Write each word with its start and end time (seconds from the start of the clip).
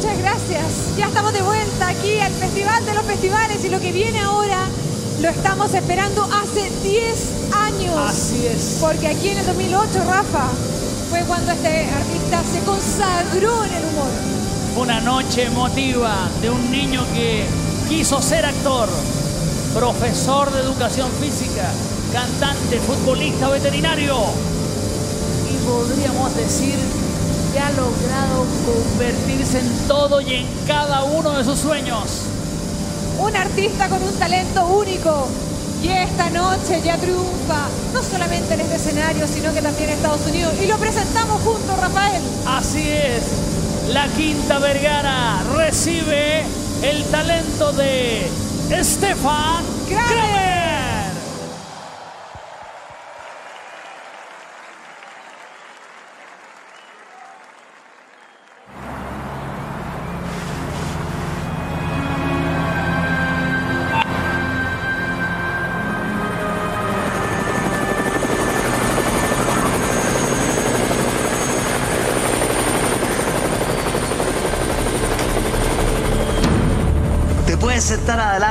Muchas 0.00 0.18
gracias. 0.18 0.96
Ya 0.96 1.08
estamos 1.08 1.30
de 1.34 1.42
vuelta 1.42 1.88
aquí 1.88 2.18
al 2.20 2.32
Festival 2.32 2.86
de 2.86 2.94
los 2.94 3.04
Festivales 3.04 3.62
y 3.62 3.68
lo 3.68 3.78
que 3.80 3.92
viene 3.92 4.18
ahora 4.18 4.66
lo 5.20 5.28
estamos 5.28 5.74
esperando 5.74 6.24
hace 6.24 6.70
10 6.82 7.32
años. 7.52 7.94
Así 7.98 8.46
es. 8.46 8.78
Porque 8.80 9.08
aquí 9.08 9.28
en 9.28 9.36
el 9.36 9.44
2008, 9.44 9.88
Rafa, 10.06 10.48
fue 11.10 11.20
cuando 11.24 11.52
este 11.52 11.84
artista 11.90 12.42
se 12.50 12.60
consagró 12.60 13.62
en 13.62 13.74
el 13.74 13.84
humor. 13.84 14.10
Una 14.78 15.02
noche 15.02 15.44
emotiva 15.44 16.30
de 16.40 16.48
un 16.48 16.70
niño 16.70 17.04
que 17.12 17.44
quiso 17.86 18.22
ser 18.22 18.46
actor, 18.46 18.88
profesor 19.74 20.50
de 20.50 20.60
educación 20.60 21.10
física, 21.20 21.70
cantante, 22.10 22.80
futbolista, 22.80 23.50
veterinario. 23.50 24.16
Y 25.52 25.62
podríamos 25.66 26.34
decir 26.36 26.78
que 27.52 27.60
ha 27.60 27.70
logrado 27.70 28.46
convertirse 28.66 29.60
en 29.60 29.88
todo 29.88 30.20
y 30.20 30.34
en 30.34 30.46
cada 30.66 31.04
uno 31.04 31.32
de 31.32 31.44
sus 31.44 31.58
sueños. 31.58 32.22
Un 33.18 33.36
artista 33.36 33.88
con 33.88 34.02
un 34.02 34.14
talento 34.14 34.66
único. 34.66 35.28
Y 35.82 35.88
esta 35.88 36.28
noche 36.30 36.82
ya 36.84 36.98
triunfa, 36.98 37.68
no 37.94 38.02
solamente 38.02 38.52
en 38.52 38.60
este 38.60 38.76
escenario, 38.76 39.26
sino 39.26 39.52
que 39.54 39.62
también 39.62 39.88
en 39.88 39.96
Estados 39.96 40.26
Unidos. 40.26 40.52
Y 40.62 40.66
lo 40.66 40.76
presentamos 40.76 41.40
juntos, 41.42 41.78
Rafael. 41.80 42.22
Así 42.46 42.86
es, 42.86 43.22
la 43.92 44.06
Quinta 44.08 44.58
Vergara 44.58 45.42
recibe 45.56 46.44
el 46.82 47.02
talento 47.04 47.72
de 47.72 48.30
Stefan 48.82 49.64
Kramer. 49.88 50.49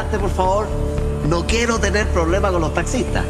Adelante, 0.10 0.20
por 0.20 0.32
favor? 0.32 0.68
No 1.28 1.46
quiero 1.46 1.80
tener 1.80 2.08
problemas 2.10 2.52
con 2.52 2.62
los 2.62 2.74
taxistas. 2.74 3.24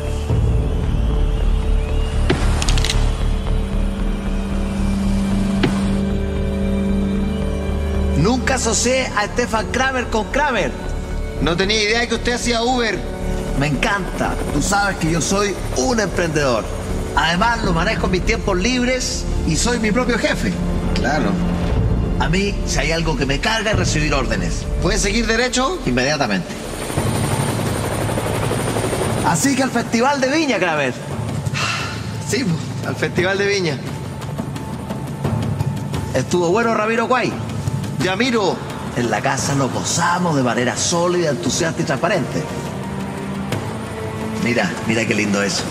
Nunca 8.18 8.56
asocié 8.56 9.08
a 9.16 9.26
Stefan 9.26 9.68
Kramer 9.72 10.08
con 10.08 10.26
Kramer. 10.26 10.72
No 11.42 11.56
tenía 11.56 11.82
idea 11.82 12.08
que 12.08 12.16
usted 12.16 12.34
hacía 12.34 12.62
Uber. 12.64 12.98
Me 13.60 13.68
encanta. 13.68 14.36
Tú 14.54 14.62
sabes 14.62 14.98
que 14.98 15.12
yo 15.12 15.22
soy 15.22 15.56
un 15.78 16.00
emprendedor. 16.00 16.64
Además, 17.16 17.64
lo 17.64 17.74
manejo 17.74 18.06
en 18.06 18.12
mis 18.12 18.26
tiempos 18.26 18.58
libres 18.58 19.26
y 19.48 19.56
soy 19.56 19.80
mi 19.80 19.92
propio 19.92 20.18
jefe. 20.18 20.54
Claro. 20.96 21.32
A 22.20 22.28
mí, 22.28 22.54
si 22.66 22.80
hay 22.80 22.92
algo 22.92 23.18
que 23.18 23.26
me 23.26 23.40
carga, 23.40 23.72
es 23.72 23.78
recibir 23.78 24.14
órdenes. 24.14 24.66
¿Puede 24.82 24.98
seguir 24.98 25.26
derecho? 25.26 25.80
Inmediatamente. 25.86 26.59
Así 29.30 29.56
que 29.56 29.62
al 29.62 29.70
Festival 29.70 30.20
de 30.20 30.28
Viña, 30.28 30.58
Kramer. 30.58 30.92
Sí, 32.28 32.44
al 32.88 32.96
Festival 32.96 33.38
de 33.38 33.46
Viña. 33.46 33.78
Estuvo 36.16 36.50
bueno 36.50 36.74
Ramiro 36.74 37.06
Guay. 37.06 37.32
Ya 38.00 38.16
miro. 38.16 38.58
En 38.98 39.12
la 39.12 39.22
casa 39.22 39.54
lo 39.54 39.70
gozamos 39.70 40.36
de 40.36 40.42
manera 40.42 40.76
sólida, 40.76 41.30
entusiasta 41.30 41.80
y 41.80 41.86
transparente. 41.86 42.44
Mira, 44.44 44.70
mira 44.88 45.06
qué 45.06 45.14
lindo 45.14 45.44
eso. 45.44 45.64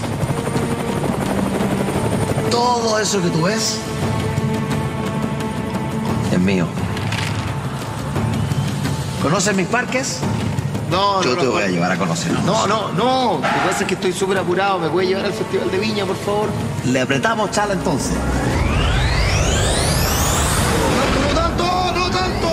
Todo 2.53 3.01
eso 3.01 3.21
que 3.21 3.29
tú 3.29 3.43
ves 3.43 3.77
es 6.33 6.39
mío. 6.39 6.69
¿Conoces 9.21 9.57
mis 9.57 9.67
parques? 9.67 10.21
No, 10.91 11.23
Yo 11.23 11.35
no, 11.35 11.37
te 11.41 11.45
no, 11.47 11.51
voy 11.53 11.63
a 11.63 11.67
no. 11.67 11.73
llevar 11.73 11.93
a 11.93 11.97
conocerlos. 11.99 12.43
No, 12.45 12.67
no, 12.67 12.93
no. 12.93 13.33
Lo 13.35 13.41
que 13.43 13.49
pasa 13.69 13.81
es 13.83 13.87
que 13.87 13.95
estoy 13.95 14.13
súper 14.13 14.39
apurado. 14.39 14.79
¿Me 14.79 14.89
puede 14.89 15.07
llevar 15.09 15.27
al 15.27 15.33
Festival 15.33 15.71
de 15.71 15.79
Viña, 15.79 16.05
por 16.07 16.17
favor? 16.17 16.49
Le 16.87 17.01
apretamos 17.01 17.51
chala 17.51 17.75
entonces. 17.75 18.13
¡No 21.29 21.35
tanto, 21.35 21.65
no 21.95 22.11
tanto! 22.11 22.49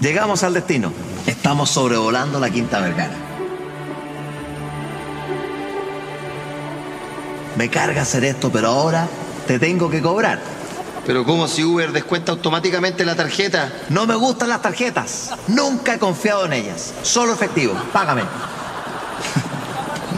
Llegamos 0.00 0.42
al 0.42 0.54
destino. 0.54 0.92
Estamos 1.26 1.70
sobrevolando 1.70 2.38
la 2.40 2.50
Quinta 2.50 2.80
Vergara. 2.80 3.14
Me 7.56 7.68
carga 7.68 8.02
hacer 8.02 8.24
esto, 8.24 8.50
pero 8.50 8.68
ahora 8.68 9.06
te 9.46 9.58
tengo 9.58 9.90
que 9.90 10.00
cobrar. 10.00 10.38
Pero 11.10 11.24
¿cómo 11.24 11.48
si 11.48 11.64
Uber 11.64 11.90
descuenta 11.90 12.30
automáticamente 12.30 13.04
la 13.04 13.16
tarjeta? 13.16 13.72
No 13.88 14.06
me 14.06 14.14
gustan 14.14 14.48
las 14.48 14.62
tarjetas. 14.62 15.30
Nunca 15.48 15.94
he 15.94 15.98
confiado 15.98 16.46
en 16.46 16.52
ellas. 16.52 16.94
Solo 17.02 17.32
efectivo. 17.32 17.74
Págame. 17.92 18.22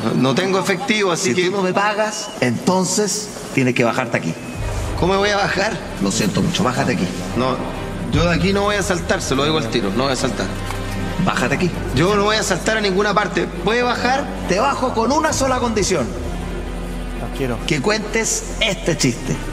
No, 0.04 0.12
no 0.20 0.34
tengo 0.34 0.58
efectivo, 0.58 1.10
así 1.10 1.30
Si 1.30 1.34
que... 1.34 1.46
tú 1.46 1.52
no 1.52 1.62
me 1.62 1.72
pagas, 1.72 2.28
entonces 2.42 3.30
tienes 3.54 3.74
que 3.74 3.84
bajarte 3.84 4.18
aquí. 4.18 4.34
¿Cómo 5.00 5.14
me 5.14 5.18
voy 5.18 5.30
a 5.30 5.36
bajar? 5.36 5.72
Lo 6.02 6.12
siento 6.12 6.42
mucho. 6.42 6.62
Bájate 6.62 6.92
aquí. 6.92 7.08
No, 7.38 7.56
yo 8.12 8.28
de 8.28 8.34
aquí 8.34 8.52
no 8.52 8.64
voy 8.64 8.76
a 8.76 8.82
saltar, 8.82 9.22
se 9.22 9.34
lo 9.34 9.46
digo 9.46 9.56
al 9.56 9.70
tiro, 9.70 9.88
no 9.96 10.04
voy 10.04 10.12
a 10.12 10.16
saltar. 10.16 10.46
Bájate 11.24 11.54
aquí. 11.54 11.70
Yo 11.94 12.14
no 12.16 12.24
voy 12.24 12.36
a 12.36 12.42
saltar 12.42 12.76
a 12.76 12.82
ninguna 12.82 13.14
parte. 13.14 13.46
¿Puede 13.46 13.82
bajar? 13.82 14.26
Te 14.46 14.60
bajo 14.60 14.92
con 14.92 15.10
una 15.10 15.32
sola 15.32 15.58
condición. 15.58 16.06
No 17.18 17.34
quiero. 17.34 17.56
que 17.66 17.80
cuentes 17.80 18.56
este 18.60 18.98
chiste. 18.98 19.51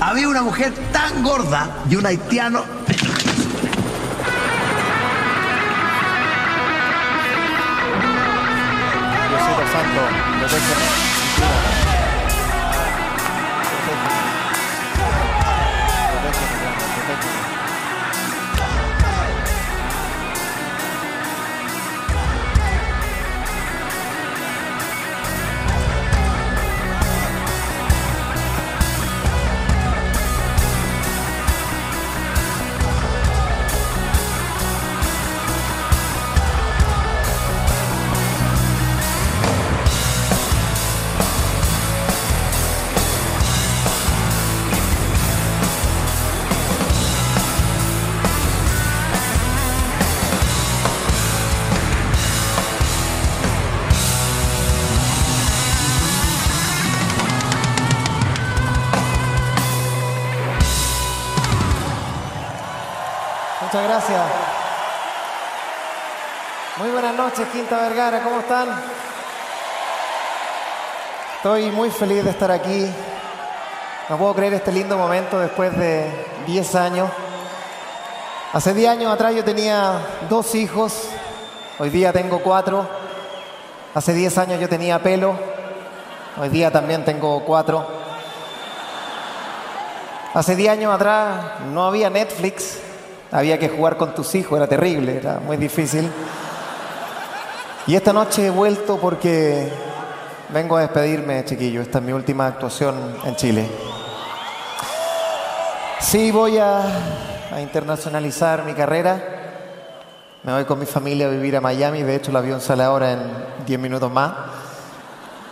Había 0.00 0.28
una 0.28 0.42
mujer 0.42 0.72
tan 0.92 1.22
gorda 1.22 1.82
y 1.88 1.96
un 1.96 2.06
haitiano. 2.06 2.64
Noches, 67.26 67.48
Quinta 67.48 67.80
Vergara, 67.80 68.22
¿cómo 68.22 68.38
están? 68.38 68.68
Estoy 71.34 71.72
muy 71.72 71.90
feliz 71.90 72.22
de 72.22 72.30
estar 72.30 72.52
aquí. 72.52 72.86
No 74.08 74.16
puedo 74.16 74.32
creer 74.32 74.54
este 74.54 74.70
lindo 74.70 74.96
momento 74.96 75.40
después 75.40 75.76
de 75.76 76.08
10 76.46 76.74
años. 76.76 77.10
Hace 78.52 78.74
10 78.74 78.90
años 78.90 79.12
atrás 79.12 79.34
yo 79.34 79.42
tenía 79.42 79.98
dos 80.30 80.54
hijos, 80.54 81.08
hoy 81.80 81.90
día 81.90 82.12
tengo 82.12 82.38
cuatro. 82.38 82.88
Hace 83.92 84.12
10 84.12 84.38
años 84.38 84.60
yo 84.60 84.68
tenía 84.68 85.02
pelo, 85.02 85.36
hoy 86.40 86.48
día 86.48 86.70
también 86.70 87.04
tengo 87.04 87.44
cuatro. 87.44 87.88
Hace 90.32 90.54
10 90.54 90.70
años 90.70 90.94
atrás 90.94 91.60
no 91.72 91.86
había 91.86 92.08
Netflix, 92.08 92.78
había 93.32 93.58
que 93.58 93.68
jugar 93.68 93.96
con 93.96 94.14
tus 94.14 94.32
hijos, 94.36 94.56
era 94.56 94.68
terrible, 94.68 95.16
era 95.16 95.40
muy 95.40 95.56
difícil. 95.56 96.08
Y 97.88 97.94
esta 97.94 98.12
noche 98.12 98.46
he 98.46 98.50
vuelto 98.50 98.98
porque 98.98 99.70
vengo 100.48 100.76
a 100.76 100.80
despedirme, 100.80 101.44
chiquillo. 101.44 101.82
Esta 101.82 101.98
es 101.98 102.04
mi 102.04 102.10
última 102.12 102.48
actuación 102.48 102.96
en 103.24 103.36
Chile. 103.36 103.68
Sí, 106.00 106.32
voy 106.32 106.58
a, 106.58 106.82
internacionalizar 107.60 108.64
mi 108.64 108.74
carrera. 108.74 109.22
Me 110.42 110.52
voy 110.52 110.64
con 110.64 110.80
mi 110.80 110.86
familia 110.86 111.28
a 111.28 111.30
vivir 111.30 111.56
a 111.56 111.60
Miami. 111.60 112.02
De 112.02 112.16
hecho, 112.16 112.32
el 112.32 112.38
avión 112.38 112.60
sale 112.60 112.82
ahora 112.82 113.12
en 113.12 113.20
10 113.64 113.78
minutos 113.78 114.10
más. 114.10 114.32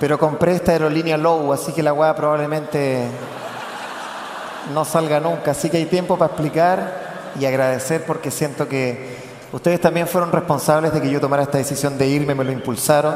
Pero 0.01 0.19
compré 0.19 0.57
esta 0.57 0.73
aerolínea 0.73 1.17
Low, 1.17 1.53
así 1.53 1.71
que 1.71 1.85
la 1.85 1.93
weá 1.93 2.17
probablemente 2.17 3.07
no 4.73 4.85
salga 4.85 5.21
nunca. 5.21 5.53
Así 5.53 5.71
que 5.71 5.77
hay 5.77 5.87
tiempo 5.87 6.19
para 6.19 6.33
explicar 6.33 7.33
y 7.39 7.47
agradecer 7.47 8.05
porque 8.05 8.33
siento 8.33 8.67
que 8.69 9.34
ustedes 9.52 9.81
también 9.81 10.06
fueron 10.06 10.32
responsables 10.32 10.93
de 10.93 11.00
que 11.00 11.11
yo 11.11 11.20
tomara 11.20 11.43
esta 11.43 11.58
decisión 11.58 11.96
de 11.99 12.06
irme, 12.06 12.35
me 12.35 12.44
lo 12.44 12.52
impulsaron. 12.52 13.14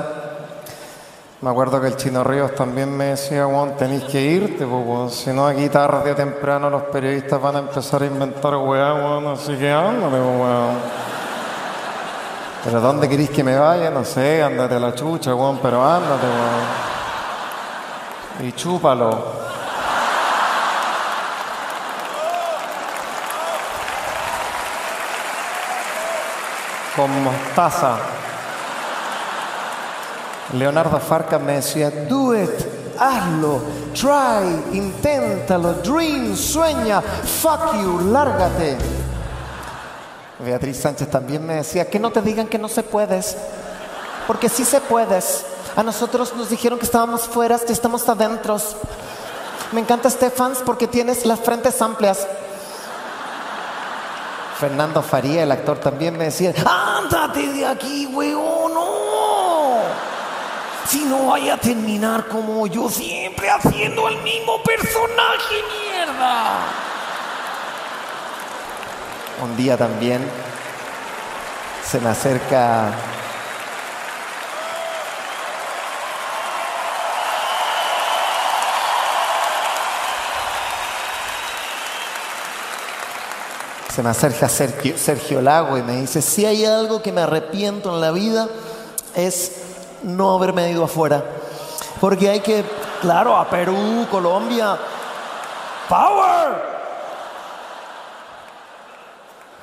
Me 1.40 1.50
acuerdo 1.50 1.80
que 1.80 1.86
el 1.86 1.96
Chino 1.96 2.24
Ríos 2.24 2.52
también 2.56 2.96
me 2.96 3.04
decía, 3.06 3.46
Juan, 3.46 3.76
tenéis 3.76 4.02
que 4.04 4.20
irte, 4.20 4.66
si 5.10 5.30
no 5.30 5.46
aquí 5.46 5.68
tarde 5.68 6.10
o 6.10 6.14
temprano 6.16 6.68
los 6.68 6.82
periodistas 6.84 7.40
van 7.40 7.54
a 7.54 7.58
empezar 7.60 8.02
a 8.02 8.06
inventar 8.06 8.56
weá, 8.56 9.32
así 9.32 9.54
que 9.56 9.70
ándale, 9.70 10.20
weón. 10.20 10.78
Pero 12.64 12.80
¿dónde 12.80 13.08
queréis 13.08 13.30
que 13.30 13.44
me 13.44 13.56
vaya? 13.56 13.88
No 13.88 14.04
sé, 14.04 14.42
ándate 14.42 14.74
a 14.74 14.80
la 14.80 14.94
chucha, 14.96 15.32
weón, 15.32 15.60
pero 15.62 15.80
ándate, 15.84 16.26
weón. 16.26 16.88
Y 18.48 18.52
chúpalo. 18.52 19.47
Con 26.98 27.22
mostaza. 27.22 27.96
Leonardo 30.54 30.98
Farca 30.98 31.38
me 31.38 31.52
decía, 31.52 31.90
do 32.08 32.34
it, 32.34 32.50
hazlo, 32.98 33.60
try, 33.94 34.76
inténtalo, 34.76 35.74
dream, 35.74 36.34
sueña, 36.34 37.00
fuck 37.00 37.72
you, 37.74 38.00
lárgate. 38.10 38.76
Beatriz 40.40 40.78
Sánchez 40.78 41.08
también 41.08 41.46
me 41.46 41.54
decía, 41.54 41.88
que 41.88 42.00
no 42.00 42.10
te 42.10 42.20
digan 42.20 42.48
que 42.48 42.58
no 42.58 42.66
se 42.66 42.82
puedes, 42.82 43.36
porque 44.26 44.48
sí 44.48 44.64
se 44.64 44.80
puedes. 44.80 45.46
A 45.76 45.84
nosotros 45.84 46.34
nos 46.34 46.50
dijeron 46.50 46.80
que 46.80 46.86
estábamos 46.86 47.28
fuera, 47.28 47.60
que 47.60 47.72
estamos 47.72 48.08
adentro. 48.08 48.56
Me 49.70 49.80
encanta 49.80 50.10
Stefans 50.10 50.58
porque 50.66 50.88
tienes 50.88 51.24
las 51.26 51.38
frentes 51.38 51.80
amplias. 51.80 52.26
Fernando 54.58 55.02
Faría, 55.02 55.44
el 55.44 55.52
actor, 55.52 55.78
también 55.78 56.18
me 56.18 56.24
decía, 56.24 56.52
ándate 56.66 57.46
de 57.52 57.64
aquí, 57.64 58.06
weón, 58.06 58.74
no. 58.74 59.78
Si 60.84 61.04
no 61.04 61.28
vaya 61.28 61.54
a 61.54 61.58
terminar 61.58 62.26
como 62.26 62.66
yo 62.66 62.88
siempre 62.88 63.48
haciendo 63.48 64.08
el 64.08 64.16
mismo 64.22 64.60
personaje, 64.64 65.54
mierda. 65.92 66.58
Un 69.44 69.56
día 69.56 69.76
también 69.76 70.28
se 71.84 72.00
me 72.00 72.08
acerca 72.08 72.90
se 83.98 84.02
me 84.04 84.10
acerca 84.10 84.48
Sergio, 84.48 84.96
Sergio 84.96 85.40
Lago 85.40 85.76
y 85.76 85.82
me 85.82 85.96
dice, 85.96 86.22
si 86.22 86.46
hay 86.46 86.64
algo 86.64 87.02
que 87.02 87.10
me 87.10 87.20
arrepiento 87.20 87.92
en 87.92 88.00
la 88.00 88.12
vida 88.12 88.46
es 89.16 89.50
no 90.04 90.36
haberme 90.36 90.70
ido 90.70 90.84
afuera. 90.84 91.24
Porque 92.00 92.30
hay 92.30 92.38
que, 92.38 92.64
claro, 93.00 93.36
a 93.36 93.50
Perú, 93.50 94.06
Colombia, 94.08 94.78
¡Power! 95.88 96.62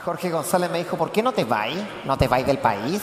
Jorge 0.03 0.29
González 0.29 0.69
me 0.69 0.79
dijo, 0.79 0.97
¿por 0.97 1.13
qué 1.13 1.23
no 1.23 1.31
te 1.31 1.45
vas? 1.45 1.69
¿No 2.03 2.17
te 2.17 2.27
vas 2.27 2.45
del 2.45 2.57
país? 2.57 3.01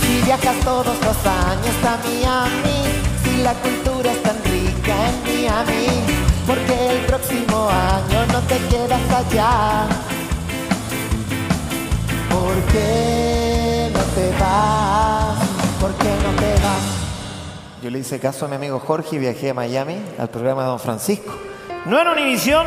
Si 0.00 0.22
viajas 0.22 0.56
todos 0.64 0.86
los 0.86 1.26
años 1.26 1.76
a 1.86 1.98
Miami, 2.02 2.82
si 3.22 3.42
la 3.42 3.52
cultura 3.52 4.10
es 4.10 4.22
tan 4.22 4.42
rica 4.44 4.96
en 5.06 5.22
Miami, 5.22 5.86
porque 6.46 6.92
el 6.92 7.04
próximo 7.04 7.68
año 7.68 8.24
no 8.32 8.40
te 8.40 8.56
quedas 8.68 9.10
allá. 9.10 10.13
¿Por 12.34 12.60
qué 12.72 13.90
no 13.92 14.00
te 14.00 14.30
vas? 14.40 15.38
¿Por 15.80 15.92
qué 15.94 16.10
no 16.24 16.40
te 16.40 16.52
vas? 16.54 16.82
Yo 17.80 17.90
le 17.90 18.00
hice 18.00 18.18
caso 18.18 18.46
a 18.46 18.48
mi 18.48 18.56
amigo 18.56 18.80
Jorge 18.80 19.14
y 19.14 19.18
viajé 19.20 19.50
a 19.50 19.54
Miami 19.54 20.02
al 20.18 20.28
programa 20.28 20.62
de 20.62 20.68
Don 20.68 20.80
Francisco. 20.80 21.32
No 21.86 22.00
en 22.00 22.08
Univisión, 22.08 22.66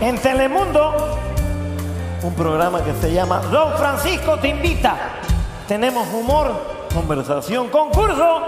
en 0.00 0.16
Telemundo, 0.18 1.18
Un 2.22 2.34
programa 2.34 2.84
que 2.84 2.92
se 2.94 3.12
llama 3.12 3.40
Don 3.50 3.72
Francisco 3.78 4.38
te 4.38 4.48
invita. 4.48 4.96
Tenemos 5.66 6.06
humor, 6.12 6.52
conversación, 6.94 7.68
concurso. 7.68 8.42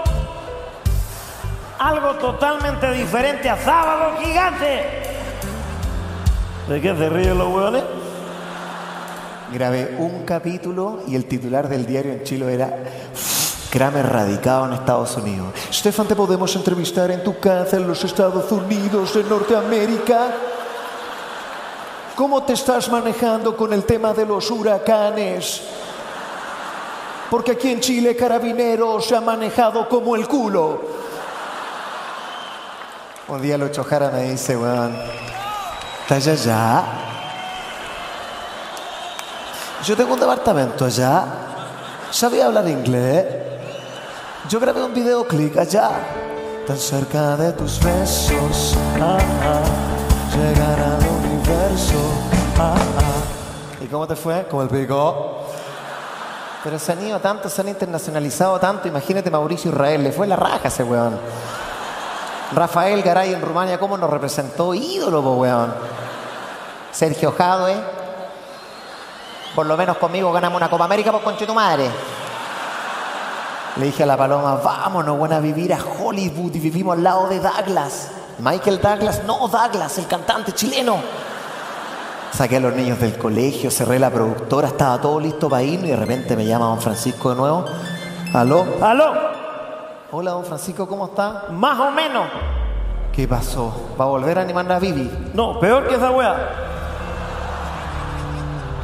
Algo 1.79 2.13
totalmente 2.15 2.91
diferente 2.93 3.49
a 3.49 3.57
Sábado 3.57 4.17
Gigante. 4.21 4.85
¿De 6.69 6.79
qué 6.79 6.95
se 6.95 7.09
ríen 7.09 7.37
los 7.37 7.47
hueones? 7.47 7.83
Grabé 9.51 9.95
un 9.99 10.23
capítulo 10.23 11.01
y 11.07 11.15
el 11.15 11.25
titular 11.25 11.67
del 11.67 11.85
diario 11.85 12.13
en 12.13 12.23
Chile 12.23 12.53
era 12.53 12.73
Kramer 13.69 14.07
radicado 14.07 14.65
en 14.65 14.73
Estados 14.73 15.17
Unidos. 15.17 15.53
Stefan, 15.73 16.07
te 16.07 16.15
podemos 16.15 16.55
entrevistar 16.55 17.11
en 17.11 17.21
tu 17.21 17.37
casa 17.37 17.75
en 17.75 17.85
los 17.85 18.01
Estados 18.03 18.49
Unidos 18.49 19.13
de 19.13 19.23
Norteamérica. 19.25 20.33
¿Cómo 22.15 22.43
te 22.43 22.53
estás 22.53 22.89
manejando 22.89 23.57
con 23.57 23.73
el 23.73 23.83
tema 23.83 24.13
de 24.13 24.25
los 24.25 24.49
huracanes? 24.49 25.61
Porque 27.29 27.51
aquí 27.51 27.71
en 27.71 27.81
Chile 27.81 28.15
Carabineros 28.15 29.05
se 29.05 29.17
ha 29.17 29.21
manejado 29.21 29.89
como 29.89 30.15
el 30.15 30.29
culo. 30.29 30.81
Un 33.27 33.41
día 33.41 33.57
Lucho 33.57 33.85
me 34.13 34.31
dice, 34.31 34.55
weón, 34.55 34.95
¿estás 36.03 36.27
allá? 36.27 37.10
Yo 39.83 39.97
tengo 39.97 40.13
un 40.13 40.19
departamento 40.19 40.85
allá. 40.85 41.25
¿Sabía 42.11 42.45
hablar 42.45 42.67
inglés? 42.67 43.25
Yo 44.47 44.59
grabé 44.59 44.83
un 44.83 44.93
videoclip 44.93 45.57
allá. 45.57 45.89
Tan 46.67 46.77
cerca 46.77 47.35
de 47.35 47.51
tus 47.53 47.79
besos. 47.79 48.77
Ah, 49.01 49.17
ah, 49.43 49.63
llegar 50.35 50.79
al 50.79 51.07
universo. 51.07 51.95
Ah, 52.59 52.75
ah. 52.75 53.83
¿Y 53.83 53.87
cómo 53.87 54.05
te 54.05 54.15
fue? 54.15 54.45
Como 54.47 54.61
el 54.61 54.69
pico. 54.69 55.47
Pero 56.63 56.77
se 56.77 56.91
han 56.91 57.03
ido 57.03 57.19
tanto, 57.19 57.49
se 57.49 57.61
han 57.61 57.69
internacionalizado 57.69 58.59
tanto. 58.59 58.87
Imagínate 58.87 59.31
Mauricio 59.31 59.71
Israel, 59.71 60.03
le 60.03 60.11
fue 60.11 60.27
la 60.27 60.35
raja 60.35 60.67
ese 60.67 60.83
weón. 60.83 61.17
Rafael 62.53 63.01
Garay 63.01 63.33
en 63.33 63.41
Rumania, 63.41 63.79
¿cómo 63.79 63.97
nos 63.97 64.09
representó? 64.11 64.75
Ídolo, 64.75 65.21
weón. 65.21 65.73
Sergio 66.91 67.31
Jadwe, 67.31 68.00
por 69.55 69.65
lo 69.65 69.75
menos 69.75 69.97
conmigo 69.97 70.31
ganamos 70.31 70.57
una 70.57 70.69
Copa 70.69 70.85
América 70.85 71.11
por 71.11 71.21
conche 71.21 71.45
tu 71.45 71.53
madre. 71.53 71.89
Le 73.77 73.85
dije 73.85 74.03
a 74.03 74.05
la 74.05 74.17
paloma, 74.17 74.55
vámonos, 74.55 75.17
buena, 75.17 75.37
a 75.37 75.39
vivir 75.39 75.73
a 75.73 75.79
Hollywood 75.79 76.53
y 76.55 76.59
vivimos 76.59 76.97
al 76.97 77.03
lado 77.03 77.27
de 77.27 77.39
Douglas. 77.39 78.11
Michael 78.39 78.81
Douglas, 78.81 79.21
no 79.25 79.47
Douglas, 79.47 79.97
el 79.97 80.07
cantante 80.07 80.51
chileno. 80.51 80.97
Saqué 82.33 82.57
a 82.57 82.59
los 82.59 82.73
niños 82.73 82.99
del 82.99 83.17
colegio, 83.17 83.71
cerré 83.71 83.99
la 83.99 84.09
productora, 84.09 84.69
estaba 84.69 84.99
todo 84.99 85.19
listo 85.19 85.49
para 85.49 85.63
irnos 85.63 85.87
y 85.87 85.91
de 85.91 85.97
repente 85.97 86.35
me 86.35 86.45
llama 86.45 86.65
don 86.65 86.81
Francisco 86.81 87.29
de 87.29 87.35
nuevo. 87.35 87.65
¿Aló? 88.33 88.65
¿Aló? 88.81 89.13
Hola, 90.11 90.31
don 90.31 90.45
Francisco, 90.45 90.87
¿cómo 90.87 91.05
está? 91.05 91.47
Más 91.51 91.79
o 91.79 91.91
menos. 91.91 92.27
¿Qué 93.13 93.27
pasó? 93.27 93.73
¿Va 93.99 94.05
a 94.05 94.07
volver 94.07 94.39
a 94.39 94.41
animar 94.41 94.69
a 94.71 94.79
Vivi? 94.79 95.09
No, 95.33 95.59
peor 95.59 95.87
que 95.87 95.95
esa 95.95 96.11
wea. 96.11 96.70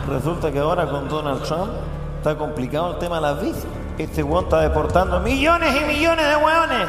Resulta 0.08 0.52
que 0.52 0.60
ahora 0.60 0.88
con 0.88 1.10
Donald 1.10 1.44
Trump 1.44 1.70
está 2.18 2.38
complicado 2.38 2.94
el 2.94 3.00
tema 3.00 3.18
de 3.18 3.22
las 3.24 3.42
visas. 3.42 3.66
Este 3.98 4.24
weón 4.24 4.46
está 4.46 4.62
deportando 4.62 5.20
millones 5.20 5.76
y 5.76 5.86
millones 5.86 6.26
de 6.26 6.36
weones. 6.38 6.88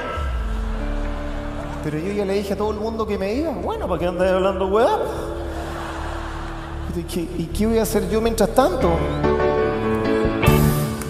Pero 1.82 1.98
yo 1.98 2.12
ya 2.12 2.24
le 2.24 2.34
dije 2.34 2.52
a 2.52 2.56
todo 2.56 2.70
el 2.70 2.78
mundo 2.78 3.06
que 3.06 3.18
me 3.18 3.34
iba. 3.34 3.50
Bueno, 3.50 3.88
¿para 3.88 3.98
qué 3.98 4.06
andas 4.06 4.30
hablando 4.30 4.66
weá? 4.68 4.98
¿Y 6.96 7.02
qué, 7.02 7.20
y 7.20 7.46
qué 7.46 7.66
voy 7.66 7.78
a 7.78 7.82
hacer 7.82 8.08
yo 8.08 8.20
mientras 8.20 8.50
tanto? 8.50 8.90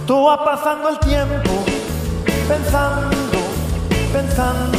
Tú 0.06 0.24
vas 0.24 0.38
pasando 0.38 0.88
el 0.88 0.98
tiempo 1.00 1.50
pensando, 2.48 3.16
pensando. 4.12 4.78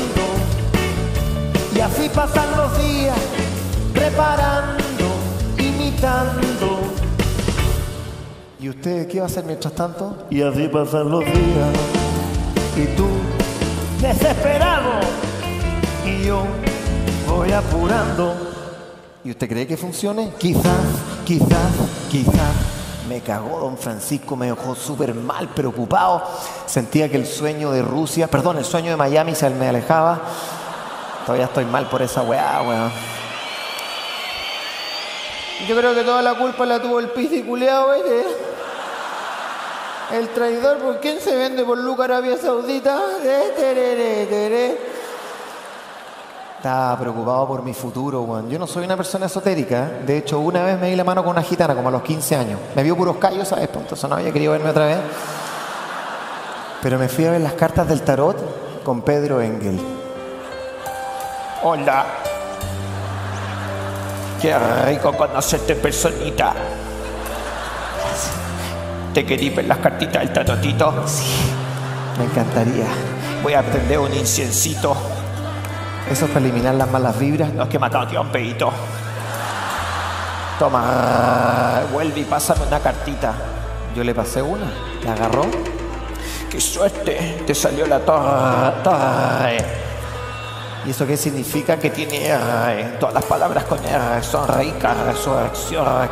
Y 1.76 1.80
así 1.80 2.10
pasan 2.10 2.58
los 2.58 2.78
días 2.80 3.18
preparando, 3.94 5.06
imitando. 5.58 7.09
¿Y 8.62 8.68
usted 8.68 9.08
qué 9.08 9.20
va 9.20 9.24
a 9.24 9.28
hacer 9.28 9.46
mientras 9.46 9.74
tanto? 9.74 10.28
Y 10.30 10.42
así 10.42 10.68
pasan 10.68 11.10
los 11.10 11.24
días. 11.24 11.74
Y 12.76 12.88
tú, 12.98 13.08
desesperado. 14.02 15.00
Y 16.06 16.26
yo 16.26 16.44
voy 17.26 17.54
apurando. 17.54 18.36
¿Y 19.24 19.32
usted 19.32 19.48
cree 19.48 19.66
que 19.66 19.78
funcione? 19.78 20.34
Quizás, 20.38 20.64
quizás, 21.26 21.72
quizás. 22.12 22.54
Me 23.08 23.22
cagó 23.22 23.62
don 23.62 23.78
Francisco, 23.78 24.36
me 24.36 24.48
dejó 24.48 24.76
súper 24.76 25.16
mal, 25.16 25.48
preocupado. 25.48 26.22
Sentía 26.66 27.10
que 27.10 27.16
el 27.16 27.28
sueño 27.28 27.72
de 27.72 27.82
Rusia, 27.82 28.28
perdón, 28.28 28.58
el 28.58 28.66
sueño 28.66 28.92
de 28.92 28.98
Miami 28.98 29.36
se 29.36 29.50
me 29.52 29.70
alejaba. 29.70 30.20
Todavía 31.26 31.46
estoy 31.46 31.64
mal 31.64 31.88
por 31.88 32.02
esa 32.02 32.24
weá, 32.24 32.62
weón. 32.62 32.92
Yo 35.66 35.78
creo 35.78 35.96
que 35.96 36.04
toda 36.04 36.22
la 36.22 36.36
culpa 36.36 36.66
la 36.66 36.82
tuvo 36.82 37.00
el 37.00 37.10
pis 37.12 37.32
y 37.32 37.42
culeado, 37.42 37.94
¿eh? 37.94 38.49
El 40.12 40.30
traidor, 40.30 40.80
¿por 40.80 41.00
quién 41.00 41.20
se 41.22 41.36
vende 41.36 41.64
por 41.64 41.78
Luca 41.78 42.06
Arabia 42.06 42.36
Saudita? 42.36 43.00
Eh. 43.24 44.78
Estaba 46.58 47.00
preocupado 47.00 47.48
por 47.48 47.62
mi 47.62 47.74
futuro, 47.74 48.24
weón. 48.24 48.50
Yo 48.50 48.58
no 48.58 48.66
soy 48.66 48.86
una 48.86 48.98
persona 48.98 49.28
esotérica. 49.28 49.84
¿eh? 49.84 50.04
De 50.08 50.18
hecho, 50.18 50.40
una 50.40 50.64
vez 50.64 50.80
me 50.80 50.90
di 50.90 50.96
la 50.96 51.04
mano 51.04 51.24
con 51.24 51.32
una 51.32 51.44
gitana, 51.44 51.76
como 51.76 51.90
a 51.90 51.92
los 51.92 52.02
15 52.02 52.36
años. 52.36 52.60
Me 52.76 52.82
vio 52.82 52.98
puros 52.98 53.18
callos, 53.18 53.48
¿sabes? 53.48 53.68
Pues 53.68 53.84
entonces 53.84 54.10
no 54.10 54.16
había 54.16 54.32
querido 54.32 54.54
verme 54.54 54.72
otra 54.72 54.88
vez. 54.88 54.98
Pero 56.82 56.98
me 56.98 57.08
fui 57.08 57.26
a 57.26 57.32
ver 57.32 57.42
las 57.42 57.54
cartas 57.54 57.88
del 57.88 58.02
tarot 58.02 58.84
con 58.84 59.04
Pedro 59.04 59.40
Engel. 59.42 59.80
Hola. 61.62 62.06
Qué 64.42 64.58
rico 64.86 65.16
conocerte 65.16 65.76
personita. 65.76 66.56
¿Te 69.20 69.26
querís 69.26 69.54
ver 69.54 69.66
las 69.66 69.80
cartitas 69.80 70.22
del 70.22 70.32
tarotito? 70.32 71.04
Me 72.18 72.24
encantaría. 72.24 72.86
Voy 73.44 73.54
a 73.54 73.62
prender 73.62 74.00
un 74.00 74.14
inciencito. 74.14 74.96
Eso 76.10 76.24
es 76.24 76.32
para 76.32 76.46
eliminar 76.46 76.76
las 76.76 76.90
malas 76.90 77.20
vibras. 77.20 77.52
No 77.54 77.64
es 77.64 77.70
que 77.70 77.78
me 77.78 77.88
acabo 77.88 78.06
de 78.06 78.12
tirar 78.12 78.26
un 78.26 78.32
pedito. 78.32 78.72
Toma, 80.58 81.82
vuelve 81.92 82.22
y 82.22 82.24
pásame 82.24 82.66
una 82.66 82.80
cartita. 82.80 83.34
Yo 83.94 84.06
le 84.06 84.16
pasé 84.16 84.42
una. 84.42 84.72
La 85.04 85.12
agarró. 85.12 85.48
Qué 86.50 86.62
suerte, 86.62 87.44
te 87.46 87.54
salió 87.54 87.88
la 87.88 88.00
torre. 88.00 88.82
torre. 88.86 89.58
¿Y 90.86 90.92
eso 90.92 91.06
qué 91.06 91.18
significa? 91.18 91.78
Que 91.78 91.90
tiene 91.90 92.26
R. 92.26 92.84
Todas 93.02 93.16
las 93.16 93.26
palabras 93.26 93.66
con 93.66 93.84
R 93.84 94.24
son 94.24 94.48
ricas. 94.58 94.98
Resurrección, 94.98 96.08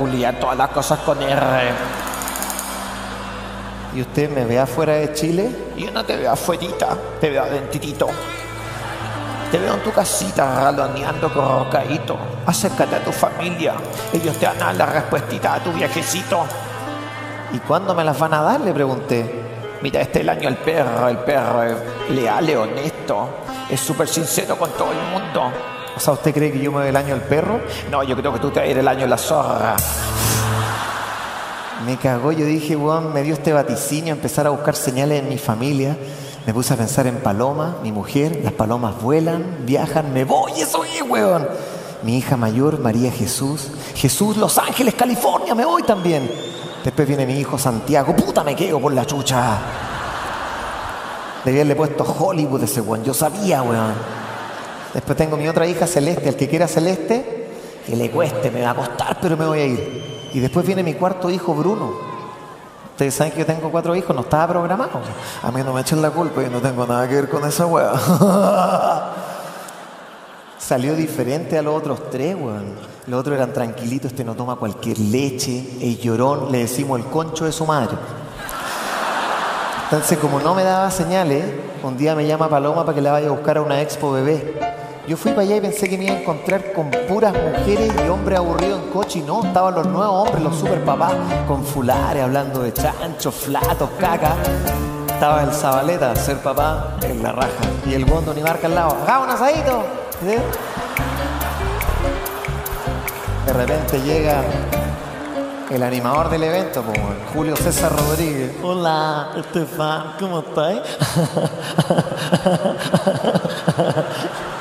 Julián, 0.00 0.40
todas 0.40 0.56
las 0.58 0.70
cosas 0.70 0.98
con 0.98 1.22
R. 1.22 2.09
¿Y 3.94 4.02
usted 4.02 4.30
me 4.30 4.44
ve 4.44 4.58
afuera 4.58 4.94
de 4.94 5.12
Chile? 5.12 5.50
Yo 5.76 5.90
no 5.90 6.04
te 6.04 6.16
veo 6.16 6.32
afuerita, 6.32 6.96
te 7.20 7.30
veo 7.30 7.42
adentritito. 7.42 8.08
Te 9.50 9.58
veo 9.58 9.74
en 9.74 9.82
tu 9.82 9.90
casita 9.90 10.62
raloneando 10.62 11.32
con 11.32 11.64
Rocaíto. 11.64 12.16
Acércate 12.46 12.96
a 12.96 13.04
tu 13.04 13.10
familia. 13.10 13.74
Ellos 14.12 14.36
te 14.36 14.46
van 14.46 14.62
a 14.62 14.72
dar 14.74 14.96
a 14.96 15.58
tu 15.58 15.72
viajecito. 15.72 16.44
¿Y 17.52 17.58
cuándo 17.58 17.92
me 17.94 18.04
las 18.04 18.16
van 18.16 18.32
a 18.34 18.42
dar? 18.42 18.60
Le 18.60 18.72
pregunté. 18.72 19.28
Mira, 19.82 20.02
este 20.02 20.20
es 20.20 20.22
el 20.22 20.28
año 20.28 20.48
el 20.48 20.56
perro. 20.56 21.08
El 21.08 21.18
perro 21.18 21.64
es 21.64 21.76
leal, 22.10 22.48
es 22.48 22.56
honesto. 22.56 23.28
Es 23.68 23.80
súper 23.80 24.06
sincero 24.06 24.56
con 24.56 24.70
todo 24.70 24.92
el 24.92 25.00
mundo. 25.10 25.50
O 25.96 25.98
sea, 25.98 26.12
¿usted 26.12 26.32
cree 26.32 26.52
que 26.52 26.60
yo 26.60 26.70
me 26.70 26.78
doy 26.78 26.88
el 26.90 26.96
año 26.96 27.16
el 27.16 27.22
perro? 27.22 27.60
No, 27.90 28.04
yo 28.04 28.16
creo 28.16 28.32
que 28.32 28.38
tú 28.38 28.50
te 28.50 28.60
vas 28.60 28.68
el 28.68 28.86
año 28.86 29.06
la 29.08 29.18
zorra. 29.18 29.74
Me 31.86 31.96
cagó, 31.96 32.30
yo 32.30 32.44
dije, 32.44 32.76
weón, 32.76 33.14
me 33.14 33.22
dio 33.22 33.34
este 33.34 33.54
vaticinio 33.54 34.12
empezar 34.12 34.46
a 34.46 34.50
buscar 34.50 34.76
señales 34.76 35.22
en 35.22 35.30
mi 35.30 35.38
familia. 35.38 35.96
Me 36.46 36.52
puse 36.52 36.74
a 36.74 36.76
pensar 36.76 37.06
en 37.06 37.16
Paloma, 37.16 37.78
mi 37.82 37.90
mujer, 37.90 38.40
las 38.44 38.52
palomas 38.52 39.00
vuelan, 39.00 39.64
viajan, 39.64 40.12
me 40.12 40.24
voy, 40.24 40.52
eso 40.60 40.84
es, 40.84 41.02
weón. 41.08 41.48
Mi 42.02 42.18
hija 42.18 42.36
mayor, 42.36 42.80
María 42.80 43.10
Jesús. 43.10 43.68
Jesús, 43.94 44.36
Los 44.36 44.58
Ángeles, 44.58 44.94
California, 44.94 45.54
me 45.54 45.64
voy 45.64 45.82
también. 45.82 46.30
Después 46.84 47.08
viene 47.08 47.24
mi 47.24 47.38
hijo 47.38 47.58
Santiago, 47.58 48.14
puta 48.14 48.44
me 48.44 48.54
quedo 48.54 48.78
por 48.78 48.92
la 48.92 49.06
chucha. 49.06 49.58
Debía 51.44 51.60
haberle 51.60 51.76
puesto 51.76 52.04
Hollywood 52.04 52.62
ese 52.62 52.82
weón, 52.82 53.04
yo 53.04 53.14
sabía, 53.14 53.62
weón. 53.62 53.94
Después 54.92 55.16
tengo 55.16 55.38
mi 55.38 55.48
otra 55.48 55.66
hija 55.66 55.86
Celeste, 55.86 56.28
el 56.28 56.36
que 56.36 56.48
quiera 56.48 56.68
Celeste, 56.68 57.48
que 57.86 57.96
le 57.96 58.10
cueste, 58.10 58.50
me 58.50 58.60
va 58.60 58.70
a 58.70 58.74
costar, 58.74 59.18
pero 59.22 59.36
me 59.38 59.46
voy 59.46 59.60
a 59.60 59.66
ir. 59.66 60.19
Y 60.32 60.40
después 60.40 60.66
viene 60.66 60.82
mi 60.82 60.94
cuarto 60.94 61.30
hijo, 61.30 61.54
Bruno. 61.54 61.92
Ustedes 62.92 63.14
saben 63.14 63.32
que 63.32 63.40
yo 63.40 63.46
tengo 63.46 63.70
cuatro 63.70 63.96
hijos, 63.96 64.14
no 64.14 64.22
estaba 64.22 64.48
programado. 64.48 65.00
A 65.42 65.50
mí 65.50 65.62
no 65.62 65.72
me 65.72 65.80
echen 65.80 66.02
la 66.02 66.10
culpa, 66.10 66.42
yo 66.42 66.50
no 66.50 66.60
tengo 66.60 66.86
nada 66.86 67.08
que 67.08 67.14
ver 67.14 67.30
con 67.30 67.44
esa 67.46 67.64
weá. 67.66 67.92
Salió 70.58 70.94
diferente 70.94 71.56
a 71.56 71.62
los 71.62 71.74
otros 71.74 72.10
tres, 72.10 72.36
weón. 72.38 72.74
Los 73.06 73.20
otros 73.20 73.36
eran 73.36 73.52
tranquilitos, 73.52 74.12
este 74.12 74.22
no 74.22 74.34
toma 74.34 74.56
cualquier 74.56 74.98
leche, 74.98 75.78
el 75.80 75.98
llorón, 75.98 76.52
le 76.52 76.58
decimos 76.58 77.00
el 77.00 77.06
concho 77.06 77.46
de 77.46 77.52
su 77.52 77.64
madre. 77.64 77.96
Entonces, 79.84 80.18
como 80.18 80.38
no 80.38 80.54
me 80.54 80.62
daba 80.62 80.90
señales, 80.90 81.44
un 81.82 81.96
día 81.96 82.14
me 82.14 82.26
llama 82.26 82.48
Paloma 82.48 82.84
para 82.84 82.94
que 82.94 83.00
la 83.00 83.12
vaya 83.12 83.28
a 83.28 83.30
buscar 83.30 83.56
a 83.56 83.62
una 83.62 83.80
expo 83.80 84.12
bebé. 84.12 84.79
Yo 85.08 85.16
fui 85.16 85.32
para 85.32 85.42
allá 85.42 85.56
y 85.56 85.60
pensé 85.60 85.88
que 85.88 85.96
me 85.96 86.04
iba 86.04 86.14
a 86.14 86.20
encontrar 86.20 86.72
con 86.72 86.90
puras 87.08 87.32
mujeres 87.32 87.92
y 88.04 88.08
hombres 88.08 88.38
aburridos 88.38 88.82
en 88.82 88.90
coche 88.90 89.18
y 89.20 89.22
no, 89.22 89.42
estaban 89.44 89.74
los 89.74 89.86
nuevos 89.86 90.28
hombres, 90.28 90.44
los 90.44 90.56
super 90.56 90.84
papás, 90.84 91.14
con 91.48 91.64
fulares, 91.64 92.22
hablando 92.22 92.62
de 92.62 92.72
chanchos, 92.72 93.34
flatos, 93.34 93.88
caca. 93.98 94.36
Estaba 95.08 95.42
el 95.42 95.52
Zabaleta, 95.52 96.14
ser 96.16 96.36
papá, 96.38 96.96
en 97.02 97.22
la 97.22 97.32
raja. 97.32 97.48
Y 97.86 97.94
el 97.94 98.04
Bondo 98.04 98.34
ni 98.34 98.42
marca 98.42 98.66
al 98.66 98.74
lado, 98.74 98.96
¡hagamos 99.02 99.28
un 99.28 99.34
asadito! 99.34 99.82
¿Sí? 100.20 100.36
De 103.46 103.52
repente 103.52 104.00
llega 104.02 104.42
el 105.70 105.82
animador 105.82 106.28
del 106.28 106.44
evento, 106.44 106.82
como 106.82 107.00
Julio 107.32 107.56
César 107.56 107.90
Rodríguez. 107.96 108.52
Hola, 108.62 109.30
Estefan, 109.36 110.12
¿cómo 110.18 110.40
estás? 110.40 110.80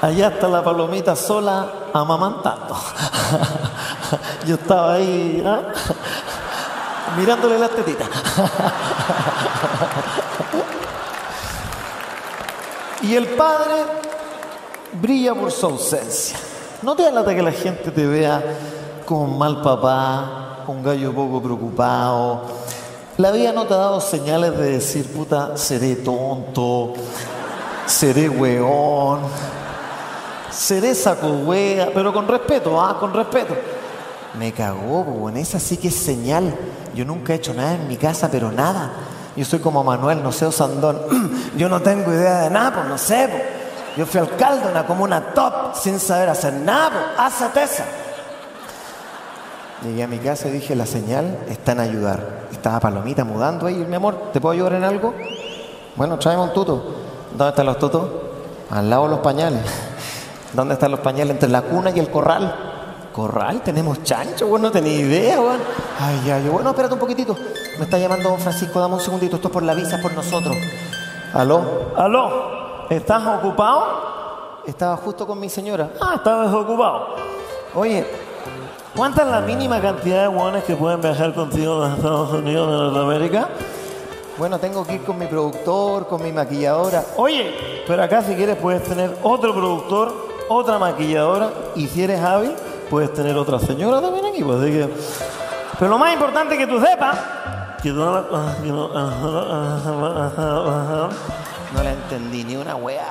Allá 0.00 0.28
está 0.28 0.46
la 0.46 0.62
palomita 0.62 1.16
sola 1.16 1.66
amamantando. 1.92 2.76
Yo 4.46 4.54
estaba 4.54 4.94
ahí 4.94 5.42
¿ah? 5.44 5.60
mirándole 7.16 7.58
las 7.58 7.70
tetitas. 7.70 8.08
y 13.02 13.16
el 13.16 13.26
padre 13.28 13.86
brilla 14.92 15.34
por 15.34 15.50
su 15.50 15.66
ausencia. 15.66 16.38
No 16.82 16.94
te 16.94 17.10
lata 17.10 17.34
que 17.34 17.42
la 17.42 17.50
gente 17.50 17.90
te 17.90 18.06
vea 18.06 18.40
como 19.04 19.24
un 19.24 19.36
mal 19.36 19.60
papá, 19.62 20.62
un 20.68 20.80
gallo 20.80 21.12
poco 21.12 21.42
preocupado. 21.42 22.42
La 23.16 23.32
vida 23.32 23.52
no 23.52 23.66
te 23.66 23.74
ha 23.74 23.78
dado 23.78 24.00
señales 24.00 24.56
de 24.56 24.74
decir, 24.74 25.12
puta, 25.12 25.56
seré 25.56 25.96
tonto, 25.96 26.92
seré 27.84 28.28
weón 28.28 29.22
saco 30.94 31.28
wea, 31.28 31.90
pero 31.94 32.12
con 32.12 32.26
respeto, 32.26 32.80
ah, 32.80 32.98
con 32.98 33.14
respeto. 33.14 33.54
Me 34.38 34.52
cagó, 34.52 35.28
en 35.28 35.36
esa 35.36 35.58
sí 35.58 35.76
que 35.76 35.88
es 35.88 35.94
señal. 35.94 36.54
Yo 36.94 37.04
nunca 37.04 37.32
he 37.32 37.36
hecho 37.36 37.54
nada 37.54 37.74
en 37.74 37.88
mi 37.88 37.96
casa, 37.96 38.28
pero 38.30 38.52
nada. 38.52 38.90
Yo 39.36 39.44
soy 39.44 39.60
como 39.60 39.84
Manuel, 39.84 40.22
no 40.22 40.32
sé, 40.32 40.46
Osandón. 40.46 41.00
Yo 41.56 41.68
no 41.68 41.80
tengo 41.80 42.12
idea 42.12 42.40
de 42.40 42.50
nada, 42.50 42.74
pues 42.74 42.86
no 42.86 42.98
sé. 42.98 43.28
Pues. 43.28 43.42
Yo 43.96 44.06
fui 44.06 44.20
alcalde 44.20 44.66
de 44.66 44.70
una 44.70 44.86
comuna 44.86 45.32
top 45.34 45.74
sin 45.74 45.98
saber 45.98 46.28
hacer 46.28 46.52
nada, 46.54 47.12
pues. 47.16 47.42
hazte 47.42 47.62
esa. 47.62 47.84
Llegué 49.82 50.02
a 50.02 50.08
mi 50.08 50.18
casa 50.18 50.48
y 50.48 50.50
dije, 50.50 50.74
la 50.74 50.86
señal 50.86 51.38
está 51.48 51.72
en 51.72 51.80
ayudar. 51.80 52.48
Estaba 52.50 52.80
Palomita 52.80 53.24
mudando 53.24 53.66
ahí, 53.66 53.76
mi 53.76 53.94
amor, 53.94 54.30
¿te 54.32 54.40
puedo 54.40 54.52
ayudar 54.52 54.72
en 54.72 54.84
algo? 54.84 55.14
Bueno, 55.94 56.18
tráeme 56.18 56.42
un 56.42 56.52
tuto. 56.52 56.96
¿Dónde 57.30 57.50
están 57.50 57.66
los 57.66 57.78
tutos? 57.78 58.08
Al 58.70 58.90
lado 58.90 59.04
de 59.04 59.10
los 59.10 59.20
pañales. 59.20 59.62
¿Dónde 60.52 60.74
están 60.74 60.90
los 60.90 61.00
pañales? 61.00 61.32
Entre 61.32 61.48
la 61.48 61.62
cuna 61.62 61.90
y 61.90 61.98
el 61.98 62.10
corral. 62.10 62.54
¿Corral? 63.12 63.62
¿Tenemos 63.62 64.02
chancho? 64.02 64.46
Bueno, 64.46 64.66
no 64.66 64.72
tenía 64.72 64.92
idea, 64.92 65.40
weón. 65.40 65.60
Ay, 65.98 66.30
ay, 66.30 66.48
bueno, 66.48 66.70
espérate 66.70 66.94
un 66.94 67.00
poquitito. 67.00 67.36
Me 67.78 67.84
está 67.84 67.98
llamando 67.98 68.28
don 68.28 68.38
Francisco, 68.38 68.80
dame 68.80 68.94
un 68.94 69.00
segundito. 69.00 69.36
Esto 69.36 69.48
es 69.48 69.52
por 69.52 69.62
la 69.62 69.74
visa, 69.74 69.98
por 70.00 70.12
nosotros. 70.14 70.56
¿Aló? 71.34 71.92
¿Aló? 71.96 72.86
¿Estás 72.90 73.26
ocupado? 73.26 74.62
Estaba 74.66 74.96
justo 74.96 75.26
con 75.26 75.40
mi 75.40 75.48
señora. 75.48 75.90
Ah, 76.00 76.14
estabas 76.16 76.52
ocupado. 76.54 77.16
Oye, 77.74 78.06
¿cuánta 78.96 79.22
es 79.22 79.28
la 79.28 79.40
mínima 79.40 79.80
cantidad 79.80 80.22
de 80.22 80.28
hueones 80.28 80.64
que 80.64 80.76
pueden 80.76 81.00
viajar 81.00 81.34
contigo 81.34 81.82
a 81.82 81.88
los 81.88 81.98
Estados 81.98 82.32
Unidos 82.32 82.70
de 82.70 82.76
Norteamérica? 82.76 83.48
Bueno, 84.38 84.58
tengo 84.58 84.86
que 84.86 84.94
ir 84.94 85.04
con 85.04 85.18
mi 85.18 85.26
productor, 85.26 86.06
con 86.06 86.22
mi 86.22 86.30
maquilladora. 86.32 87.04
Oye, 87.16 87.82
pero 87.86 88.02
acá 88.02 88.22
si 88.22 88.34
quieres 88.34 88.56
puedes 88.56 88.84
tener 88.84 89.18
otro 89.22 89.52
productor, 89.52 90.27
otra 90.48 90.78
maquilladora 90.78 91.50
y 91.76 91.86
si 91.88 92.02
eres 92.02 92.20
hábil 92.20 92.52
puedes 92.90 93.12
tener 93.12 93.36
otra 93.36 93.58
señora 93.58 94.00
también 94.00 94.26
aquí. 94.26 94.42
Pues, 94.42 94.58
que... 94.70 94.88
Pero 95.78 95.90
lo 95.90 95.98
más 95.98 96.12
importante 96.12 96.56
que 96.58 96.66
tú 96.66 96.80
sepas 96.80 97.18
que 97.82 97.90
no, 97.90 98.12
la- 98.12 98.24
entendí 101.92 102.44
ni 102.44 102.56
una 102.56 102.76
weá. 102.76 103.04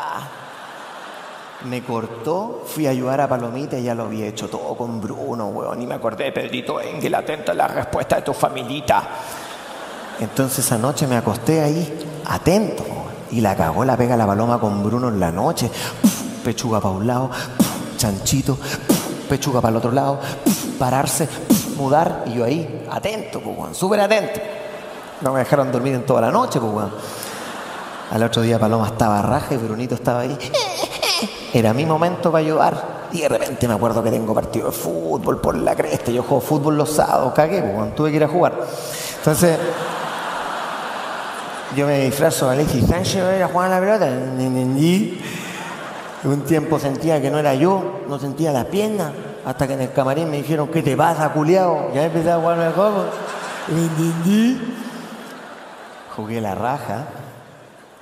Me 1.65 1.83
cortó, 1.83 2.63
fui 2.65 2.85
a 2.85 2.91
ayudar 2.91 3.19
a 3.21 3.27
Palomita 3.27 3.77
y 3.79 3.83
ya 3.83 3.95
lo 3.95 4.03
había 4.03 4.27
hecho 4.27 4.47
todo 4.47 4.75
con 4.75 5.01
Bruno, 5.01 5.47
weón. 5.47 5.81
Y 5.81 5.87
me 5.87 5.95
acordé 5.95 6.25
de 6.25 6.31
Pedrito 6.31 6.79
Engel, 6.79 7.15
atento 7.15 7.51
a 7.51 7.55
la 7.55 7.67
respuesta 7.67 8.17
de 8.17 8.21
tu 8.21 8.33
familita. 8.33 9.01
Entonces 10.19 10.71
anoche 10.71 11.07
me 11.07 11.17
acosté 11.17 11.61
ahí, 11.61 12.21
atento, 12.25 12.83
y 13.31 13.41
la 13.41 13.55
cagó 13.55 13.83
la 13.85 13.97
pega 13.97 14.15
la 14.15 14.27
paloma 14.27 14.59
con 14.59 14.83
Bruno 14.83 15.09
en 15.09 15.19
la 15.19 15.31
noche. 15.31 15.71
Pechuga 16.47 16.79
para 16.79 16.95
un 16.95 17.05
lado, 17.05 17.29
chanchito, 17.97 18.57
pechuga 19.27 19.59
para 19.59 19.71
el 19.71 19.75
otro 19.75 19.91
lado, 19.91 20.17
pararse, 20.79 21.27
mudar, 21.75 22.23
y 22.25 22.35
yo 22.35 22.45
ahí, 22.45 22.85
atento, 22.89 23.41
pues, 23.41 23.75
súper 23.75 23.99
atento. 23.99 24.39
No 25.19 25.33
me 25.33 25.39
dejaron 25.39 25.73
dormir 25.73 25.95
en 25.95 26.05
toda 26.05 26.21
la 26.21 26.31
noche, 26.31 26.61
pues. 26.61 26.85
Al 28.11 28.23
otro 28.23 28.41
día 28.41 28.57
Paloma 28.57 28.87
estaba 28.87 29.21
raja 29.21 29.55
y 29.55 29.57
Brunito 29.57 29.95
estaba 29.95 30.21
ahí. 30.21 30.37
Era 31.53 31.73
mi 31.73 31.85
momento 31.85 32.31
para 32.31 32.45
ayudar. 32.45 32.97
Y 33.11 33.19
de 33.19 33.27
repente 33.27 33.67
me 33.67 33.73
acuerdo 33.73 34.01
que 34.01 34.09
tengo 34.09 34.33
partido 34.33 34.67
de 34.67 34.71
fútbol 34.71 35.41
por 35.41 35.57
la 35.57 35.75
cresta. 35.75 36.11
Yo 36.11 36.23
juego 36.23 36.39
fútbol 36.39 36.77
los 36.77 36.91
sábados, 36.91 37.33
cagué, 37.33 37.61
pues, 37.61 37.93
tuve 37.93 38.11
que 38.11 38.15
ir 38.15 38.23
a 38.23 38.29
jugar. 38.29 38.53
Entonces, 39.17 39.59
yo 41.75 41.85
me 41.85 42.05
disfrazo 42.05 42.49
Alexis 42.49 42.87
Sánchez 42.87 43.21
voy 43.25 43.41
a 43.41 43.45
a 43.45 43.49
jugar 43.49 43.69
a 43.69 43.75
la 43.75 43.81
pelota. 43.81 44.07
Un 46.23 46.41
tiempo 46.41 46.79
sentía 46.79 47.21
que 47.21 47.29
no 47.29 47.37
era 47.37 47.53
yo, 47.53 48.01
no 48.07 48.19
sentía 48.19 48.51
las 48.51 48.65
piernas. 48.65 49.11
Hasta 49.45 49.67
que 49.67 49.73
en 49.73 49.81
el 49.81 49.91
camarín 49.93 50.29
me 50.29 50.37
dijeron, 50.37 50.67
¿qué 50.67 50.81
te 50.81 50.97
pasa, 50.97 51.29
culiao? 51.29 51.93
Ya 51.93 52.05
empecé 52.05 52.31
a 52.31 52.37
jugar 52.37 52.59
al 52.59 52.73
juego. 52.73 53.05
Jugué 56.15 56.41
la 56.41 56.55
raja. 56.55 57.05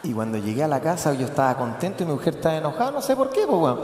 Y 0.04 0.14
cuando 0.14 0.38
llegué 0.38 0.64
a 0.64 0.68
la 0.68 0.80
casa 0.80 1.14
yo 1.14 1.26
estaba 1.26 1.56
contento 1.56 2.04
y 2.04 2.06
mi 2.06 2.14
mujer 2.14 2.36
estaba 2.36 2.56
enojada, 2.56 2.92
no 2.92 3.02
sé 3.02 3.16
por 3.16 3.30
qué, 3.32 3.46
pues. 3.48 3.76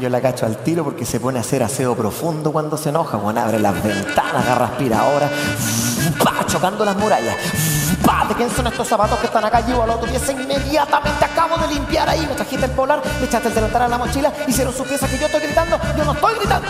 Yo 0.00 0.08
la 0.08 0.20
cacho 0.20 0.46
al 0.46 0.56
tiro 0.58 0.84
porque 0.84 1.04
se 1.04 1.20
pone 1.20 1.38
a 1.38 1.42
hacer 1.42 1.62
aseo 1.62 1.94
profundo 1.94 2.50
cuando 2.52 2.76
se 2.76 2.90
enoja, 2.90 3.18
weón. 3.18 3.36
Abre 3.36 3.58
las 3.58 3.82
ventanas, 3.82 4.46
agarra 4.46 4.66
aspiradora, 4.66 5.30
pa, 6.22 6.46
chocando 6.46 6.84
las 6.84 6.96
murallas. 6.96 7.36
Pa, 8.04 8.26
¿de 8.26 8.34
quién 8.34 8.50
son 8.50 8.66
estos 8.66 8.86
zapatos 8.86 9.18
que 9.18 9.26
están 9.26 9.44
acá? 9.44 9.60
Llevo 9.60 9.82
al 9.82 9.90
otro 9.90 10.08
pieza 10.08 10.32
inmediatamente 10.32 11.21
acabo 11.44 11.60
de 11.66 11.74
limpiar 11.74 12.08
ahí. 12.08 12.26
Me 12.26 12.34
trajiste 12.34 12.66
el 12.66 12.72
polar, 12.72 13.02
me 13.20 13.26
echaste 13.26 13.48
el 13.48 13.54
delantal 13.54 13.82
a 13.82 13.88
la 13.88 13.98
mochila, 13.98 14.32
hicieron 14.46 14.72
su 14.74 14.84
pieza 14.84 15.08
que 15.08 15.18
yo 15.18 15.26
estoy 15.26 15.40
gritando, 15.40 15.78
yo 15.96 16.04
no 16.04 16.12
estoy 16.12 16.34
gritando. 16.36 16.68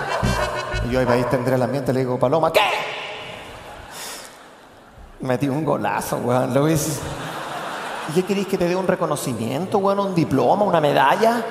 Y 0.88 0.92
yo 0.92 1.00
ahí 1.00 1.20
extender 1.20 1.54
el 1.54 1.62
ambiente 1.62 1.92
le 1.92 2.00
digo, 2.00 2.18
Paloma, 2.18 2.52
¿qué? 2.52 2.60
Metí 5.20 5.48
un 5.48 5.64
golazo, 5.64 6.16
weón, 6.18 6.52
ves. 6.64 7.00
¿Y 8.10 8.14
qué 8.14 8.24
queréis 8.24 8.46
que 8.48 8.58
te 8.58 8.68
dé 8.68 8.74
un 8.74 8.86
reconocimiento, 8.88 9.78
weón? 9.78 10.00
¿Un 10.00 10.14
diploma, 10.14 10.64
una 10.64 10.80
medalla? 10.80 11.44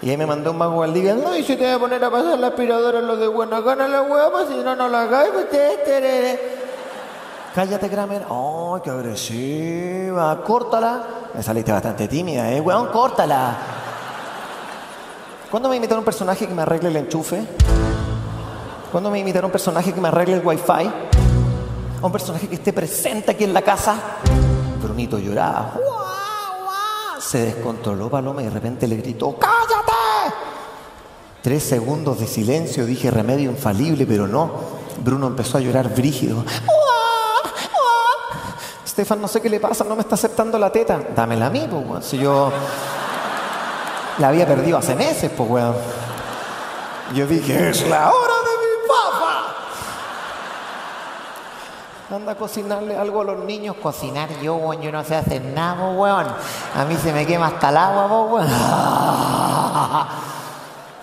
Y 0.00 0.10
ahí 0.10 0.16
me 0.16 0.26
mandó 0.26 0.50
un 0.52 0.58
mago 0.58 0.82
al 0.82 0.92
día, 0.94 1.14
no, 1.14 1.34
y 1.36 1.42
si 1.42 1.56
te 1.56 1.64
voy 1.64 1.72
a 1.74 1.78
poner 1.78 2.04
a 2.04 2.10
pasar 2.10 2.38
la 2.38 2.48
aspiradora 2.48 2.98
en 2.98 3.06
lo 3.06 3.16
de 3.16 3.26
buena 3.28 3.60
gana 3.60 3.88
la 3.88 4.02
hueva, 4.02 4.46
si 4.46 4.54
no, 4.54 4.76
no 4.76 4.88
la 4.88 5.02
hagáis, 5.02 5.30
pues 5.32 5.50
te- 5.50 6.65
Cállate, 7.56 7.88
Kramer. 7.88 8.26
¡Oh, 8.28 8.78
qué 8.84 8.90
agresiva! 8.90 10.44
Córtala. 10.44 11.06
Me 11.34 11.42
saliste 11.42 11.72
bastante 11.72 12.06
tímida, 12.06 12.52
¿eh? 12.52 12.60
Weón, 12.60 12.88
córtala. 12.88 13.56
¿Cuándo 15.50 15.70
me 15.70 15.76
invitar 15.76 15.96
un 15.96 16.04
personaje 16.04 16.46
que 16.46 16.52
me 16.52 16.60
arregle 16.60 16.90
el 16.90 16.96
enchufe? 16.96 17.42
¿Cuándo 18.92 19.10
me 19.10 19.20
invitar 19.20 19.42
un 19.42 19.50
personaje 19.50 19.94
que 19.94 19.98
me 20.02 20.08
arregle 20.08 20.34
el 20.34 20.46
wifi? 20.46 20.70
¿A 22.02 22.04
un 22.04 22.12
personaje 22.12 22.46
que 22.46 22.56
esté 22.56 22.74
presente 22.74 23.30
aquí 23.30 23.44
en 23.44 23.54
la 23.54 23.62
casa? 23.62 23.96
Brunito 24.82 25.18
lloraba. 25.18 25.80
Se 27.18 27.38
descontroló 27.38 28.10
Paloma 28.10 28.42
y 28.42 28.44
de 28.44 28.50
repente 28.50 28.86
le 28.86 28.96
gritó, 28.96 29.34
¡cállate! 29.38 30.34
Tres 31.40 31.62
segundos 31.62 32.20
de 32.20 32.26
silencio, 32.26 32.84
dije 32.84 33.10
remedio 33.10 33.50
infalible, 33.50 34.04
pero 34.04 34.28
no. 34.28 34.50
Bruno 35.02 35.26
empezó 35.26 35.56
a 35.56 35.62
llorar 35.62 35.94
brígido. 35.94 36.44
Estefan, 38.96 39.20
no 39.20 39.28
sé 39.28 39.42
qué 39.42 39.50
le 39.50 39.60
pasa, 39.60 39.84
no 39.84 39.94
me 39.94 40.00
está 40.00 40.14
aceptando 40.14 40.58
la 40.58 40.72
teta. 40.72 40.98
Dámela 41.14 41.48
a 41.48 41.50
mí, 41.50 41.68
pues, 41.70 41.86
weón. 41.86 42.02
Si 42.02 42.16
yo 42.16 42.50
la 44.16 44.28
había 44.28 44.46
perdido 44.46 44.78
hace 44.78 44.94
meses, 44.94 45.30
pues, 45.36 45.50
weón. 45.50 45.76
Yo 47.12 47.26
dije, 47.26 47.68
es 47.68 47.86
la 47.90 48.10
hora 48.10 48.32
de 48.32 48.56
mi 48.62 48.88
papa. 48.88 49.54
Anda 52.10 52.32
a 52.32 52.34
cocinarle 52.36 52.96
algo 52.96 53.20
a 53.20 53.24
los 53.24 53.44
niños. 53.44 53.76
Cocinar 53.82 54.30
yo, 54.40 54.54
weón, 54.54 54.80
yo 54.80 54.90
no 54.90 55.04
sé 55.04 55.16
hacer 55.16 55.42
nada, 55.42 55.90
weón. 55.90 56.28
A 56.74 56.84
mí 56.86 56.96
se 56.96 57.12
me 57.12 57.26
quema 57.26 57.48
hasta 57.48 57.68
el 57.68 57.76
agua, 57.76 58.06
weón. 58.06 58.48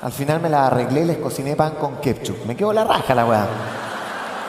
Al 0.02 0.12
final 0.12 0.40
me 0.40 0.50
la 0.50 0.66
arreglé 0.66 1.06
les 1.06 1.20
cociné 1.20 1.56
pan 1.56 1.76
con 1.80 1.98
ketchup. 1.98 2.44
Me 2.48 2.56
quedó 2.56 2.74
la 2.74 2.86
raja 2.86 3.14
la 3.14 3.24
weá. 3.28 3.46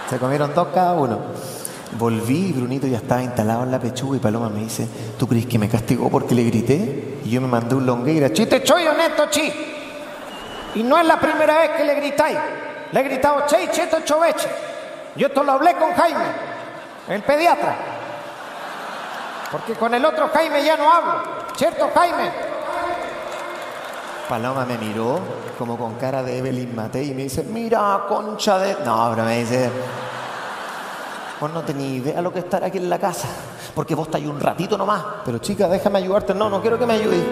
Se 0.08 0.18
comieron 0.18 0.54
dos 0.54 0.68
cada 0.72 0.94
uno. 0.94 1.53
Volví 1.98 2.48
y 2.48 2.52
Brunito 2.52 2.86
ya 2.86 2.98
estaba 2.98 3.22
instalado 3.22 3.62
en 3.62 3.70
la 3.70 3.78
pechuga 3.78 4.16
y 4.16 4.20
Paloma 4.20 4.48
me 4.48 4.60
dice, 4.60 4.88
¿tú 5.18 5.28
crees 5.28 5.46
que 5.46 5.58
me 5.58 5.68
castigó 5.68 6.10
porque 6.10 6.34
le 6.34 6.42
grité? 6.44 7.18
Y 7.24 7.30
yo 7.30 7.40
me 7.40 7.46
mandé 7.46 7.74
un 7.74 7.86
longueira. 7.86 8.32
Chiste, 8.32 8.62
choy, 8.62 8.86
honesto, 8.86 9.26
chi. 9.30 9.52
Y 10.74 10.82
no 10.82 10.98
es 10.98 11.06
la 11.06 11.20
primera 11.20 11.58
vez 11.60 11.70
que 11.70 11.84
le 11.84 11.94
gritáis. 11.94 12.36
Le 12.90 13.00
he 13.00 13.02
gritado, 13.04 13.44
che, 13.46 13.70
cheto, 13.70 14.00
choveche. 14.04 14.48
Yo 15.16 15.28
esto 15.28 15.44
lo 15.44 15.52
hablé 15.52 15.74
con 15.74 15.92
Jaime, 15.92 16.24
el 17.08 17.22
pediatra. 17.22 17.76
Porque 19.52 19.74
con 19.74 19.94
el 19.94 20.04
otro 20.04 20.28
Jaime 20.34 20.64
ya 20.64 20.76
no 20.76 20.92
hablo. 20.92 21.22
¿Cierto, 21.56 21.88
Jaime? 21.94 22.30
Paloma 24.28 24.64
me 24.64 24.76
miró 24.78 25.20
como 25.58 25.78
con 25.78 25.94
cara 25.94 26.22
de 26.22 26.38
Evelyn 26.38 26.74
Matei 26.74 27.10
y 27.10 27.14
me 27.14 27.24
dice, 27.24 27.44
mira, 27.44 28.04
concha 28.08 28.58
de... 28.58 28.76
No, 28.84 29.10
pero 29.10 29.24
me 29.24 29.38
dice, 29.38 29.70
vos 31.44 31.52
no 31.52 31.60
tenéis 31.60 32.00
idea 32.00 32.22
lo 32.22 32.32
que 32.32 32.38
es 32.38 32.46
estar 32.46 32.64
aquí 32.64 32.78
en 32.78 32.88
la 32.88 32.98
casa, 32.98 33.28
porque 33.74 33.94
vos 33.94 34.06
estáis 34.06 34.26
un 34.26 34.40
ratito 34.40 34.78
nomás. 34.78 35.02
Pero 35.26 35.36
chica, 35.40 35.68
déjame 35.68 35.98
ayudarte. 35.98 36.32
No, 36.32 36.48
no 36.48 36.62
quiero 36.62 36.78
que 36.78 36.86
me 36.86 36.94
ayudes. 36.94 37.22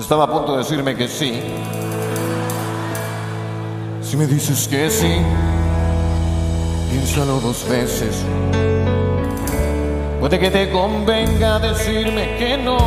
Estaba 0.00 0.24
a 0.24 0.28
punto 0.28 0.52
de 0.52 0.58
decirme 0.58 0.96
que 0.96 1.06
sí. 1.06 1.40
Si 4.02 4.16
me 4.16 4.26
dices 4.26 4.66
que 4.66 4.90
sí, 4.90 5.14
piénsalo 6.90 7.38
dos 7.38 7.64
veces. 7.68 8.16
Puede 10.18 10.40
que 10.40 10.50
te 10.50 10.72
convenga 10.72 11.60
decirme 11.60 12.36
que 12.36 12.58
no. 12.58 12.78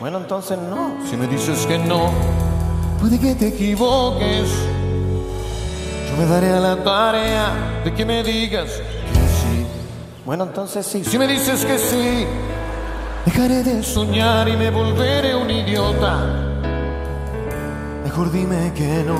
Bueno, 0.00 0.16
entonces 0.16 0.56
no. 0.58 0.94
Si 1.04 1.14
me 1.18 1.26
dices 1.26 1.66
que 1.66 1.76
no, 1.76 2.10
puede 2.98 3.20
que 3.20 3.34
te 3.34 3.48
equivoques. 3.48 4.48
Yo 6.08 6.16
me 6.16 6.24
daré 6.24 6.54
a 6.54 6.60
la 6.60 6.82
tarea 6.82 7.82
de 7.84 7.92
que 7.92 8.06
me 8.06 8.22
digas. 8.22 8.80
Bueno, 10.30 10.44
entonces 10.44 10.86
sí. 10.86 11.02
Si 11.02 11.18
me 11.18 11.26
dices 11.26 11.64
que 11.64 11.76
sí, 11.76 12.24
dejaré 13.26 13.64
de 13.64 13.82
soñar 13.82 14.48
y 14.48 14.56
me 14.56 14.70
volveré 14.70 15.34
un 15.34 15.50
idiota. 15.50 16.20
Mejor 18.04 18.30
dime 18.30 18.72
que 18.72 19.02
no. 19.02 19.18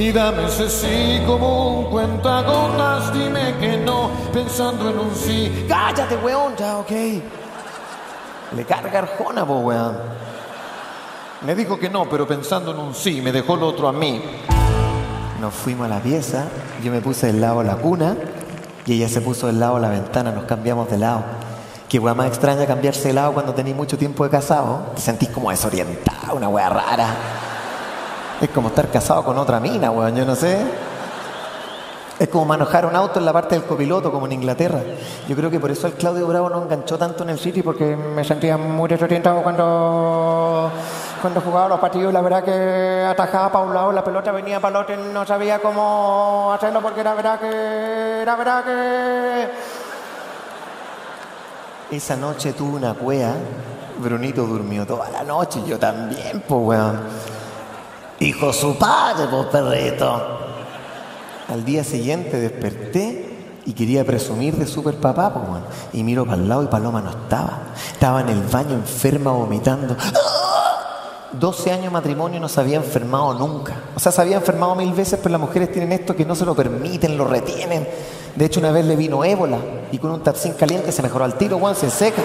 Y 0.00 0.12
dame 0.12 0.46
ese 0.46 0.70
sí 0.70 1.24
como 1.26 1.80
un 1.80 1.90
cuentagotas. 1.90 3.12
Dime 3.12 3.56
que 3.58 3.78
no, 3.78 4.10
pensando 4.32 4.90
en 4.90 5.00
un 5.00 5.12
sí. 5.12 5.66
Cállate, 5.68 6.14
weón, 6.18 6.54
ya, 6.56 6.78
ok. 6.78 6.92
Le 8.54 8.64
carga 8.64 9.00
Arjona, 9.00 9.44
po, 9.44 9.54
weón. 9.58 9.96
Me 11.44 11.56
dijo 11.56 11.80
que 11.80 11.90
no, 11.90 12.08
pero 12.08 12.28
pensando 12.28 12.70
en 12.70 12.78
un 12.78 12.94
sí, 12.94 13.20
me 13.20 13.32
dejó 13.32 13.56
el 13.56 13.64
otro 13.64 13.88
a 13.88 13.92
mí. 13.92 14.22
Nos 15.40 15.52
fuimos 15.52 15.86
a 15.86 15.88
la 15.88 16.00
pieza, 16.00 16.46
yo 16.84 16.92
me 16.92 17.00
puse 17.00 17.26
del 17.26 17.40
lado 17.40 17.58
de 17.58 17.64
la 17.64 17.74
cuna 17.74 18.16
y 18.88 18.94
ella 18.94 19.08
se 19.08 19.20
puso 19.20 19.46
del 19.46 19.60
lado 19.60 19.74
de 19.74 19.82
la 19.82 19.90
ventana, 19.90 20.32
nos 20.32 20.44
cambiamos 20.44 20.90
de 20.90 20.96
lado. 20.96 21.22
Qué 21.88 21.98
weá 21.98 22.14
más 22.14 22.28
extraña 22.28 22.66
cambiarse 22.66 23.08
de 23.08 23.14
lado 23.14 23.34
cuando 23.34 23.52
tenéis 23.52 23.76
mucho 23.76 23.98
tiempo 23.98 24.24
de 24.24 24.30
casado. 24.30 24.92
Te 24.94 25.02
sentís 25.02 25.28
como 25.28 25.50
desorientado, 25.50 26.36
una 26.36 26.48
weá 26.48 26.70
rara. 26.70 27.08
Es 28.40 28.48
como 28.48 28.68
estar 28.68 28.90
casado 28.90 29.24
con 29.24 29.36
otra 29.36 29.60
mina, 29.60 29.90
weón, 29.90 30.16
yo 30.16 30.24
no 30.24 30.34
sé. 30.34 30.58
Es 32.18 32.28
como 32.28 32.46
manejar 32.46 32.86
un 32.86 32.96
auto 32.96 33.18
en 33.18 33.26
la 33.26 33.32
parte 33.32 33.54
del 33.54 33.64
copiloto, 33.64 34.10
como 34.10 34.26
en 34.26 34.32
Inglaterra. 34.32 34.80
Yo 35.28 35.36
creo 35.36 35.50
que 35.50 35.60
por 35.60 35.70
eso 35.70 35.86
el 35.86 35.92
Claudio 35.92 36.26
Bravo 36.26 36.48
no 36.48 36.62
enganchó 36.62 36.98
tanto 36.98 37.24
en 37.24 37.30
el 37.30 37.38
City, 37.38 37.62
porque 37.62 37.94
me 37.94 38.24
sentía 38.24 38.56
muy 38.56 38.88
desorientado 38.88 39.42
cuando, 39.42 40.70
cuando 41.20 41.40
jugaba 41.40 41.68
los 41.68 41.80
partidos. 41.80 42.12
La 42.12 42.20
verdad 42.20 42.44
que 42.44 43.04
atajaba 43.08 43.50
para 43.52 43.64
un 43.64 43.74
lado, 43.74 43.92
la 43.92 44.04
pelota 44.04 44.32
venía 44.32 44.60
para 44.60 44.78
el 44.78 44.82
otro 44.82 44.94
y 44.94 45.12
no 45.12 45.26
sabía 45.26 45.58
cómo 45.58 46.52
hacerlo, 46.52 46.80
porque 46.82 47.00
era 47.00 47.14
verdad 47.14 47.40
que. 47.40 48.22
Era 48.22 48.36
verdad 48.36 48.64
que. 48.64 49.48
Esa 51.96 52.16
noche 52.16 52.52
tuve 52.52 52.76
una 52.76 52.94
cuea. 52.94 53.34
Brunito 53.98 54.46
durmió 54.46 54.86
toda 54.86 55.10
la 55.10 55.22
noche, 55.24 55.60
yo 55.66 55.78
también, 55.78 56.42
pues, 56.46 56.60
weón. 56.62 57.00
Hijo 58.20 58.52
su 58.52 58.76
padre, 58.78 59.26
pues, 59.30 59.46
perrito. 59.46 60.38
Al 61.48 61.64
día 61.64 61.82
siguiente 61.82 62.38
desperté 62.38 63.60
y 63.64 63.72
quería 63.72 64.04
presumir 64.04 64.56
de 64.56 64.66
super 64.66 64.96
papá, 64.96 65.32
pues, 65.32 65.48
weón. 65.48 65.64
Y 65.92 66.04
miro 66.04 66.24
para 66.24 66.36
el 66.36 66.48
lado 66.48 66.62
y 66.62 66.66
Paloma 66.66 67.00
no 67.00 67.10
estaba. 67.10 67.58
Estaba 67.92 68.20
en 68.20 68.28
el 68.28 68.42
baño 68.42 68.74
enferma 68.74 69.32
vomitando. 69.32 69.96
12 71.32 71.72
años 71.72 71.84
de 71.84 71.90
matrimonio 71.90 72.40
no 72.40 72.48
se 72.48 72.60
había 72.60 72.76
enfermado 72.76 73.34
nunca. 73.34 73.76
O 73.94 74.00
sea, 74.00 74.12
se 74.12 74.20
había 74.20 74.36
enfermado 74.36 74.74
mil 74.74 74.92
veces, 74.92 75.18
pero 75.22 75.32
las 75.32 75.40
mujeres 75.40 75.70
tienen 75.70 75.92
esto 75.92 76.16
que 76.16 76.24
no 76.24 76.34
se 76.34 76.44
lo 76.44 76.54
permiten, 76.54 77.16
lo 77.16 77.26
retienen. 77.26 77.88
De 78.34 78.44
hecho, 78.44 78.60
una 78.60 78.72
vez 78.72 78.84
le 78.84 78.96
vino 78.96 79.24
ébola 79.24 79.58
y 79.92 79.98
con 79.98 80.10
un 80.10 80.22
tapsín 80.22 80.54
caliente 80.54 80.92
se 80.92 81.02
mejoró 81.02 81.24
al 81.24 81.36
tiro, 81.36 81.58
Juan, 81.58 81.74
se 81.74 81.90
seca. 81.90 82.22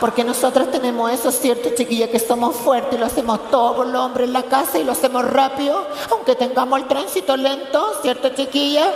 Porque 0.00 0.24
nosotros 0.24 0.70
tenemos 0.70 1.10
eso, 1.12 1.30
¿cierto, 1.30 1.70
chiquilla? 1.74 2.10
Que 2.10 2.18
somos 2.18 2.56
fuertes 2.56 2.94
y 2.94 2.98
lo 2.98 3.06
hacemos 3.06 3.50
todo 3.50 3.76
por 3.76 3.86
los 3.86 4.00
hombres 4.02 4.26
en 4.26 4.32
la 4.32 4.42
casa 4.42 4.78
y 4.78 4.84
lo 4.84 4.92
hacemos 4.92 5.24
rápido, 5.24 5.86
aunque 6.10 6.34
tengamos 6.34 6.78
el 6.80 6.86
tránsito 6.86 7.36
lento, 7.36 7.82
¿cierto, 8.02 8.28
chiquilla? 8.30 8.92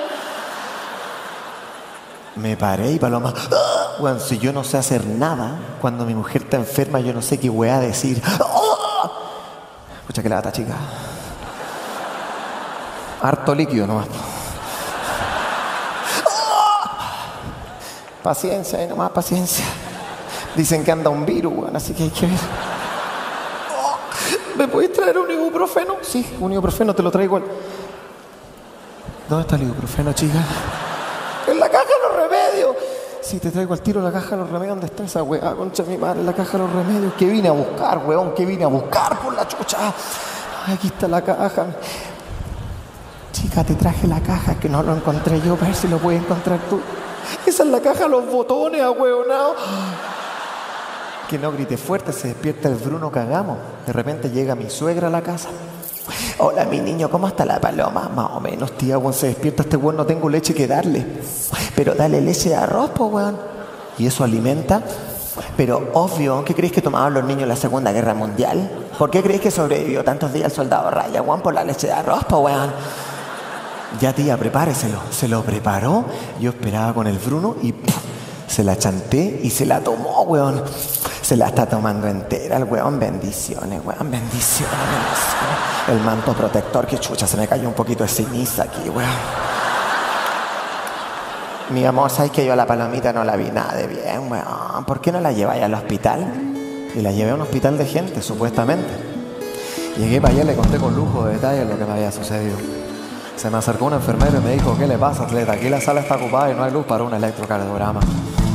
Me 2.39 2.57
paré 2.57 2.93
y 2.93 2.99
Paloma, 2.99 3.35
¡ah! 3.35 4.17
Si 4.21 4.39
yo 4.39 4.53
no 4.53 4.63
sé 4.63 4.79
hacer 4.79 5.05
nada, 5.05 5.59
cuando 5.81 6.05
mi 6.05 6.15
mujer 6.15 6.43
está 6.43 6.57
enferma, 6.57 7.01
yo 7.01 7.13
no 7.13 7.21
sé 7.21 7.41
qué 7.41 7.51
weá 7.51 7.81
decir. 7.81 8.23
¡Ah! 8.25 9.11
Escucha 10.01 10.23
que 10.23 10.29
lata, 10.29 10.53
chica. 10.53 10.75
Harto 13.21 13.55
líquido 13.55 13.89
nomás. 13.89 14.07
¡Ah! 16.27 17.41
Paciencia, 18.23 18.79
ahí 18.79 18.87
nomás, 18.87 19.11
paciencia. 19.11 19.65
Dicen 20.55 20.85
que 20.85 20.93
anda 20.93 21.11
un 21.11 21.27
virus, 21.27 21.53
weón, 21.53 21.75
así 21.75 21.93
que 21.93 22.05
hay 22.05 22.11
que 22.11 22.27
ver. 22.27 22.39
¡Ah! 23.73 23.97
¿Me 24.57 24.69
puedes 24.69 24.93
traer 24.93 25.19
un 25.19 25.29
ibuprofeno? 25.29 25.97
Sí, 26.03 26.37
un 26.39 26.53
ibuprofeno 26.53 26.95
te 26.95 27.03
lo 27.03 27.11
traigo. 27.11 27.41
¿Dónde 29.29 29.43
está 29.43 29.57
el 29.57 29.63
ibuprofeno, 29.63 30.13
chica? 30.13 30.39
En 31.49 31.59
la 31.59 31.69
caja 31.69 31.85
de 31.85 31.91
los 32.07 32.17
remedios. 32.17 32.77
Si 33.29 33.39
te 33.39 33.51
traigo 33.51 33.75
al 33.75 33.83
tiro 33.83 34.01
la 34.01 34.11
caja 34.11 34.31
de 34.31 34.37
los 34.39 34.49
remedios, 34.49 34.77
¿dónde 34.77 34.87
está 34.87 35.05
esa 35.05 35.23
weá? 35.23 35.53
Concha 35.55 35.83
mi 35.83 35.99
madre, 35.99 36.25
la 36.25 36.33
caja 36.33 36.53
de 36.53 36.65
los 36.65 36.73
remedios. 36.73 37.13
¿Qué 37.13 37.27
vine 37.27 37.49
a 37.49 37.53
buscar, 37.53 37.99
weón? 38.07 38.33
¿Qué 38.35 38.47
vine 38.47 38.65
a 38.65 38.69
buscar 38.69 39.19
por 39.19 39.35
la 39.35 39.47
chucha? 39.47 39.93
Aquí 40.67 40.87
está 40.87 41.07
la 41.09 41.21
caja. 41.21 41.67
Chica, 43.31 43.63
te 43.65 43.75
traje 43.75 44.07
la 44.07 44.21
caja, 44.21 44.59
que 44.59 44.71
no 44.71 44.83
lo 44.83 44.97
encontré 44.97 45.43
yo, 45.43 45.59
a 45.61 45.67
ver 45.67 45.75
si 45.75 45.89
lo 45.89 45.99
puedes 45.99 46.23
encontrar 46.23 46.59
tú. 46.71 46.81
Esa 47.45 47.65
es 47.65 47.69
la 47.69 47.81
caja 47.81 48.05
de 48.05 48.09
los 48.09 48.27
botones, 48.33 48.81
ahueonado. 48.81 49.57
Que 51.29 51.39
no 51.39 51.53
grite 51.53 51.77
fuerte, 51.77 52.15
se 52.15 52.29
despierta 52.29 52.69
el 52.69 52.77
Bruno 52.77 53.13
cagamos. 53.13 53.59
De 53.87 53.93
repente 53.93 54.31
llega 54.31 54.55
mi 54.55 54.71
suegra 54.71 55.09
a 55.09 55.11
la 55.11 55.21
casa. 55.21 55.51
Hola, 56.39 56.65
mi 56.65 56.81
niño, 56.81 57.11
¿cómo 57.11 57.29
está 57.29 57.45
la 57.45 57.61
paloma? 57.61 58.09
Más 58.15 58.31
o 58.33 58.41
menos, 58.41 58.73
tía, 58.73 58.99
weón, 58.99 59.13
se 59.13 59.29
despierta 59.29 59.63
este 59.63 59.77
weón, 59.77 59.97
no 59.97 60.07
tengo 60.07 60.29
leche 60.29 60.55
que 60.55 60.67
darle. 60.67 61.05
Pero 61.75 61.95
dale 61.95 62.21
leche 62.21 62.51
de 62.51 62.57
arroz, 62.57 62.91
po, 62.91 63.07
weón. 63.07 63.39
Y 63.99 64.07
eso 64.07 64.25
alimenta. 64.25 64.83
Pero 65.57 65.91
obvio, 65.95 66.45
¿qué 66.45 66.55
crees 66.55 66.73
que 66.73 66.83
tomaban 66.83 67.15
los 67.15 67.25
niños 67.25 67.43
en 67.43 67.49
la 67.49 67.57
Segunda 67.57 67.93
Guerra 67.93 68.15
Mundial? 68.15 68.71
¿Por 68.99 69.11
qué 69.11 69.23
crees 69.23 69.41
que 69.41 69.51
sobrevivió 69.51 70.03
tantos 70.05 70.33
días 70.33 70.47
el 70.47 70.53
soldado 70.53 70.91
Raya, 70.91 71.23
weón, 71.23 71.41
por 71.41 71.55
la 71.55 71.65
leche 71.65 71.87
de 71.87 71.93
arroz, 71.93 72.25
po, 72.25 72.39
weón? 72.39 72.73
Ya, 74.01 74.13
tía, 74.13 74.37
prepáreselo. 74.37 74.99
Se 75.11 75.29
lo 75.29 75.43
preparó, 75.43 76.05
yo 76.41 76.51
esperaba 76.51 76.93
con 76.93 77.07
el 77.07 77.19
Bruno 77.19 77.57
y. 77.63 77.75
se 78.49 78.65
la 78.65 78.77
chanté 78.77 79.41
y 79.43 79.51
se 79.51 79.67
la 79.67 79.81
tomó, 79.81 80.23
weón. 80.23 80.65
Se 81.23 81.37
la 81.37 81.49
está 81.49 81.67
tomando 81.67 82.09
entera 82.09 82.57
el 82.57 82.65
weón. 82.65 82.99
Bendiciones, 82.99 83.81
weón. 83.85 84.11
Bendiciones. 84.11 84.73
El 85.87 86.01
manto 86.01 86.33
protector, 86.33 86.87
que 86.87 86.99
chucha, 86.99 87.27
se 87.27 87.37
me 87.37 87.47
cayó 87.47 87.69
un 87.69 87.75
poquito 87.75 88.03
de 88.03 88.09
ceniza 88.09 88.65
aquí, 88.65 88.89
weón. 88.89 89.09
Mi 91.71 91.85
amor, 91.85 92.11
¿sabes 92.11 92.31
que 92.31 92.47
yo 92.47 92.55
a 92.55 92.57
la 92.57 92.67
palomita 92.67 93.13
no 93.13 93.23
la 93.25 93.37
vi 93.37 93.51
nada 93.51 93.75
de 93.75 93.87
bien, 93.87 94.31
weón? 94.31 94.85
¿Por 94.87 95.01
qué 95.03 95.13
no 95.13 95.21
la 95.21 95.33
lleváis 95.33 95.63
al 95.63 95.75
hospital? 95.75 96.27
Y 96.95 97.03
la 97.03 97.13
llevé 97.13 97.33
a 97.33 97.35
un 97.35 97.43
hospital 97.43 97.77
de 97.77 97.85
gente, 97.85 98.23
supuestamente. 98.23 98.89
Llegué 99.99 100.21
para 100.21 100.33
allá 100.33 100.45
y 100.45 100.47
le 100.47 100.55
conté 100.55 100.79
con 100.79 100.97
lujo 100.97 101.27
de 101.27 101.35
detalles 101.35 101.69
lo 101.69 101.79
que 101.79 101.85
me 101.85 101.93
había 101.93 102.11
sucedido. 102.11 102.57
Se 103.37 103.51
me 103.51 103.59
acercó 103.59 103.85
un 103.85 103.93
enfermero 103.93 104.39
y 104.39 104.41
me 104.41 104.53
dijo, 104.55 104.77
¿qué 104.79 104.87
le 104.87 104.97
pasa, 104.97 105.25
atleta? 105.25 105.53
Aquí 105.53 105.69
la 105.69 105.81
sala 105.81 106.01
está 106.01 106.17
ocupada 106.17 106.51
y 106.51 106.55
no 106.55 106.65
hay 106.65 106.73
luz 106.73 106.87
para 106.87 107.05
un 107.05 107.13
electrocardiograma. 107.13 108.01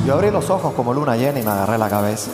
Yo 0.06 0.16
abrí 0.16 0.32
los 0.32 0.50
ojos 0.50 0.74
como 0.74 0.94
luna 0.94 1.16
llena 1.16 1.40
y 1.40 1.44
me 1.44 1.52
agarré 1.52 1.78
la 1.78 1.90
cabeza. 1.90 2.30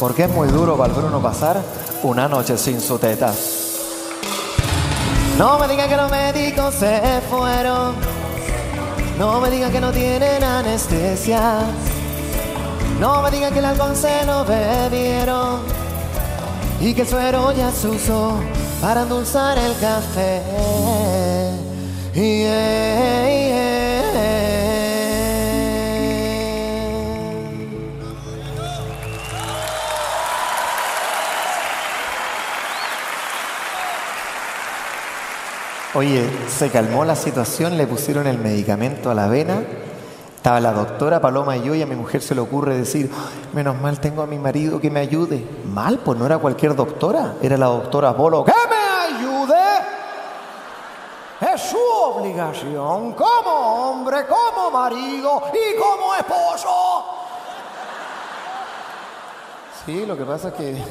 Porque 0.00 0.24
es 0.24 0.30
muy 0.30 0.48
duro 0.48 0.76
para 0.76 0.92
el 0.92 0.98
Bruno 0.98 1.22
pasar 1.22 1.62
una 2.02 2.26
noche 2.28 2.58
sin 2.58 2.80
su 2.80 2.98
teta. 2.98 3.32
No 5.38 5.58
me 5.58 5.68
digan 5.68 5.88
que 5.88 5.96
los 5.96 6.10
médicos 6.10 6.74
se 6.74 7.00
fueron. 7.30 7.94
No 9.18 9.40
me 9.40 9.50
digan 9.50 9.70
que 9.70 9.80
no 9.80 9.92
tienen 9.92 10.42
anestesia. 10.42 11.60
No 12.98 13.22
me 13.22 13.30
digan 13.30 13.52
que 13.52 13.60
el 13.60 13.64
alcohol 13.66 13.94
se 13.94 14.26
lo 14.26 14.44
bebieron. 14.44 15.60
Y 16.80 16.92
que 16.92 17.02
el 17.02 17.08
suero 17.08 17.52
ya 17.52 17.70
se 17.70 17.86
usó 17.88 18.34
para 18.80 19.02
endulzar 19.02 19.56
el 19.58 19.72
café. 19.78 20.42
Yeah, 22.14 23.30
yeah. 23.30 23.51
Oye, 35.94 36.26
se 36.48 36.70
calmó 36.70 37.04
la 37.04 37.14
situación, 37.14 37.76
le 37.76 37.86
pusieron 37.86 38.26
el 38.26 38.38
medicamento 38.38 39.10
a 39.10 39.14
la 39.14 39.28
vena. 39.28 39.62
Estaba 40.34 40.58
la 40.58 40.72
doctora 40.72 41.20
Paloma 41.20 41.58
y 41.58 41.64
yo 41.64 41.74
y 41.74 41.82
a 41.82 41.86
mi 41.86 41.94
mujer 41.94 42.22
se 42.22 42.34
le 42.34 42.40
ocurre 42.40 42.78
decir, 42.78 43.10
menos 43.52 43.78
mal 43.78 44.00
tengo 44.00 44.22
a 44.22 44.26
mi 44.26 44.38
marido 44.38 44.80
que 44.80 44.90
me 44.90 45.00
ayude. 45.00 45.46
Mal, 45.66 45.98
pues 45.98 46.18
no 46.18 46.24
era 46.24 46.38
cualquier 46.38 46.74
doctora, 46.74 47.34
era 47.42 47.58
la 47.58 47.66
doctora 47.66 48.16
Polo. 48.16 48.42
¡Que 48.42 48.52
me 48.70 49.16
ayude! 49.16 49.60
Es 51.52 51.60
su 51.60 51.76
obligación 51.76 53.12
como 53.12 53.90
hombre, 53.90 54.24
como 54.26 54.70
marido 54.70 55.42
y 55.52 55.78
como 55.78 56.14
esposo. 56.14 57.04
Sí, 59.84 60.06
lo 60.06 60.16
que 60.16 60.24
pasa 60.24 60.48
es 60.48 60.54
que 60.54 60.82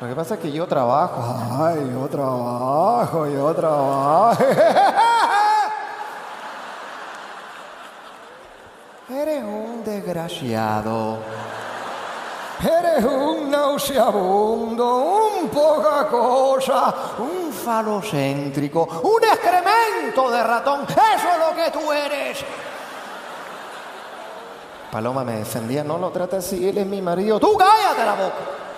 lo 0.00 0.08
que 0.08 0.14
pasa 0.14 0.34
es 0.34 0.40
que 0.40 0.50
yo 0.50 0.66
trabajo. 0.66 1.22
Ay, 1.62 1.90
yo 1.92 2.08
trabajo, 2.08 3.26
yo 3.26 3.54
trabajo. 3.54 4.42
Eres 9.10 9.42
un 9.42 9.84
desgraciado. 9.84 11.18
Eres 12.62 13.04
un 13.04 13.50
nauseabundo, 13.50 14.96
un 14.96 15.48
poca 15.48 16.06
cosa, 16.08 16.94
un 17.18 17.52
falocéntrico, 17.52 18.86
un 19.02 19.24
excremento 19.24 20.30
de 20.30 20.42
ratón. 20.42 20.84
Eso 20.84 20.98
es 20.98 21.38
lo 21.38 21.54
que 21.54 21.70
tú 21.70 21.92
eres. 21.92 22.44
Paloma 24.90 25.24
me 25.24 25.36
defendía, 25.36 25.84
no 25.84 25.98
lo 25.98 26.10
trates 26.10 26.46
así, 26.46 26.68
él 26.68 26.78
es 26.78 26.86
mi 26.86 27.00
marido. 27.00 27.38
Tú 27.38 27.56
cállate 27.56 28.04
la 28.04 28.14
boca. 28.14 28.69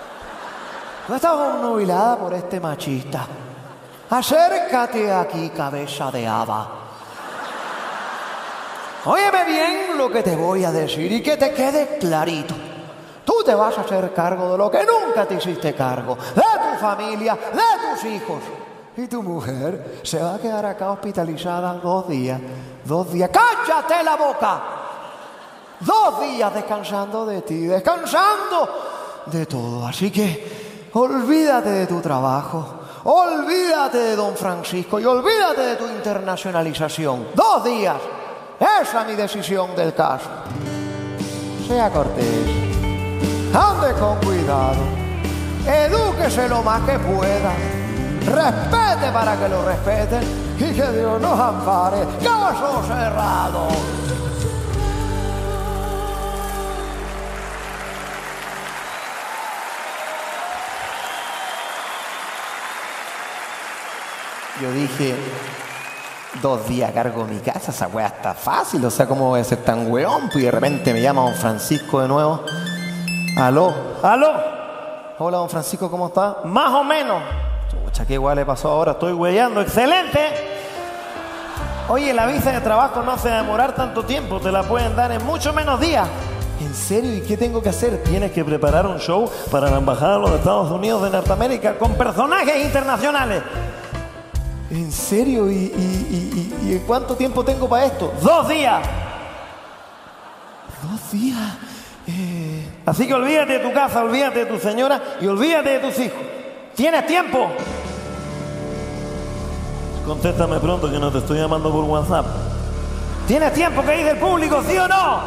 Tú 1.07 1.15
estás 1.15 1.33
obnubilada 1.33 2.17
por 2.17 2.33
este 2.33 2.61
machista. 2.61 3.27
Acércate 4.11 5.13
aquí, 5.13 5.51
cabeza 5.51 6.11
de 6.11 6.27
haba. 6.27 6.69
Óyeme 9.07 9.45
bien 9.45 9.99
lo 9.99 10.11
que 10.11 10.23
te 10.23 10.37
voy 10.37 10.65
a 10.65 10.71
decir 10.71 11.11
y 11.11 11.23
que 11.23 11.37
te 11.37 11.53
quede 11.53 11.99
clarito. 11.99 12.55
Tú 13.25 13.43
te 13.45 13.55
vas 13.55 13.77
a 13.79 13.81
hacer 13.81 14.13
cargo 14.15 14.53
de 14.53 14.59
lo 14.59 14.71
que 14.71 14.85
nunca 14.85 15.27
te 15.27 15.35
hiciste 15.35 15.75
cargo, 15.75 16.17
de 16.17 16.43
tu 16.43 16.79
familia, 16.81 17.35
de 17.35 17.91
tus 17.91 18.05
hijos. 18.05 18.43
Y 18.97 19.07
tu 19.09 19.23
mujer 19.23 20.01
se 20.05 20.23
va 20.23 20.35
a 20.35 20.39
quedar 20.39 20.67
acá 20.67 20.91
hospitalizada 20.91 21.75
dos 21.75 22.09
días. 22.09 22.41
Dos 22.85 23.13
días. 23.13 23.31
¡Cállate 23.33 24.05
la 24.05 24.17
boca! 24.17 24.63
Dos 25.81 26.21
días 26.21 26.55
descansando 26.55 27.27
de 27.27 27.43
ti, 27.43 27.67
descansando 27.67 28.69
de 29.27 29.47
todo. 29.47 29.87
Así 29.87 30.13
que 30.13 30.62
olvídate 30.95 31.71
de 31.71 31.87
tu 31.87 32.01
trabajo, 32.01 32.67
olvídate 33.05 33.99
de 33.99 34.17
don 34.17 34.37
Francisco 34.37 35.01
y 35.01 35.05
olvídate 35.05 35.63
de 35.63 35.77
tu 35.77 35.87
internacionalización. 35.87 37.29
Dos 37.35 37.65
días. 37.65 37.97
Esa 38.61 39.03
es 39.03 39.09
mi 39.09 39.15
decisión 39.15 39.75
del 39.75 39.95
caso. 39.95 40.29
Sea 41.67 41.91
cortés, 41.91 42.47
ande 43.55 43.93
con 43.99 44.19
cuidado, 44.19 44.83
edúquese 45.67 46.49
lo 46.49 46.63
más 46.63 46.83
que 46.83 46.99
pueda, 46.99 47.53
respete 48.27 49.11
para 49.13 49.37
que 49.37 49.49
lo 49.49 49.65
respeten 49.65 50.23
y 50.59 50.75
que 50.75 50.93
Dios 50.93 51.21
nos 51.21 51.41
ampare. 51.41 52.07
Caso 52.23 52.83
cerrado. 52.87 53.69
Yo 64.63 64.71
dije, 64.71 65.17
dos 66.41 66.69
días 66.69 66.93
cargo 66.93 67.25
mi 67.25 67.41
casa, 67.41 67.73
esa 67.73 67.89
weá 67.89 68.07
está 68.07 68.33
fácil, 68.33 68.85
o 68.85 68.91
sea, 68.93 69.09
¿cómo 69.09 69.31
voy 69.31 69.41
a 69.41 69.45
ser 69.45 69.59
tan 69.59 69.91
weón? 69.91 70.29
Pues 70.29 70.37
y 70.37 70.43
de 70.43 70.53
repente 70.53 70.93
me 70.93 71.03
llama 71.03 71.23
don 71.23 71.35
Francisco 71.35 72.01
de 72.01 72.07
nuevo. 72.07 72.45
Aló, 73.37 73.75
aló. 74.05 74.31
Hola, 75.19 75.39
don 75.39 75.51
Francisco, 75.51 75.91
¿cómo 75.91 76.07
está? 76.07 76.43
Más 76.45 76.73
o 76.75 76.85
menos. 76.85 77.25
Chucha, 77.73 78.07
qué 78.07 78.15
igual 78.15 78.37
le 78.37 78.47
pasó 78.47 78.69
ahora. 78.69 78.93
Estoy 78.93 79.13
huellando. 79.13 79.61
¡Excelente! 79.63 80.21
Oye, 81.89 82.15
la 82.15 82.27
visa 82.27 82.53
de 82.53 82.61
trabajo 82.61 83.03
no 83.03 83.19
se 83.19 83.31
va 83.31 83.41
a 83.41 83.43
demorar 83.43 83.75
tanto 83.75 84.05
tiempo. 84.05 84.39
Te 84.39 84.53
la 84.53 84.63
pueden 84.63 84.95
dar 84.95 85.11
en 85.11 85.27
mucho 85.27 85.53
menos 85.53 85.81
días. 85.81 86.07
¿En 86.61 86.73
serio? 86.73 87.17
¿Y 87.17 87.23
qué 87.23 87.37
tengo 87.37 87.61
que 87.61 87.71
hacer? 87.71 88.01
Tienes 88.05 88.31
que 88.31 88.45
preparar 88.45 88.87
un 88.87 89.01
show 89.01 89.29
para 89.51 89.69
la 89.69 89.79
Embajada 89.79 90.15
de 90.15 90.21
los 90.21 90.31
Estados 90.31 90.71
Unidos 90.71 91.03
de 91.03 91.11
Norteamérica 91.11 91.77
con 91.77 91.95
personajes 91.95 92.65
internacionales. 92.65 93.43
¿En 94.73 94.91
serio? 94.91 95.51
¿Y, 95.51 95.55
y, 95.55 96.59
y, 96.65 96.75
y 96.75 96.79
cuánto 96.87 97.15
tiempo 97.15 97.45
tengo 97.45 97.69
para 97.69 97.85
esto? 97.85 98.11
¡Dos 98.23 98.49
días! 98.49 98.81
Dos 100.83 101.13
días. 101.13 101.57
Eh, 102.07 102.67
Así 102.87 103.07
que 103.07 103.13
olvídate 103.13 103.59
de 103.59 103.59
tu 103.59 103.71
casa, 103.73 104.03
olvídate 104.03 104.41
de 104.41 104.47
tu 104.47 104.59
señora 104.59 105.01
y 105.21 105.27
olvídate 105.27 105.79
de 105.79 105.79
tus 105.79 105.99
hijos. 105.99 106.19
¿Tienes 106.75 107.07
tiempo? 107.07 107.51
Contéstame 110.07 110.59
pronto 110.59 110.91
que 110.91 110.99
no 110.99 111.13
te 111.13 111.19
estoy 111.19 111.39
llamando 111.39 111.71
por 111.71 111.85
WhatsApp. 111.85 112.27
¿Tienes 113.29 113.53
tiempo 113.53 113.83
que 113.83 114.01
ir 114.01 114.07
del 114.07 114.17
público, 114.17 114.63
sí 114.67 114.79
o 114.79 114.89
no? 114.89 115.21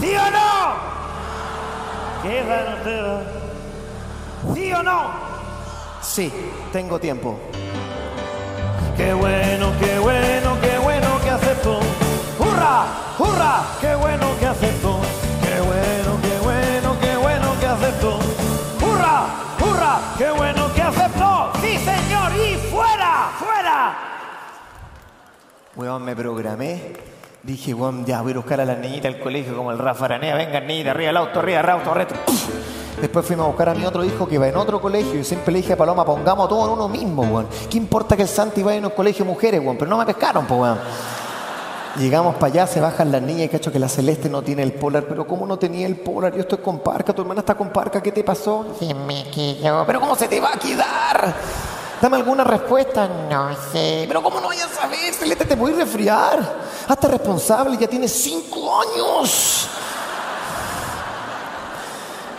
¿Sí 0.00 0.14
o 0.14 0.30
no? 0.30 0.92
¿Qué 2.22 2.42
ustedes? 2.78 3.26
¿Sí 4.54 4.72
o 4.74 4.82
no? 4.82 5.32
sí, 6.02 6.30
tengo 6.72 6.98
tiempo. 6.98 7.38
Qué 8.96 9.14
bueno, 9.14 9.72
qué 9.80 9.98
bueno, 9.98 10.58
qué 10.60 10.78
bueno 10.78 11.20
que 11.22 11.30
aceptó. 11.30 11.80
¡Hurra! 12.38 12.86
¡Hurra! 13.18 13.62
Qué 13.80 13.94
bueno 13.94 14.26
que 14.38 14.46
aceptó. 14.46 15.00
Qué 15.42 15.60
bueno, 15.60 16.18
qué 16.22 16.38
bueno, 16.42 16.96
qué 17.00 17.16
bueno 17.16 17.60
que 17.60 17.66
aceptó. 17.66 18.18
¡Hurra! 18.84 19.26
¡Hurra! 19.60 20.00
¡Qué 20.18 20.30
bueno 20.30 20.72
que 20.74 20.82
aceptó! 20.82 21.52
¡Sí, 21.60 21.78
señor! 21.78 22.32
¡Y 22.36 22.56
fuera! 22.70 23.30
¡Fuera! 23.38 23.96
Weón, 25.74 26.04
me 26.04 26.14
programé. 26.14 26.92
Dije, 27.42 27.74
weón, 27.74 28.04
ya 28.04 28.22
voy 28.22 28.32
a 28.32 28.36
buscar 28.36 28.60
a 28.60 28.64
las 28.64 28.78
niñitas 28.78 29.14
al 29.14 29.20
colegio 29.20 29.56
como 29.56 29.72
el 29.72 29.78
Rafa 29.78 30.04
Aranea. 30.04 30.36
Vengan, 30.36 30.66
niñita, 30.66 30.92
arriba 30.92 31.10
el 31.10 31.16
auto, 31.16 31.40
arriba 31.40 31.60
el 31.60 31.70
auto, 31.70 31.94
retro. 31.94 32.18
Después 33.00 33.26
fuimos 33.26 33.44
a 33.44 33.48
buscar 33.48 33.70
a 33.70 33.74
mi 33.74 33.84
otro 33.84 34.04
hijo 34.04 34.28
que 34.28 34.38
va 34.38 34.48
en 34.48 34.56
otro 34.56 34.80
colegio 34.80 35.18
y 35.18 35.24
siempre 35.24 35.52
le 35.52 35.60
dije 35.60 35.72
a 35.72 35.76
Paloma, 35.76 36.04
pongamos 36.04 36.48
todo 36.48 36.66
en 36.66 36.72
uno 36.72 36.88
mismo, 36.88 37.22
weón. 37.22 37.48
¿Qué 37.70 37.76
importa 37.76 38.16
que 38.16 38.22
el 38.22 38.28
Santi 38.28 38.62
vaya 38.62 38.78
en 38.78 38.84
un 38.84 38.90
colegio 38.92 39.24
de 39.24 39.30
mujeres, 39.32 39.60
weón? 39.60 39.76
Pero 39.76 39.90
no 39.90 39.98
me 39.98 40.06
pescaron, 40.06 40.46
pues, 40.46 40.60
weón. 40.60 40.78
Llegamos 41.96 42.36
para 42.36 42.46
allá, 42.46 42.66
se 42.66 42.80
bajan 42.80 43.12
las 43.12 43.20
niñas 43.20 43.46
y 43.46 43.48
cacho 43.50 43.70
que 43.70 43.78
la 43.78 43.88
Celeste 43.88 44.30
no 44.30 44.40
tiene 44.40 44.62
el 44.62 44.72
polar. 44.72 45.04
Pero 45.06 45.26
¿cómo 45.26 45.46
no 45.46 45.58
tenía 45.58 45.86
el 45.86 45.96
polar? 45.96 46.34
Yo 46.34 46.40
estoy 46.40 46.58
con 46.58 46.78
parca, 46.78 47.12
tu 47.12 47.22
hermana 47.22 47.40
está 47.40 47.54
con 47.54 47.70
parca, 47.70 48.02
¿qué 48.02 48.12
te 48.12 48.24
pasó? 48.24 48.64
Se 48.78 48.94
me 48.94 49.24
quedó. 49.30 49.84
¿Pero 49.86 50.00
cómo 50.00 50.16
se 50.16 50.26
te 50.26 50.40
va 50.40 50.52
a 50.54 50.58
quedar? 50.58 51.34
Dame 52.00 52.16
alguna 52.16 52.44
respuesta. 52.44 53.08
No 53.28 53.50
sé. 53.72 54.06
Pero 54.08 54.22
¿cómo 54.22 54.40
no 54.40 54.48
vayas 54.48 54.72
a 54.72 54.82
saber? 54.82 55.12
Celeste, 55.12 55.44
te 55.44 55.54
voy 55.54 55.72
a 55.72 55.76
resfriar. 55.76 56.40
Hazte 56.88 57.08
responsable, 57.08 57.76
ya 57.76 57.86
tienes 57.86 58.10
cinco 58.10 58.80
años. 58.80 59.68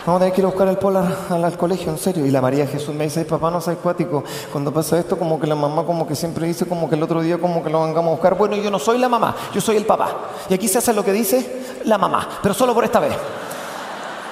Vamos 0.06 0.18
a 0.20 0.24
tener 0.24 0.34
que 0.34 0.40
ir 0.42 0.44
a 0.44 0.48
buscar 0.48 0.68
el 0.68 0.76
polar 0.76 1.16
al, 1.30 1.44
al 1.44 1.56
colegio, 1.56 1.90
en 1.90 1.96
serio. 1.96 2.26
Y 2.26 2.30
la 2.30 2.42
María 2.42 2.66
Jesús 2.66 2.94
me 2.94 3.04
dice, 3.04 3.20
"Ay, 3.20 3.24
papá, 3.26 3.50
no 3.50 3.58
soy 3.60 3.74
acuático. 3.74 4.22
Cuando 4.52 4.70
pasa 4.70 4.98
esto, 4.98 5.18
como 5.18 5.40
que 5.40 5.46
la 5.46 5.54
mamá 5.54 5.82
como 5.84 6.06
que 6.06 6.14
siempre 6.14 6.46
dice 6.46 6.66
como 6.66 6.90
que 6.90 6.94
el 6.94 7.02
otro 7.02 7.22
día 7.22 7.38
como 7.38 7.64
que 7.64 7.70
lo 7.70 7.82
vengamos 7.84 8.08
a 8.08 8.12
buscar. 8.12 8.34
Bueno, 8.36 8.54
yo 8.56 8.70
no 8.70 8.78
soy 8.78 8.98
la 8.98 9.08
mamá, 9.08 9.34
yo 9.54 9.62
soy 9.62 9.78
el 9.78 9.86
papá. 9.86 10.08
Y 10.50 10.54
aquí 10.54 10.68
se 10.68 10.76
hace 10.76 10.92
lo 10.92 11.02
que 11.02 11.12
dice 11.12 11.62
la 11.84 11.96
mamá, 11.96 12.28
pero 12.42 12.54
solo 12.54 12.74
por 12.74 12.84
esta 12.84 13.00
vez. 13.00 13.14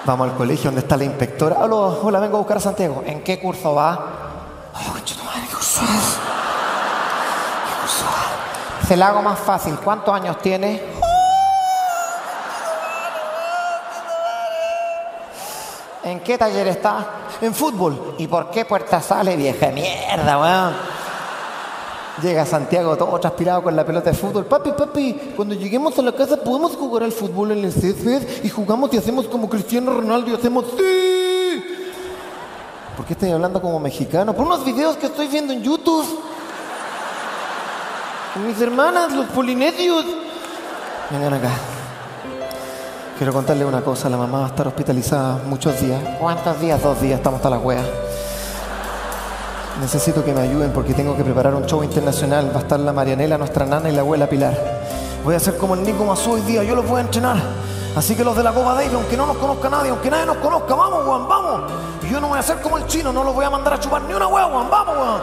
Vamos 0.05 0.29
al 0.29 0.37
colegio 0.37 0.65
donde 0.65 0.81
está 0.83 0.97
la 0.99 1.05
inspectora. 1.05 1.57
Hola, 1.61 1.77
hola, 2.03 2.21
vengo 2.21 2.37
a 2.37 2.41
buscar 2.41 2.59
a 2.59 2.61
Santiago. 2.61 3.03
¿En 3.07 3.23
qué 3.25 3.41
curso 3.41 3.75
va? 3.75 3.99
Oh, 4.75 4.79
madre, 4.79 5.03
¿qué 5.07 5.55
curso? 5.55 5.81
¿Qué 5.81 5.87
curso? 7.81 8.05
Se 8.87 8.95
la 8.97 9.09
hago 9.09 9.23
más 9.23 9.39
fácil. 9.39 9.77
¿Cuántos 9.83 10.13
años 10.15 10.37
tiene? 10.43 10.92
¿En 16.05 16.21
qué 16.21 16.37
taller 16.37 16.67
está? 16.69 17.07
En 17.41 17.55
fútbol. 17.55 18.15
¿Y 18.19 18.27
por 18.27 18.51
qué 18.51 18.65
puerta 18.65 19.01
sale, 19.01 19.37
vieja 19.37 19.69
mierda, 19.69 20.39
weón? 20.39 20.75
Llega 22.23 22.45
Santiago 22.45 22.97
todo 22.97 23.19
transpirado 23.19 23.63
con 23.63 23.75
la 23.75 23.87
pelota 23.87 24.11
de 24.11 24.17
fútbol. 24.17 24.45
Papi, 24.45 24.73
papi, 24.73 25.33
cuando 25.35 25.55
lleguemos 25.55 25.99
a 25.99 26.03
la 26.03 26.13
casa 26.13 26.37
podemos 26.37 26.73
jugar 26.77 27.05
al 27.05 27.13
fútbol 27.13 27.53
en 27.53 27.65
el 27.65 27.73
césped 27.73 28.45
y 28.45 28.49
jugamos 28.49 28.93
y 28.93 28.99
hacemos 28.99 29.27
como 29.29 29.49
Cristiano 29.49 29.93
Ronaldo 29.93 30.31
y 30.31 30.35
hacemos 30.35 30.67
¡Sí! 30.77 31.65
¿Por 32.97 33.07
qué 33.07 33.15
estoy 33.15 33.31
hablando 33.31 33.63
como 33.63 33.81
mexicano? 33.81 34.35
Por 34.35 34.45
unos 34.45 34.65
videos 34.65 34.97
que 34.97 35.07
estoy 35.07 35.29
viendo 35.29 35.53
en 35.53 35.63
YouTube. 35.63 36.07
Mis 38.47 38.61
hermanas, 38.61 39.13
los 39.13 39.27
polinesios. 39.27 40.05
Vengan 41.11 41.35
acá. 41.35 41.51
Quiero 43.23 43.35
contarle 43.35 43.65
una 43.65 43.83
cosa. 43.83 44.09
La 44.09 44.17
mamá 44.17 44.41
va 44.41 44.47
a 44.47 44.49
estar 44.49 44.67
hospitalizada 44.67 45.43
muchos 45.47 45.81
días. 45.81 46.03
¿Cuántos 46.19 46.61
días? 46.61 46.83
Dos 46.83 47.01
días. 47.01 47.19
Estamos 47.19 47.39
hasta 47.39 47.51
la 47.51 47.59
wea. 47.59 47.85
Necesito 49.81 50.25
que 50.25 50.33
me 50.33 50.41
ayuden 50.41 50.73
porque 50.73 50.93
tengo 50.93 51.17
que 51.17 51.23
preparar 51.23 51.55
un 51.55 51.65
show 51.65 51.85
internacional. 51.85 52.51
Va 52.53 52.59
a 52.59 52.63
estar 52.63 52.81
la 52.81 52.93
Marianela, 52.93 53.39
nuestra 53.39 53.65
nana 53.65 53.89
y 53.89 53.93
la 53.93 54.01
abuela 54.01 54.27
Pilar. 54.27 54.59
Voy 55.23 55.35
a 55.35 55.37
hacer 55.37 55.57
como 55.57 55.77
el 55.77 55.85
Nico 55.85 56.05
Mazú 56.05 56.33
hoy 56.33 56.41
día. 56.41 56.65
Yo 56.65 56.75
los 56.75 56.85
voy 56.85 56.99
a 56.99 57.03
entrenar. 57.03 57.37
Así 57.95 58.17
que 58.17 58.25
los 58.25 58.37
de 58.37 58.43
la 58.43 58.51
Copa 58.51 58.75
Davis, 58.75 58.93
aunque 58.93 59.17
no 59.17 59.27
nos 59.27 59.37
conozca 59.37 59.71
nadie, 59.71 59.91
aunque 59.91 60.11
nadie 60.11 60.27
nos 60.27 60.39
conozca, 60.39 60.75
vamos, 60.75 61.07
weón, 61.07 61.29
vamos. 61.29 61.73
Y 62.03 62.11
yo 62.11 62.21
no 62.21 62.27
voy 62.27 62.39
a 62.39 62.41
hacer 62.41 62.61
como 62.61 62.77
el 62.77 62.89
chino, 62.89 63.13
no 63.13 63.23
los 63.23 63.37
voy 63.37 63.45
a 63.45 63.51
mandar 63.51 63.75
a 63.75 63.79
chupar 63.79 64.03
ni 64.03 64.15
una 64.15 64.27
weón, 64.27 64.53
weón, 64.53 64.69
vamos, 64.69 64.97
weón. 64.97 65.23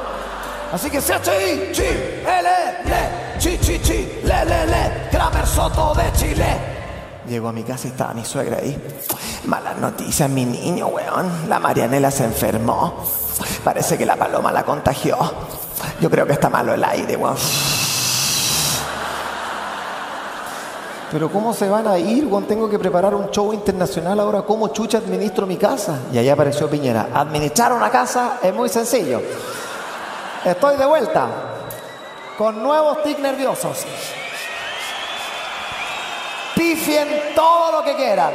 Así 0.71 0.89
que 0.89 1.01
CHI, 1.01 1.73
chi, 1.73 1.83
L, 1.83 2.49
le, 2.85 3.39
chi, 3.39 3.57
chi, 3.57 3.77
chi, 3.81 4.21
le, 4.23 4.45
le, 4.45 4.67
le, 4.67 5.09
Kramer 5.11 5.45
Soto 5.45 5.93
de 5.95 6.13
Chile. 6.13 6.78
Llego 7.29 7.47
a 7.47 7.51
mi 7.53 7.61
casa 7.61 7.87
y 7.87 7.91
estaba 7.91 8.11
mi 8.13 8.25
suegra 8.25 8.57
ahí. 8.57 8.75
Malas 9.45 9.77
noticias, 9.77 10.27
mi 10.27 10.45
niño, 10.45 10.87
weón. 10.87 11.47
La 11.47 11.59
Marianela 11.59 12.09
se 12.09 12.23
enfermó. 12.23 13.03
Parece 13.63 13.99
que 13.99 14.05
la 14.05 14.15
paloma 14.15 14.51
la 14.51 14.63
contagió. 14.63 15.15
Yo 16.01 16.09
creo 16.09 16.25
que 16.25 16.33
está 16.33 16.49
malo 16.49 16.73
el 16.73 16.83
aire, 16.83 17.15
weón. 17.15 17.37
Pero 21.11 21.31
¿cómo 21.31 21.53
se 21.53 21.69
van 21.69 21.87
a 21.87 21.99
ir, 21.99 22.25
weón? 22.25 22.45
Tengo 22.45 22.67
que 22.67 22.79
preparar 22.79 23.13
un 23.13 23.29
show 23.29 23.53
internacional 23.53 24.19
ahora. 24.19 24.41
¿Cómo 24.41 24.69
chucha 24.69 24.97
administro 24.97 25.45
mi 25.45 25.57
casa? 25.57 25.99
Y 26.11 26.17
ahí 26.17 26.29
apareció 26.29 26.67
Piñera. 26.67 27.09
Administrar 27.13 27.73
una 27.73 27.91
casa 27.91 28.39
es 28.41 28.53
muy 28.55 28.69
sencillo. 28.69 29.21
Estoy 30.43 30.77
de 30.77 30.85
vuelta. 30.85 31.27
Con 32.39 32.63
nuevos 32.63 33.03
tics 33.03 33.19
nerviosos. 33.19 33.85
Pifien 36.59 37.07
todo 37.33 37.71
lo 37.71 37.83
que 37.85 37.95
quieran. 37.95 38.33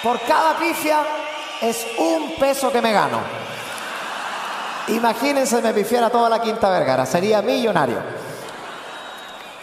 Por 0.00 0.20
cada 0.20 0.56
pifia 0.56 1.00
es 1.60 1.84
un 1.98 2.36
peso 2.38 2.70
que 2.70 2.80
me 2.80 2.92
gano. 2.92 3.18
Imagínense 4.86 5.60
me 5.60 5.74
pifiara 5.74 6.08
toda 6.08 6.28
la 6.28 6.40
Quinta 6.40 6.70
Vergara, 6.70 7.04
sería 7.04 7.42
millonario. 7.42 7.96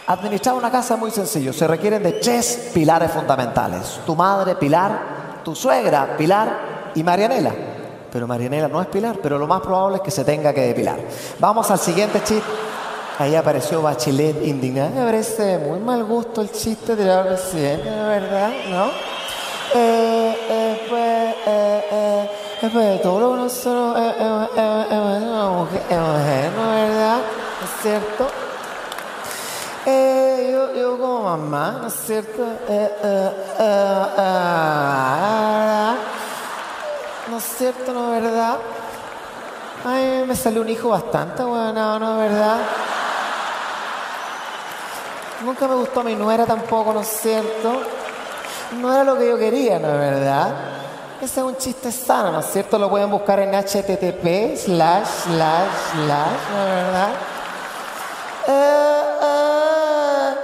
Administrar 0.08 0.56
una 0.56 0.70
casa 0.70 0.92
es 0.92 1.00
muy 1.00 1.10
sencillo, 1.10 1.54
se 1.54 1.66
requieren 1.66 2.02
de 2.02 2.12
tres 2.12 2.70
pilares 2.74 3.10
fundamentales. 3.10 4.00
Tu 4.04 4.14
madre, 4.14 4.56
Pilar, 4.56 5.40
tu 5.42 5.54
suegra, 5.54 6.14
Pilar 6.18 6.92
y 6.94 7.02
Marianela. 7.02 7.54
Pero 8.12 8.26
Marianela 8.26 8.68
no 8.68 8.82
es 8.82 8.88
Pilar, 8.88 9.16
pero 9.22 9.38
lo 9.38 9.46
más 9.46 9.62
probable 9.62 9.96
es 9.96 10.02
que 10.02 10.10
se 10.10 10.22
tenga 10.22 10.52
que 10.52 10.60
depilar. 10.60 10.98
Vamos 11.38 11.70
al 11.70 11.78
siguiente 11.78 12.22
chiste. 12.22 12.71
Ahí 13.18 13.34
apareció 13.34 13.82
Bachelet 13.82 14.44
indignada. 14.44 14.90
Me 14.90 15.04
parece 15.04 15.58
muy 15.58 15.78
mal 15.80 16.02
gusto 16.04 16.40
el 16.40 16.50
chiste 16.50 16.96
de 16.96 17.04
la 17.04 17.22
presidenta, 17.24 18.08
¿verdad? 18.08 18.50
¿No? 18.70 18.86
Eh, 19.74 20.36
eh, 20.50 20.86
pues, 20.88 21.34
eh, 21.46 22.28
eh, 22.62 22.68
de 22.68 22.98
todo 22.98 23.20
lo 23.20 23.30
que 23.32 23.36
nosotros 23.42 23.96
eh, 23.98 24.14
eh, 24.18 24.46
eh, 24.56 24.86
eh, 24.90 25.18
eh, 25.90 26.50
¿no 26.56 26.70
verdad? 26.70 27.18
¿No 27.60 27.66
es 27.66 27.82
cierto? 27.82 28.28
Eh, 29.86 30.50
yo, 30.52 30.74
yo 30.74 30.98
como 30.98 31.22
mamá, 31.24 31.78
¿no 31.82 31.88
es 31.88 31.94
cierto? 32.06 32.42
Eh, 32.68 32.90
eh, 33.02 33.30
eh, 33.58 34.06
eh, 34.18 35.92
¿No 37.30 37.38
es 37.38 37.44
cierto, 37.58 37.92
no 37.92 38.10
verdad? 38.10 38.58
Ay, 39.84 40.24
me 40.28 40.36
salió 40.36 40.60
un 40.62 40.68
hijo 40.68 40.90
bastante 40.90 41.42
bueno, 41.42 41.98
¿no 41.98 42.22
es 42.22 42.30
verdad? 42.30 42.56
Nunca 45.44 45.66
me 45.66 45.74
gustó 45.74 46.04
mi 46.04 46.14
nuera 46.14 46.46
tampoco, 46.46 46.92
¿no 46.92 47.00
es 47.00 47.08
cierto? 47.08 47.82
No 48.80 48.92
era 48.92 49.02
lo 49.02 49.18
que 49.18 49.26
yo 49.26 49.36
quería, 49.36 49.80
¿no 49.80 49.88
es 49.88 49.98
verdad? 49.98 50.54
Ese 51.20 51.40
es 51.40 51.46
un 51.46 51.56
chiste 51.56 51.90
sano, 51.90 52.30
¿no 52.30 52.40
es 52.40 52.46
cierto? 52.46 52.78
Lo 52.78 52.88
pueden 52.88 53.10
buscar 53.10 53.40
en 53.40 53.50
http 53.50 54.56
slash 54.56 55.06
slash 55.24 55.72
slash, 55.94 56.40
¿no 56.52 56.62
es 56.62 56.74
verdad? 56.74 57.08
Eh, 58.46 59.02
eh, 59.22 60.34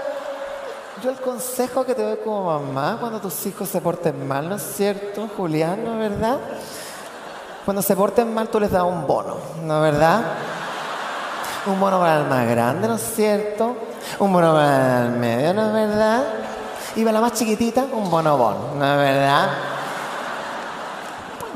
yo 1.05 1.11
el 1.11 1.21
consejo 1.21 1.87
que 1.87 1.95
te 1.95 2.03
doy 2.03 2.17
como 2.25 2.59
mamá 2.59 2.97
cuando 2.99 3.21
tus 3.21 3.47
hijos 3.47 3.69
se 3.69 3.81
porten 3.81 4.27
mal, 4.27 4.49
¿no 4.49 4.57
es 4.57 4.63
cierto, 4.63 5.29
Julián, 5.37 5.85
¿no 5.85 6.03
es 6.03 6.11
verdad? 6.11 6.39
Cuando 7.69 7.83
se 7.83 7.95
porten 7.95 8.33
mal, 8.33 8.49
tú 8.49 8.59
les 8.59 8.71
das 8.71 8.83
un 8.83 9.07
bono, 9.07 9.37
¿no 9.63 9.85
es 9.85 9.93
verdad? 9.93 10.23
Un 11.67 11.79
bono 11.79 11.99
para 11.99 12.21
el 12.21 12.27
más 12.27 12.49
grande, 12.49 12.89
¿no 12.89 12.95
es 12.95 13.13
cierto? 13.15 13.77
Un 14.21 14.33
bono 14.33 14.55
para 14.55 15.05
el 15.05 15.11
medio, 15.11 15.53
¿no 15.53 15.67
es 15.67 15.73
verdad? 15.75 16.25
Y 16.97 17.01
para 17.05 17.13
la 17.13 17.21
más 17.21 17.35
chiquitita, 17.35 17.85
un 17.93 18.09
bono 18.09 18.39
bono, 18.39 18.59
¿no 18.75 18.91
es 18.91 18.97
verdad? 18.97 19.51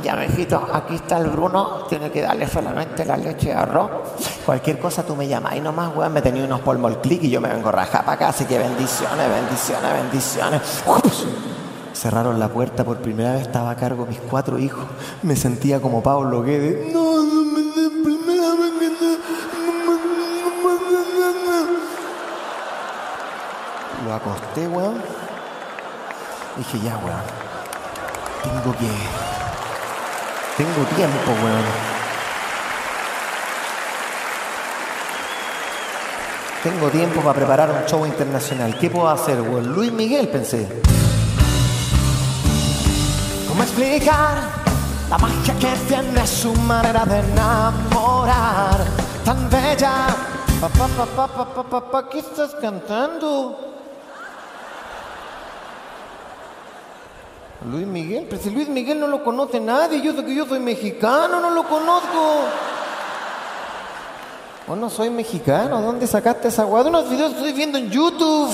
Ya, 0.03 0.15
mijito, 0.17 0.69
aquí 0.71 0.97
está 0.97 1.17
el 1.17 1.31
Bruno, 1.31 1.87
tiene 1.89 2.11
que 2.11 2.21
darle 2.21 2.47
solamente 2.47 3.07
la 3.07 3.17
leche 3.17 3.47
de 3.47 3.55
arroz. 3.55 3.91
Cualquier 4.45 4.79
cosa 4.79 5.03
tú 5.05 5.17
me 5.17 5.27
llamas. 5.27 5.57
Y 5.57 5.61
nomás, 5.61 5.97
weón, 5.97 6.13
me 6.13 6.21
tenía 6.21 6.45
unos 6.45 6.61
polmos 6.61 6.95
clic 7.03 7.23
y 7.23 7.31
yo 7.31 7.41
me 7.41 7.49
vengo 7.49 7.71
a 7.71 7.73
rajar 7.73 8.05
para 8.05 8.13
acá. 8.13 8.29
Así 8.29 8.45
que 8.45 8.59
bendiciones, 8.59 9.31
bendiciones, 9.31 9.93
bendiciones. 9.95 10.61
Cerraron 11.95 12.41
la 12.41 12.49
puerta 12.49 12.85
por 12.85 12.99
primera 12.99 13.33
vez, 13.33 13.43
estaba 13.43 13.71
a 13.71 13.77
cargo 13.77 14.07
mis 14.07 14.19
cuatro 14.19 14.59
hijos. 14.59 14.85
Me 15.23 15.37
sentía 15.37 15.81
como 15.81 16.03
Pablo 16.03 16.43
Guedes. 16.43 16.93
No, 16.93 17.23
no 17.23 17.45
me 17.45 17.61
den 17.61 18.03
primera 18.03 18.55
vez 18.55 18.73
que 18.79 18.89
no, 18.89 19.13
no 19.87 20.03
Lo 24.05 24.15
acosté, 24.15 24.67
weón. 24.67 25.01
Dije, 26.57 26.81
ya, 26.81 26.97
weón. 26.99 27.23
Tengo 28.43 28.77
que. 28.77 28.89
Tengo 30.57 30.85
tiempo, 30.97 31.31
weón. 31.45 31.93
Tengo 36.63 36.89
tiempo 36.91 37.21
para 37.21 37.35
preparar 37.35 37.71
un 37.71 37.85
show 37.87 38.07
internacional. 38.07 38.77
¿Qué 38.79 38.89
puedo 38.89 39.09
hacer, 39.09 39.41
weón? 39.41 39.73
Luis 39.73 39.93
Miguel, 39.93 40.29
pensé. 40.29 40.67
¿Cómo 43.63 43.71
explicar 43.71 44.39
la 45.09 45.19
magia 45.19 45.55
que 45.55 45.69
tiene 45.87 46.27
su 46.27 46.53
manera 46.53 47.05
de 47.05 47.21
enamorar? 47.21 48.85
Tan 49.25 49.49
bella. 49.49 50.09
Pa, 50.61 50.69
pa, 50.69 51.63
pa, 51.71 51.91
pa, 51.93 52.09
¿qué 52.09 52.19
estás 52.19 52.57
cantando? 52.61 53.57
Luis 57.71 57.87
Miguel, 57.87 58.27
pero 58.29 58.43
si 58.43 58.51
Luis 58.51 58.69
Miguel 58.69 58.99
no 58.99 59.07
lo 59.07 59.23
conoce 59.23 59.61
nadie, 59.61 60.03
yo 60.03 60.17
que 60.17 60.35
yo 60.35 60.45
soy 60.45 60.59
mexicano, 60.59 61.39
no 61.39 61.51
lo 61.51 61.63
conozco. 61.63 62.41
¿O 64.67 64.75
no 64.75 64.91
soy 64.91 65.09
mexicano? 65.09 65.81
¿Dónde 65.81 66.09
sacaste 66.09 66.49
esa 66.49 66.65
guada? 66.65 66.89
Unos 66.89 67.09
videos 67.09 67.31
estoy 67.31 67.53
viendo 67.53 67.79
en 67.79 67.91
YouTube. 67.91 68.51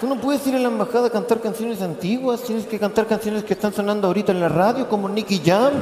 Tú 0.00 0.06
no 0.06 0.16
puedes 0.16 0.46
ir 0.46 0.54
a 0.54 0.58
la 0.58 0.68
embajada 0.68 1.06
a 1.06 1.10
cantar 1.10 1.40
canciones 1.40 1.80
antiguas, 1.80 2.42
tienes 2.42 2.66
que 2.66 2.78
cantar 2.78 3.06
canciones 3.06 3.44
que 3.44 3.54
están 3.54 3.72
sonando 3.72 4.08
ahorita 4.08 4.30
en 4.30 4.40
la 4.40 4.48
radio, 4.50 4.86
como 4.90 5.08
Nicky 5.08 5.40
Jam. 5.42 5.72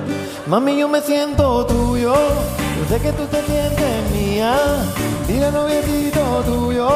Mami, 0.46 0.79
yo 0.79 0.88
me 0.88 1.00
siento 1.00 1.66
tuyo, 1.66 2.14
yo 2.14 2.88
sé 2.88 3.00
que 3.03 3.11
tú 3.11 3.24
te 3.27 3.42
sientes 3.42 4.11
mía. 4.12 4.57
Dile 5.27 5.50
noviecito 5.50 6.20
tuyo, 6.46 6.88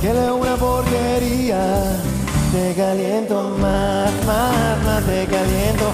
que 0.00 0.10
él 0.10 0.16
es 0.16 0.30
una 0.32 0.56
porquería. 0.56 1.96
Te 2.50 2.74
caliento 2.74 3.56
más, 3.60 4.10
más, 4.26 4.82
más, 4.84 5.06
te 5.06 5.26
caliento. 5.26 5.84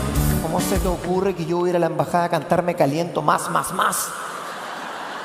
¿Cómo 0.41 0.59
se 0.63 0.79
te 0.79 0.89
ocurre 0.89 1.35
que 1.35 1.45
yo 1.45 1.59
voy 1.59 1.69
a 1.69 1.71
ir 1.73 1.77
a 1.77 1.81
la 1.81 1.87
embajada 1.87 2.25
a 2.25 2.29
cantarme 2.31 2.75
caliento 2.75 3.21
más, 3.21 3.51
más, 3.51 3.75
más? 3.75 4.09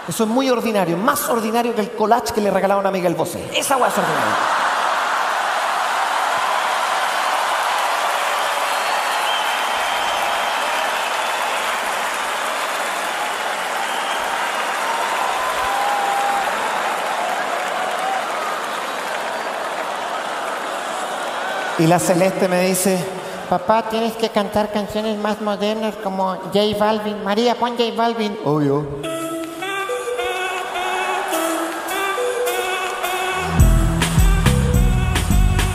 Eso 0.09 0.25
es 0.25 0.29
muy 0.29 0.49
ordinario, 0.49 0.97
más 0.97 1.29
ordinario 1.29 1.73
que 1.73 1.79
el 1.79 1.91
collage 1.91 2.33
que 2.33 2.41
le 2.41 2.51
regalaron 2.51 2.85
a 2.85 2.91
Miguel 2.91 3.15
Bosé. 3.15 3.49
Esa 3.55 3.77
hueá 3.77 3.87
es 3.87 3.97
ordinaria. 3.97 4.70
Y 21.81 21.87
la 21.87 21.97
Celeste 21.97 22.47
me 22.47 22.61
dice, 22.67 23.03
Papá, 23.49 23.89
tienes 23.89 24.13
que 24.13 24.29
cantar 24.29 24.71
canciones 24.71 25.17
más 25.17 25.41
modernas 25.41 25.95
como 26.03 26.35
J 26.53 26.59
Balvin. 26.77 27.23
María, 27.23 27.55
pon 27.55 27.71
J 27.75 27.95
Balvin. 27.97 28.37
obvio. 28.45 28.85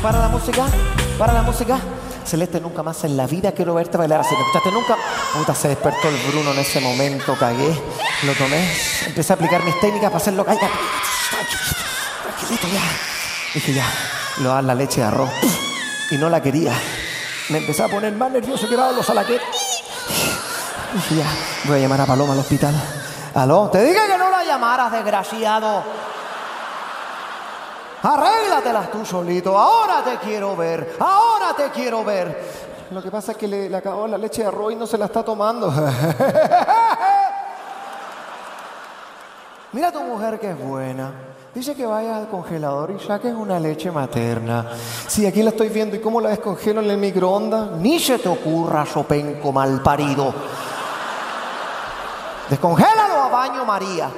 Para 0.00 0.20
la 0.20 0.28
música, 0.28 0.66
para 1.18 1.32
la 1.32 1.42
música. 1.42 1.80
Celeste, 2.24 2.60
nunca 2.60 2.84
más 2.84 3.02
en 3.02 3.16
la 3.16 3.26
vida 3.26 3.50
quiero 3.50 3.74
verte 3.74 3.98
bailar 3.98 4.20
así. 4.20 4.32
¿Me 4.36 4.42
escuchaste 4.42 4.70
nunca? 4.70 4.96
Puta, 5.36 5.56
se 5.56 5.66
despertó 5.66 6.08
el 6.08 6.16
Bruno 6.30 6.52
en 6.52 6.60
ese 6.60 6.78
momento, 6.78 7.34
cagué. 7.36 7.76
Lo 8.22 8.32
tomé, 8.34 8.64
empecé 9.06 9.32
a 9.32 9.34
aplicar 9.34 9.64
mis 9.64 9.78
técnicas 9.80 10.10
para 10.10 10.18
hacerlo. 10.18 10.44
Ay, 10.46 10.56
ya, 10.62 10.70
tranquilito 12.22 12.68
ya. 12.68 12.82
Dije 13.54 13.74
ya, 13.74 13.86
lo 14.38 14.50
da 14.50 14.62
la 14.62 14.74
leche 14.76 15.00
de 15.00 15.08
arroz. 15.08 15.65
Y 16.10 16.16
no 16.16 16.28
la 16.30 16.40
quería. 16.42 16.72
Me 17.50 17.58
empecé 17.58 17.82
a 17.82 17.88
poner 17.88 18.12
más 18.12 18.30
nervioso 18.30 18.68
que 18.68 18.76
los 18.76 19.04
salaquetes. 19.06 19.46
Dije 20.92 21.16
ya, 21.16 21.26
voy 21.64 21.78
a 21.78 21.80
llamar 21.82 22.00
a 22.00 22.06
Paloma 22.06 22.32
al 22.32 22.38
hospital. 22.40 22.74
Aló, 23.34 23.68
te 23.70 23.82
dije 23.84 24.00
que 24.06 24.16
no 24.18 24.30
la 24.30 24.44
llamaras, 24.44 24.92
desgraciado. 24.92 25.82
Arréglatelas 28.02 28.90
tú 28.90 29.04
solito. 29.04 29.58
Ahora 29.58 30.02
te 30.04 30.16
quiero 30.18 30.56
ver. 30.56 30.96
Ahora 31.00 31.54
te 31.56 31.70
quiero 31.70 32.04
ver. 32.04 32.66
Lo 32.90 33.02
que 33.02 33.10
pasa 33.10 33.32
es 33.32 33.38
que 33.38 33.48
le, 33.48 33.68
le 33.68 33.76
acabó 33.76 34.06
la 34.06 34.16
leche 34.16 34.42
de 34.42 34.48
arroz 34.48 34.72
y 34.72 34.76
no 34.76 34.86
se 34.86 34.96
la 34.96 35.06
está 35.06 35.24
tomando. 35.24 35.72
Mira 39.72 39.90
tu 39.92 40.00
mujer 40.02 40.38
que 40.38 40.50
es 40.50 40.58
buena. 40.58 41.10
Dice 41.56 41.74
que 41.74 41.86
vaya 41.86 42.18
al 42.18 42.28
congelador 42.28 42.90
y 42.90 43.02
saques 43.02 43.32
una 43.32 43.58
leche 43.58 43.90
materna. 43.90 44.72
Sí, 45.08 45.24
aquí 45.24 45.42
la 45.42 45.48
estoy 45.48 45.70
viendo. 45.70 45.96
¿Y 45.96 46.00
cómo 46.00 46.20
la 46.20 46.28
descongelo 46.28 46.82
en 46.82 46.90
el 46.90 46.98
microondas? 46.98 47.70
Ni 47.78 47.98
se 47.98 48.18
te 48.18 48.28
ocurra, 48.28 48.84
sopenco 48.84 49.52
mal 49.52 49.82
parido. 49.82 50.34
Descongélalo 52.50 53.22
a 53.22 53.28
baño 53.28 53.64
María. 53.64 54.10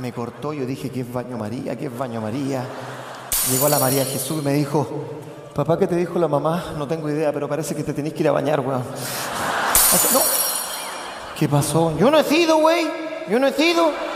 Me 0.00 0.12
cortó, 0.12 0.52
yo 0.52 0.66
dije, 0.66 0.90
¿qué 0.90 1.02
es 1.02 1.12
baño 1.12 1.38
María? 1.38 1.78
¿Qué 1.78 1.86
es 1.86 1.96
baño 1.96 2.20
María? 2.20 2.64
Llegó 3.52 3.68
la 3.68 3.78
María 3.78 4.04
Jesús 4.04 4.42
y 4.42 4.44
me 4.44 4.54
dijo, 4.54 4.88
papá, 5.54 5.78
¿qué 5.78 5.86
te 5.86 5.94
dijo 5.94 6.18
la 6.18 6.26
mamá? 6.26 6.74
No 6.76 6.88
tengo 6.88 7.08
idea, 7.08 7.32
pero 7.32 7.48
parece 7.48 7.76
que 7.76 7.84
te 7.84 7.94
tenés 7.94 8.14
que 8.14 8.24
ir 8.24 8.28
a 8.30 8.32
bañar, 8.32 8.58
weón. 8.58 8.82
No. 10.12 10.20
¿Qué 11.38 11.48
pasó? 11.48 11.96
Yo 11.96 12.10
no 12.10 12.18
he 12.18 12.24
sido, 12.24 12.56
güey. 12.56 12.84
Yo 13.28 13.38
no 13.38 13.46
he 13.46 13.52
sido. 13.52 14.09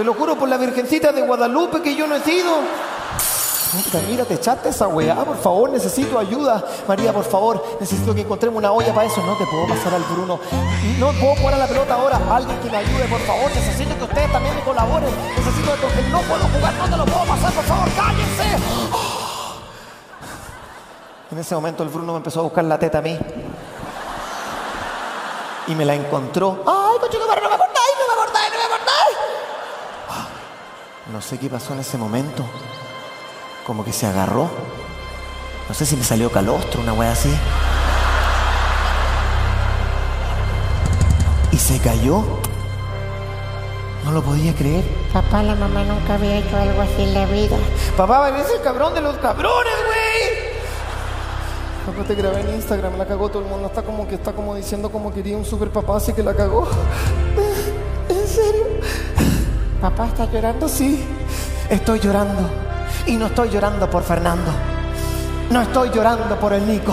Te 0.00 0.04
lo 0.04 0.14
juro 0.14 0.34
por 0.34 0.48
la 0.48 0.56
Virgencita 0.56 1.12
de 1.12 1.20
Guadalupe 1.20 1.82
que 1.82 1.94
yo 1.94 2.06
no 2.06 2.14
he 2.14 2.20
sido. 2.20 2.50
Mira, 4.08 4.24
te 4.24 4.32
echaste 4.32 4.70
esa 4.70 4.88
weá, 4.88 5.14
por 5.26 5.36
favor, 5.36 5.68
necesito 5.68 6.18
ayuda. 6.18 6.64
María, 6.88 7.12
por 7.12 7.24
favor, 7.24 7.62
necesito 7.78 8.14
que 8.14 8.22
encontremos 8.22 8.56
una 8.56 8.72
olla 8.72 8.94
para 8.94 9.06
eso. 9.06 9.20
No 9.20 9.36
te 9.36 9.44
puedo 9.44 9.68
pasar 9.68 9.92
al 9.92 10.02
Bruno. 10.04 10.40
No 10.98 11.12
puedo 11.20 11.36
jugar 11.36 11.52
a 11.52 11.58
la 11.58 11.66
pelota 11.66 11.96
ahora. 11.96 12.18
Alguien 12.30 12.58
que 12.60 12.70
me 12.70 12.78
ayude, 12.78 13.04
por 13.10 13.20
favor. 13.20 13.50
Necesito 13.54 13.94
que 13.94 14.04
ustedes 14.04 14.32
también 14.32 14.54
me 14.54 14.62
colaboren. 14.62 15.10
Necesito 15.36 15.70
que 15.74 16.08
no 16.10 16.20
puedo 16.22 16.44
jugar, 16.48 16.74
no 16.76 16.84
te 16.88 16.96
lo 16.96 17.04
puedo 17.04 17.24
pasar, 17.26 17.52
por 17.52 17.64
favor, 17.64 17.88
cállense. 17.94 18.56
En 21.30 21.38
ese 21.38 21.54
momento 21.54 21.82
el 21.82 21.90
Bruno 21.90 22.12
me 22.12 22.16
empezó 22.16 22.40
a 22.40 22.44
buscar 22.44 22.64
la 22.64 22.78
teta 22.78 23.00
a 23.00 23.02
mí. 23.02 23.18
Y 25.66 25.74
me 25.74 25.84
la 25.84 25.94
encontró. 25.94 26.64
¡Ay, 26.66 26.96
acordáis, 26.96 27.20
no 27.20 27.26
me 27.26 27.34
acordáis, 27.34 28.50
no 28.50 28.58
me 28.58 28.64
acordáis! 28.64 29.30
No 31.12 31.20
sé 31.20 31.38
qué 31.38 31.50
pasó 31.50 31.72
en 31.72 31.80
ese 31.80 31.98
momento. 31.98 32.44
Como 33.66 33.84
que 33.84 33.92
se 33.92 34.06
agarró. 34.06 34.48
No 35.68 35.74
sé 35.74 35.84
si 35.84 35.96
me 35.96 36.04
salió 36.04 36.30
calostro, 36.30 36.80
una 36.80 36.92
wea 36.92 37.12
así. 37.12 37.32
Y 41.50 41.56
se 41.56 41.78
cayó. 41.80 42.22
No 44.04 44.12
lo 44.12 44.22
podía 44.22 44.54
creer. 44.54 44.84
Papá, 45.12 45.42
la 45.42 45.56
mamá 45.56 45.82
nunca 45.82 46.14
había 46.14 46.36
hecho 46.38 46.56
algo 46.56 46.80
así 46.80 47.02
en 47.02 47.14
la 47.14 47.26
vida. 47.26 47.56
Papá, 47.96 48.28
eres 48.28 48.46
el 48.54 48.62
cabrón 48.62 48.94
de 48.94 49.00
los 49.00 49.16
cabrones, 49.16 49.74
güey. 49.86 50.50
Papá, 51.86 52.06
te 52.06 52.14
grabé 52.14 52.40
en 52.40 52.54
Instagram, 52.54 52.96
la 52.96 53.06
cagó 53.06 53.28
todo 53.28 53.42
el 53.42 53.48
mundo. 53.48 53.66
Está 53.66 53.82
como 53.82 54.06
que 54.06 54.14
está 54.14 54.32
como 54.32 54.54
diciendo 54.54 54.90
como 54.92 55.12
quería 55.12 55.36
un 55.36 55.44
super 55.44 55.70
papá, 55.70 55.96
así 55.96 56.12
que 56.12 56.22
la 56.22 56.34
cagó. 56.34 56.68
¿En 58.08 58.28
serio? 58.28 58.64
Papá, 59.80 60.08
¿estás 60.08 60.30
llorando? 60.30 60.68
Sí, 60.68 61.02
estoy 61.70 62.00
llorando. 62.00 62.50
Y 63.06 63.16
no 63.16 63.26
estoy 63.26 63.48
llorando 63.48 63.88
por 63.88 64.02
Fernando. 64.02 64.50
No 65.48 65.62
estoy 65.62 65.88
llorando 65.88 66.38
por 66.38 66.52
el 66.52 66.66
Nico. 66.66 66.92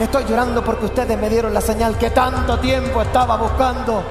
Estoy 0.00 0.24
llorando 0.24 0.64
porque 0.64 0.86
ustedes 0.86 1.18
me 1.18 1.28
dieron 1.28 1.52
la 1.52 1.60
señal 1.60 1.98
que 1.98 2.10
tanto 2.10 2.58
tiempo 2.60 3.02
estaba 3.02 3.36
buscando. 3.36 4.02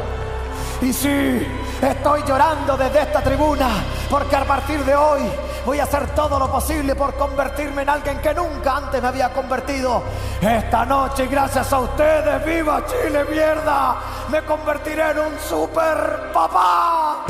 Y 0.80 0.94
sí, 0.94 1.48
estoy 1.82 2.22
llorando 2.28 2.78
desde 2.78 3.02
esta 3.02 3.24
tribuna 3.24 3.68
porque 4.12 4.36
a 4.36 4.46
partir 4.46 4.86
de 4.86 4.96
hoy 4.96 5.22
Voy 5.68 5.82
a 5.82 5.84
hacer 5.84 6.16
todo 6.16 6.40
lo 6.40 6.50
posible 6.50 6.96
por 6.96 7.14
convertirme 7.16 7.82
en 7.82 7.90
alguien 7.90 8.20
que 8.20 8.34
nunca 8.34 8.78
antes 8.78 9.02
me 9.02 9.10
había 9.10 9.34
convertido. 9.34 10.02
Esta 10.40 10.86
noche, 10.86 11.28
gracias 11.28 11.74
a 11.74 11.80
ustedes, 11.80 12.46
viva 12.46 12.86
Chile, 12.86 13.26
mierda, 13.30 13.98
me 14.32 14.44
convertiré 14.44 15.12
en 15.12 15.20
un 15.20 15.34
super 15.38 16.32
papá. 16.34 17.26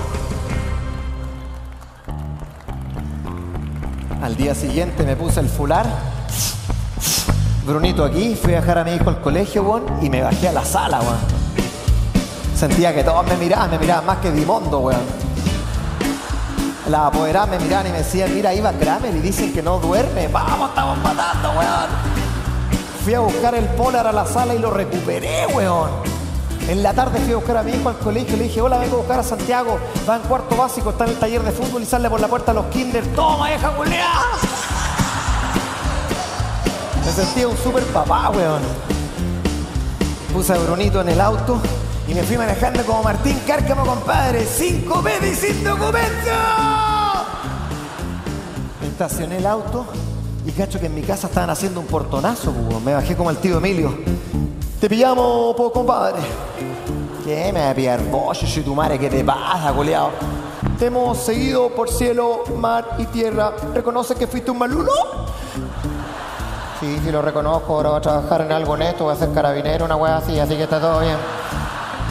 Al 4.21 4.37
día 4.37 4.53
siguiente 4.53 5.03
me 5.03 5.15
puse 5.15 5.39
el 5.39 5.49
fular. 5.49 5.87
Brunito 7.65 8.05
aquí, 8.05 8.35
fui 8.35 8.53
a 8.53 8.61
dejar 8.61 8.77
a 8.77 8.83
mi 8.83 8.91
hijo 8.91 9.09
al 9.09 9.19
colegio, 9.19 9.63
weón, 9.63 9.97
y 9.99 10.11
me 10.11 10.21
bajé 10.21 10.49
a 10.49 10.51
la 10.51 10.63
sala, 10.63 10.99
weón. 10.99 11.17
Sentía 12.55 12.93
que 12.93 13.03
todos 13.03 13.25
me 13.25 13.35
miraban, 13.35 13.71
me 13.71 13.79
miraban 13.79 14.05
más 14.05 14.17
que 14.19 14.29
Dimondo, 14.29 14.77
weón. 14.77 15.26
Las 16.89 17.01
apoderadas 17.07 17.49
me 17.49 17.59
miraban 17.59 17.87
y 17.87 17.91
me 17.91 17.97
decían, 17.97 18.33
mira, 18.33 18.53
iba 18.53 18.71
Kramer 18.71 19.13
y 19.13 19.19
dicen 19.19 19.51
que 19.51 19.61
no 19.61 19.77
duerme. 19.77 20.29
Vamos, 20.29 20.69
estamos 20.69 20.97
matando, 20.99 21.51
weón. 21.51 21.89
Fui 23.03 23.13
a 23.13 23.19
buscar 23.19 23.55
el 23.55 23.65
polar 23.65 24.07
a 24.07 24.13
la 24.13 24.25
sala 24.25 24.55
y 24.55 24.59
lo 24.59 24.71
recuperé, 24.71 25.47
weón. 25.47 25.89
En 26.69 26.83
la 26.83 26.93
tarde 26.93 27.19
fui 27.19 27.33
a 27.33 27.37
buscar 27.37 27.57
a 27.57 27.63
mi 27.63 27.71
hijo 27.71 27.89
al 27.89 27.97
colegio 27.97 28.35
y 28.35 28.39
le 28.39 28.43
dije, 28.45 28.61
hola, 28.61 28.77
vengo 28.77 28.95
a 28.95 28.99
buscar 28.99 29.19
a 29.19 29.23
Santiago. 29.23 29.77
Va 30.09 30.15
en 30.15 30.21
cuarto 30.23 30.55
básico, 30.55 30.91
está 30.91 31.03
en 31.03 31.11
el 31.11 31.17
taller 31.17 31.43
de 31.43 31.51
fútbol 31.51 31.81
y 31.81 31.85
sale 31.85 32.09
por 32.09 32.21
la 32.21 32.29
puerta 32.29 32.51
a 32.51 32.55
los 32.55 32.65
kinder. 32.67 33.05
¡Toma, 33.13 33.53
hija 33.53 33.69
culeada! 33.71 34.23
Me 37.05 37.11
sentía 37.11 37.49
un 37.49 37.57
super 37.57 37.83
papá, 37.87 38.29
weón. 38.29 38.61
Puse 40.33 40.53
a 40.53 40.57
Brunito 40.57 41.01
en 41.01 41.09
el 41.09 41.19
auto 41.19 41.59
y 42.07 42.13
me 42.13 42.23
fui 42.23 42.37
manejando 42.37 42.83
como 42.85 43.03
Martín 43.03 43.41
Cárcamo, 43.45 43.85
compadre. 43.85 44.45
Cinco 44.45 45.01
veces 45.01 45.39
sin 45.39 45.63
documento. 45.63 46.76
Estacioné 48.97 49.37
el 49.37 49.45
auto 49.45 49.85
y 50.43 50.51
cacho 50.53 50.79
que 50.79 50.87
en 50.87 50.95
mi 50.95 51.03
casa 51.03 51.27
estaban 51.27 51.51
haciendo 51.51 51.79
un 51.79 51.85
portonazo, 51.85 52.49
weón. 52.49 52.83
Me 52.83 52.95
bajé 52.95 53.15
como 53.15 53.29
el 53.29 53.37
tío 53.37 53.59
Emilio. 53.59 53.95
Te 54.81 54.89
pillamos, 54.89 55.55
po, 55.55 55.71
compadre. 55.71 56.23
¿Qué 57.23 57.51
me 57.53 57.59
va 57.59 57.69
a 57.69 57.75
pillar 57.75 58.03
vos, 58.05 58.39
si 58.39 58.61
tu 58.61 58.73
madre? 58.73 58.97
¿Qué 58.97 59.07
te 59.07 59.23
pasa, 59.23 59.69
goleado? 59.69 60.09
Te 60.79 60.87
hemos 60.87 61.15
seguido 61.19 61.69
por 61.75 61.91
cielo, 61.91 62.43
mar 62.57 62.95
y 62.97 63.05
tierra. 63.05 63.53
¿Reconoces 63.71 64.17
que 64.17 64.25
fuiste 64.25 64.49
un 64.49 64.57
malulo? 64.57 64.91
Sí, 66.79 66.99
sí 67.03 67.11
lo 67.11 67.21
reconozco. 67.21 67.75
Ahora 67.75 67.89
voy 67.89 67.97
a 67.99 68.01
trabajar 68.01 68.41
en 68.41 68.51
algo 68.51 68.71
honesto, 68.73 69.03
voy 69.03 69.13
a 69.13 69.15
ser 69.15 69.31
carabinero, 69.31 69.85
una 69.85 69.95
wea 69.95 70.17
así, 70.17 70.39
así 70.39 70.55
que 70.55 70.63
está 70.63 70.81
todo 70.81 71.01
bien. 71.01 71.17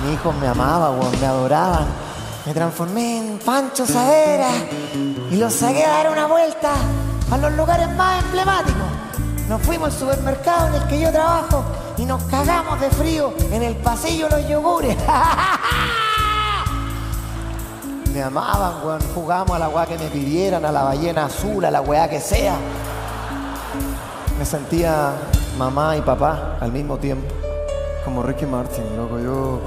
Mis 0.04 0.14
hijos 0.14 0.32
me 0.36 0.46
amaban, 0.46 1.00
weón, 1.00 1.20
me 1.20 1.26
adoraban. 1.26 1.86
Me 2.46 2.54
transformé 2.54 3.18
en 3.18 3.38
Pancho 3.38 3.84
Savera 3.84 4.50
y 5.30 5.36
los 5.36 5.52
saqué 5.52 5.84
a 5.84 6.02
dar 6.02 6.10
una 6.12 6.26
vuelta 6.26 6.72
a 7.30 7.36
los 7.38 7.52
lugares 7.52 7.88
más 7.96 8.22
emblemáticos. 8.24 8.86
Nos 9.48 9.62
fuimos 9.62 9.92
al 9.92 9.98
supermercado 9.98 10.68
en 10.68 10.74
el 10.74 10.88
que 10.88 11.00
yo 11.00 11.10
trabajo 11.12 11.64
y 11.96 12.04
nos 12.04 12.22
cagamos 12.24 12.80
de 12.80 12.90
frío 12.90 13.32
en 13.52 13.62
el 13.62 13.76
pasillo 13.76 14.28
los 14.28 14.48
yogures. 14.48 14.96
Me 18.12 18.22
amaban, 18.22 18.84
weón. 18.84 19.00
Jugamos 19.14 19.56
a 19.56 19.58
la 19.58 19.68
weá 19.68 19.84
que 19.84 19.98
me 19.98 20.06
pidieran, 20.06 20.64
a 20.64 20.72
la 20.72 20.84
ballena 20.84 21.26
azul, 21.26 21.62
a 21.66 21.70
la 21.70 21.82
weá 21.82 22.08
que 22.08 22.18
sea. 22.18 22.56
Me 24.38 24.44
sentía 24.46 25.12
mamá 25.58 25.98
y 25.98 26.00
papá 26.00 26.56
al 26.58 26.72
mismo 26.72 26.96
tiempo. 26.96 27.26
Como 28.06 28.22
Ricky 28.22 28.46
Martin, 28.46 28.84
loco, 28.96 29.18
yo... 29.18 29.60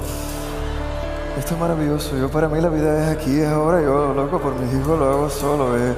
Esto 1.39 1.53
es 1.53 1.59
maravilloso, 1.61 2.17
yo 2.17 2.29
para 2.29 2.49
mí 2.49 2.59
la 2.59 2.67
vida 2.67 3.01
es 3.01 3.17
aquí, 3.17 3.39
es 3.39 3.47
ahora, 3.47 3.81
yo, 3.81 4.13
loco, 4.13 4.41
por 4.41 4.53
mis 4.59 4.73
hijos 4.73 4.99
lo 4.99 5.09
hago 5.09 5.29
solo, 5.29 5.77
es, 5.77 5.95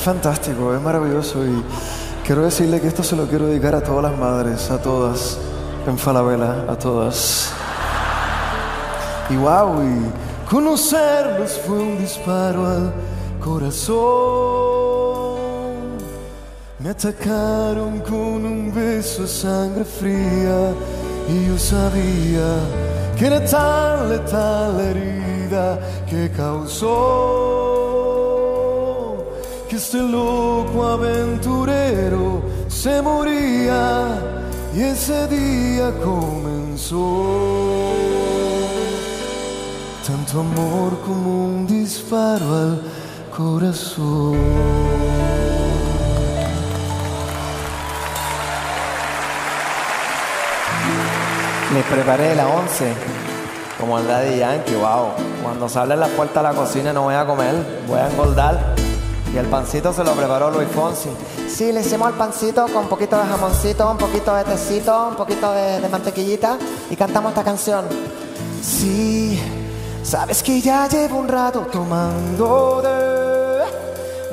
fantástico, 0.00 0.74
es 0.74 0.82
maravilloso 0.82 1.46
y 1.46 1.62
quiero 2.26 2.42
decirle 2.42 2.80
que 2.80 2.88
esto 2.88 3.04
se 3.04 3.14
lo 3.14 3.28
quiero 3.28 3.46
dedicar 3.46 3.76
a 3.76 3.80
todas 3.80 4.02
las 4.02 4.18
madres, 4.18 4.72
a 4.72 4.82
todas, 4.82 5.38
en 5.86 5.96
Falabella, 5.96 6.64
a 6.68 6.76
todas. 6.76 7.52
Y 9.30 9.36
wow, 9.36 9.84
y 9.84 10.50
conocerlos 10.50 11.60
fue 11.64 11.78
un 11.78 11.98
disparo 11.98 12.66
al 12.66 12.92
corazón. 13.40 14.02
Me 16.80 16.90
atacaron 16.90 18.00
con 18.00 18.44
un 18.44 18.74
beso 18.74 19.22
a 19.22 19.28
sangre 19.28 19.84
fría 19.84 20.74
y 21.28 21.46
yo 21.46 21.56
sabía 21.56 22.91
era 23.24 23.44
tan 23.44 24.08
letal 24.08 24.76
la 24.76 24.82
herida 24.90 25.78
que 26.08 26.28
causó 26.30 26.88
que 29.68 29.76
este 29.76 29.98
loco 29.98 30.84
aventurero 30.84 32.42
se 32.68 33.00
moría 33.00 34.18
y 34.74 34.80
ese 34.80 35.28
día 35.28 35.92
comenzó 36.02 37.36
tanto 40.06 40.40
amor 40.40 40.98
como 41.06 41.44
un 41.46 41.66
disparo 41.66 42.54
al 42.54 42.82
corazón. 43.30 45.11
Les 51.74 51.84
preparé 51.84 52.34
la 52.34 52.48
once, 52.48 52.92
como 53.80 53.98
el 53.98 54.06
Daddy 54.06 54.38
Yankee, 54.38 54.74
wow. 54.74 55.12
Cuando 55.42 55.70
sale 55.70 55.96
la 55.96 56.06
puerta 56.08 56.40
a 56.40 56.42
la 56.42 56.52
cocina 56.52 56.92
no 56.92 57.04
voy 57.04 57.14
a 57.14 57.24
comer, 57.24 57.54
voy 57.88 57.98
a 57.98 58.10
engordar. 58.10 58.74
Y 59.32 59.38
el 59.38 59.46
pancito 59.46 59.90
se 59.94 60.04
lo 60.04 60.12
preparó 60.12 60.50
Luis 60.50 60.68
Fonsi. 60.68 61.08
Sí, 61.48 61.72
le 61.72 61.80
hicimos 61.80 62.08
el 62.08 62.14
pancito 62.14 62.66
con 62.66 62.82
un 62.82 62.88
poquito 62.88 63.16
de 63.16 63.24
jamoncito, 63.24 63.90
un 63.90 63.96
poquito 63.96 64.34
de 64.34 64.44
tecito, 64.44 65.08
un 65.08 65.16
poquito 65.16 65.50
de, 65.52 65.80
de 65.80 65.88
mantequillita 65.88 66.58
y 66.90 66.96
cantamos 66.96 67.30
esta 67.30 67.42
canción. 67.42 67.86
Sí, 68.62 69.40
sabes 70.02 70.42
que 70.42 70.60
ya 70.60 70.86
llevo 70.88 71.16
un 71.16 71.28
rato 71.28 71.60
tomando 71.72 72.82
de... 72.82 73.62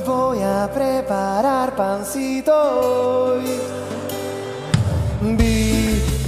Voy 0.06 0.42
a 0.42 0.70
preparar 0.74 1.74
pancito 1.74 2.54
hoy. 2.54 3.60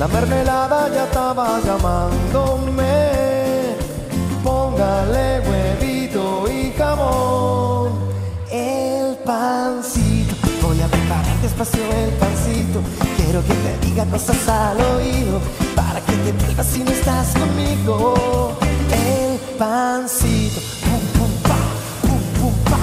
La 0.01 0.07
mermelada 0.07 0.89
ya 0.91 1.03
estaba 1.03 1.59
llamándome. 1.63 2.95
Póngale 4.43 5.41
huevito 5.47 6.49
y 6.49 6.73
jamón. 6.75 7.99
El 8.49 9.15
pancito. 9.17 10.33
Voy 10.63 10.81
a 10.81 10.87
preparar 10.87 11.37
despacio 11.43 11.83
el 11.83 12.09
pancito. 12.15 12.81
Quiero 13.15 13.43
que 13.45 13.53
te 13.53 13.85
diga 13.85 14.03
cosas 14.05 14.49
al 14.49 14.81
oído. 14.81 15.39
Para 15.75 16.01
que 16.01 16.13
te 16.13 16.31
vuelvas 16.31 16.65
si 16.65 16.79
no 16.83 16.89
estás 16.89 17.35
conmigo. 17.37 18.57
El 18.91 19.37
pancito. 19.59 20.61
Pum, 20.83 20.99
pum, 21.13 21.31
pa. 21.43 21.59
Pum, 22.01 22.23
pum, 22.39 22.55
pa. 22.63 22.79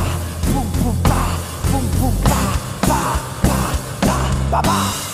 Pum, 0.53 0.67
pum, 0.71 0.97
pa. 1.03 1.21
Pum, 1.73 1.85
pum, 1.99 2.15
pa. 2.23 2.41
Pa, 2.87 3.03
pa, 3.43 3.59
pa, 4.07 4.17
pa, 4.53 4.63
pa. 4.63 5.08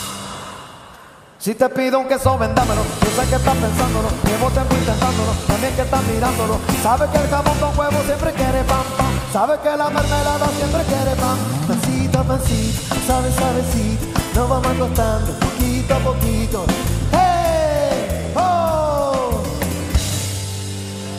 Si 1.45 1.55
te 1.55 1.69
pido 1.69 2.01
un 2.01 2.09
queso, 2.09 2.39
vendámelo. 2.39 2.81
Yo 3.03 3.23
sé 3.23 3.29
que 3.29 3.37
estás 3.37 3.55
pensándolo, 3.55 4.09
llevo 4.25 4.51
tiempo 4.51 4.75
intentándolo, 4.77 5.33
también 5.47 5.75
que 5.75 5.83
estás 5.83 6.03
mirándolo. 6.05 6.59
Sabes 6.83 7.11
que 7.11 7.19
el 7.19 7.29
jamón 7.29 7.59
con 7.59 7.79
huevo 7.79 8.03
siempre 8.07 8.33
quiere 8.33 8.65
pan, 8.65 8.83
pan. 8.97 9.13
Sabes 9.31 9.59
que 9.59 9.77
la 9.77 9.91
mermelada 9.91 10.49
siempre 10.57 10.83
quiere 10.85 11.15
pan. 11.17 11.37
Pancito 11.69 12.25
pancito, 12.25 12.95
suave, 13.07 13.31
suavecito. 13.31 14.07
Nos 14.35 14.49
vamos 14.49 14.69
acostando 14.69 15.39
poquito 15.39 15.95
a 15.95 15.99
poquito. 15.99 16.65
¡Hey! 17.13 18.33
¡Oh! 18.37 19.43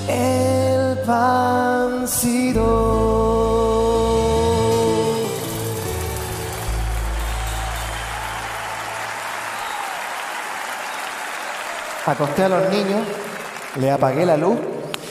El 0.08 0.98
pancito. 1.06 3.05
Acosté 12.06 12.44
a 12.44 12.50
los 12.50 12.70
niños, 12.70 13.02
le 13.80 13.92
apagué 13.92 14.26
la 14.26 14.38
luz. 14.38 14.58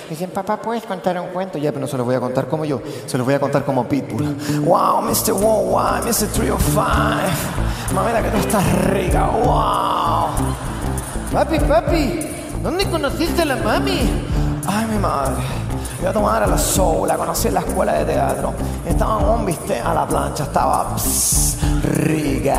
Dicen, 0.08 0.30
papá, 0.30 0.58
¿puedes 0.58 0.84
contar 0.84 1.18
un 1.20 1.28
cuento? 1.28 1.58
Ya, 1.58 1.72
pero 1.72 1.80
no 1.80 1.86
se 1.88 1.96
los 1.96 2.06
voy 2.06 2.14
a 2.14 2.20
contar 2.20 2.46
como 2.46 2.64
yo, 2.64 2.80
se 3.06 3.18
los 3.18 3.26
voy 3.26 3.34
a 3.34 3.40
contar 3.40 3.64
como 3.64 3.88
Pitbull. 3.88 4.36
Wow, 4.64 5.02
Mr. 5.02 5.32
Worldwide, 5.32 6.04
Mr. 6.04 6.28
305. 6.28 6.84
Mamela, 7.94 8.22
que 8.22 8.28
tú 8.28 8.36
estás 8.36 8.84
rica, 8.90 9.26
wow. 9.26 10.28
Papi, 11.32 11.58
papi, 11.60 12.20
¿dónde 12.62 12.88
conociste 12.88 13.42
a 13.42 13.46
la 13.46 13.56
mami? 13.56 14.08
Ay, 14.66 14.86
mi 14.86 14.98
madre. 14.98 15.42
Yo 16.00 16.10
a 16.10 16.12
tu 16.12 16.20
madre 16.20 16.44
a 16.44 16.48
la 16.48 16.58
soul, 16.58 17.08
la 17.08 17.16
conocí 17.16 17.48
en 17.48 17.54
la 17.54 17.60
escuela 17.60 17.94
de 17.94 18.04
teatro. 18.04 18.52
Estaba 18.86 19.16
un 19.16 19.46
bistec 19.46 19.84
a 19.84 19.94
la 19.94 20.06
plancha, 20.06 20.44
estaba 20.44 20.94
pss, 20.94 21.56
rica. 21.82 22.58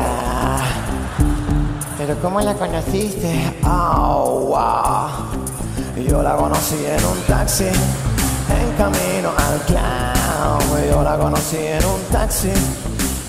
¿Pero 1.98 2.14
cómo 2.20 2.40
la 2.40 2.54
conociste? 2.54 3.56
Oh, 3.64 4.46
wow. 4.48 6.04
Yo 6.06 6.22
la 6.22 6.36
conocí 6.36 6.76
en 6.84 7.04
un 7.06 7.18
taxi, 7.26 7.64
en 7.64 8.72
camino 8.76 9.30
al 9.30 9.60
club. 9.60 10.90
Yo 10.90 11.02
la 11.02 11.16
conocí 11.16 11.56
en 11.56 11.84
un 11.84 12.00
taxi, 12.12 12.52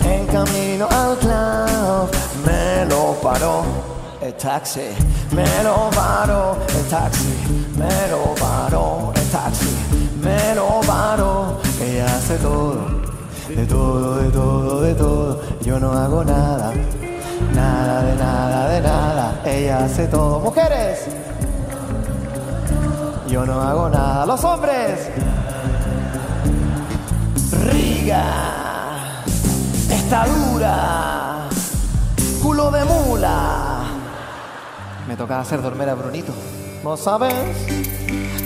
en 0.04 0.28
camino 0.28 0.86
al 0.92 1.18
club. 1.18 2.10
Me 2.46 2.86
lo 2.90 3.14
paró 3.22 3.64
el 4.22 4.34
taxi, 4.34 4.90
me 5.32 5.64
lo 5.64 5.90
paró 5.92 6.58
el 6.68 6.86
taxi, 6.90 7.70
me 7.78 8.08
lo 8.10 8.36
paró 8.36 9.14
el 9.16 9.30
taxi, 9.30 9.76
me 10.22 10.56
lo 10.56 10.82
paró. 10.86 11.58
Ella 11.82 12.06
hace 12.18 12.36
todo, 12.38 12.76
de 13.48 13.66
todo, 13.66 14.18
de 14.18 14.30
todo, 14.30 14.82
de 14.82 14.94
todo. 14.94 15.42
Yo 15.62 15.80
no 15.80 15.94
hago 15.94 16.24
nada, 16.26 16.74
nada 17.54 18.02
de 18.04 18.16
nada, 18.16 18.70
de 18.70 18.82
nada. 18.82 19.42
Ella 19.46 19.86
hace 19.86 20.08
todo. 20.08 20.40
Mujeres. 20.40 21.06
Yo 23.28 23.46
no 23.46 23.62
hago 23.62 23.90
nada. 23.90 24.26
Los 24.26 24.44
hombres. 24.44 25.10
Riga. 27.72 28.24
Estadura. 29.90 31.48
Culo 32.42 32.72
de 32.72 32.86
mula. 32.86 33.84
Me 35.08 35.16
tocaba 35.16 35.42
hacer 35.42 35.62
dormir 35.62 35.90
a 35.90 35.94
Brunito. 35.96 36.34
¿Vos 36.84 37.00
sabes 37.02 37.34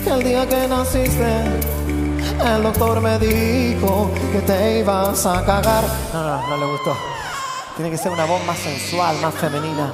que 0.04 0.10
el 0.10 0.22
día 0.22 0.48
que 0.48 0.66
naciste 0.68 1.44
el 2.44 2.62
doctor 2.62 3.00
me 3.00 3.18
dijo 3.18 4.10
que 4.32 4.40
te 4.40 4.80
ibas 4.80 5.26
a 5.26 5.44
cagar? 5.44 5.84
No, 6.12 6.22
no, 6.22 6.48
no 6.48 6.56
le 6.56 6.72
gustó. 6.72 7.21
Tiene 7.76 7.90
que 7.90 7.96
ser 7.96 8.12
una 8.12 8.26
voz 8.26 8.44
más 8.44 8.58
sensual, 8.58 9.16
más 9.22 9.34
femenina. 9.34 9.92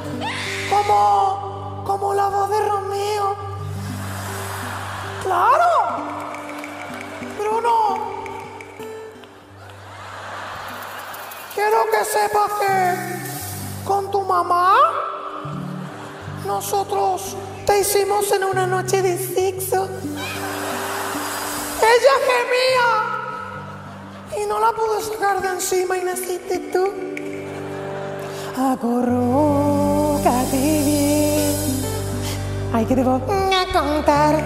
Como, 0.69 1.85
como 1.87 2.13
la 2.13 2.27
voz 2.29 2.51
de 2.51 2.69
Romeo. 2.69 3.37
Claro. 5.23 5.65
Bruno. 7.39 7.99
Quiero 11.55 11.85
que 11.93 12.05
sepas 12.05 12.51
que 12.61 13.85
con 13.85 14.11
tu 14.11 14.23
mamá 14.23 14.75
nosotros 16.47 17.37
te 17.65 17.79
hicimos 17.79 18.33
en 18.33 18.43
una 18.43 18.67
noche 18.67 19.03
de 19.03 19.17
sexo. 19.17 19.89
Ella 21.81 22.15
gemía 22.27 22.89
y 24.43 24.47
no 24.49 24.59
la 24.59 24.73
pude 24.73 25.01
sacar 25.01 25.41
de 25.41 25.49
encima 25.49 25.97
y 25.97 26.03
naciste 26.03 26.59
tú. 26.73 27.18
Acurrúcate 28.61 30.57
bien. 30.85 31.55
Ay, 32.73 32.85
que 32.87 32.97
voy 32.97 33.21
a 33.55 33.73
contar 33.73 34.43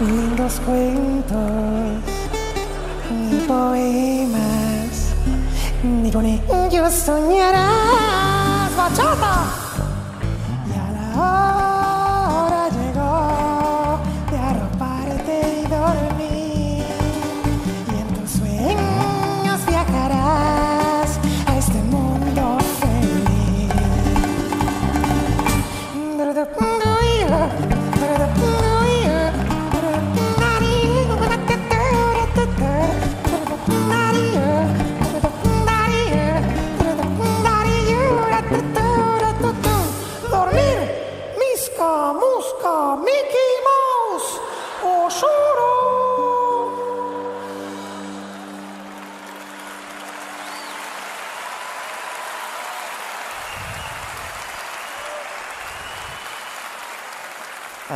lindos 0.00 0.60
cuentos 0.64 1.40
ni 3.10 3.38
poemas 3.40 5.14
ni 5.82 6.10
con 6.12 6.24
ellos 6.26 6.92
soñarás 6.94 8.76
bachata 8.76 9.59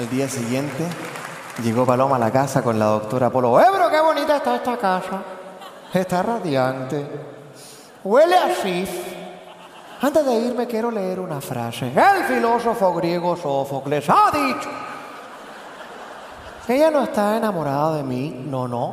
Al 0.04 0.10
día 0.10 0.28
siguiente 0.28 0.86
llegó 1.62 1.86
Paloma 1.86 2.16
a 2.16 2.18
la 2.18 2.30
casa 2.30 2.60
con 2.62 2.78
la 2.78 2.84
doctora 2.84 3.30
Polo. 3.30 3.58
¡Eh, 3.58 3.64
pero 3.72 3.88
qué 3.88 4.02
bonita 4.02 4.36
está 4.36 4.56
esta 4.56 4.76
casa! 4.76 5.22
Está 5.94 6.22
radiante. 6.22 7.08
Huele 8.04 8.36
así. 8.36 8.86
Antes 10.02 10.26
de 10.26 10.34
irme 10.34 10.66
quiero 10.66 10.90
leer 10.90 11.20
una 11.20 11.40
frase. 11.40 11.86
El 11.86 12.24
filósofo 12.24 12.92
griego 12.92 13.34
Sófocles 13.34 14.04
ha 14.10 14.30
dicho. 14.30 14.68
Ella 16.68 16.90
no 16.90 17.04
está 17.04 17.38
enamorada 17.38 17.96
de 17.96 18.02
mí, 18.02 18.44
no, 18.46 18.68
no. 18.68 18.92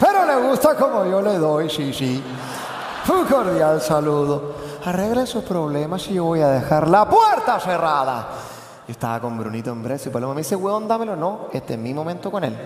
Pero 0.00 0.26
le 0.26 0.48
gusta 0.48 0.74
como 0.74 1.04
yo 1.04 1.22
le 1.22 1.38
doy, 1.38 1.70
sí, 1.70 1.94
sí. 1.94 2.20
Un 3.08 3.24
cordial 3.24 3.80
saludo. 3.80 4.52
Arregle 4.84 5.26
sus 5.26 5.44
problemas 5.44 6.08
y 6.08 6.14
yo 6.14 6.24
voy 6.24 6.40
a 6.40 6.48
dejar 6.48 6.88
la 6.88 7.08
puerta 7.08 7.60
cerrada. 7.60 8.26
Yo 8.88 8.92
estaba 8.92 9.20
con 9.20 9.36
Brunito 9.36 9.70
en 9.70 9.82
Brezo 9.82 10.08
y 10.08 10.12
Paloma 10.12 10.32
me 10.32 10.40
dice, 10.40 10.56
weón, 10.56 10.88
dámelo. 10.88 11.14
No, 11.14 11.48
este 11.52 11.74
es 11.74 11.78
mi 11.78 11.92
momento 11.92 12.30
con 12.30 12.42
él. 12.42 12.56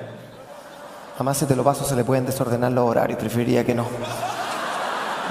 Además, 1.16 1.36
si 1.36 1.46
te 1.46 1.56
lo 1.56 1.64
paso, 1.64 1.84
se 1.84 1.96
le 1.96 2.04
pueden 2.04 2.24
desordenar 2.24 2.70
los 2.70 2.88
horarios. 2.88 3.18
Preferiría 3.18 3.64
que 3.66 3.74
no. 3.74 3.84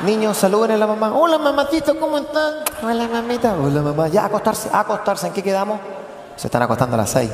Niños, 0.06 0.36
saluden 0.36 0.72
a 0.72 0.78
la 0.78 0.88
mamá. 0.88 1.14
Hola, 1.14 1.38
mamacito, 1.38 1.98
¿cómo 1.98 2.18
están? 2.18 2.56
Hola, 2.84 3.08
mamita. 3.08 3.54
Hola, 3.54 3.82
mamá. 3.82 4.10
Ya, 4.10 4.26
acostarse, 4.26 4.70
acostarse. 4.70 5.28
¿En 5.28 5.34
qué 5.34 5.42
quedamos? 5.42 5.80
Se 6.36 6.48
están 6.48 6.62
acostando 6.62 6.96
a 6.96 6.98
las 6.98 7.10
seis. 7.10 7.32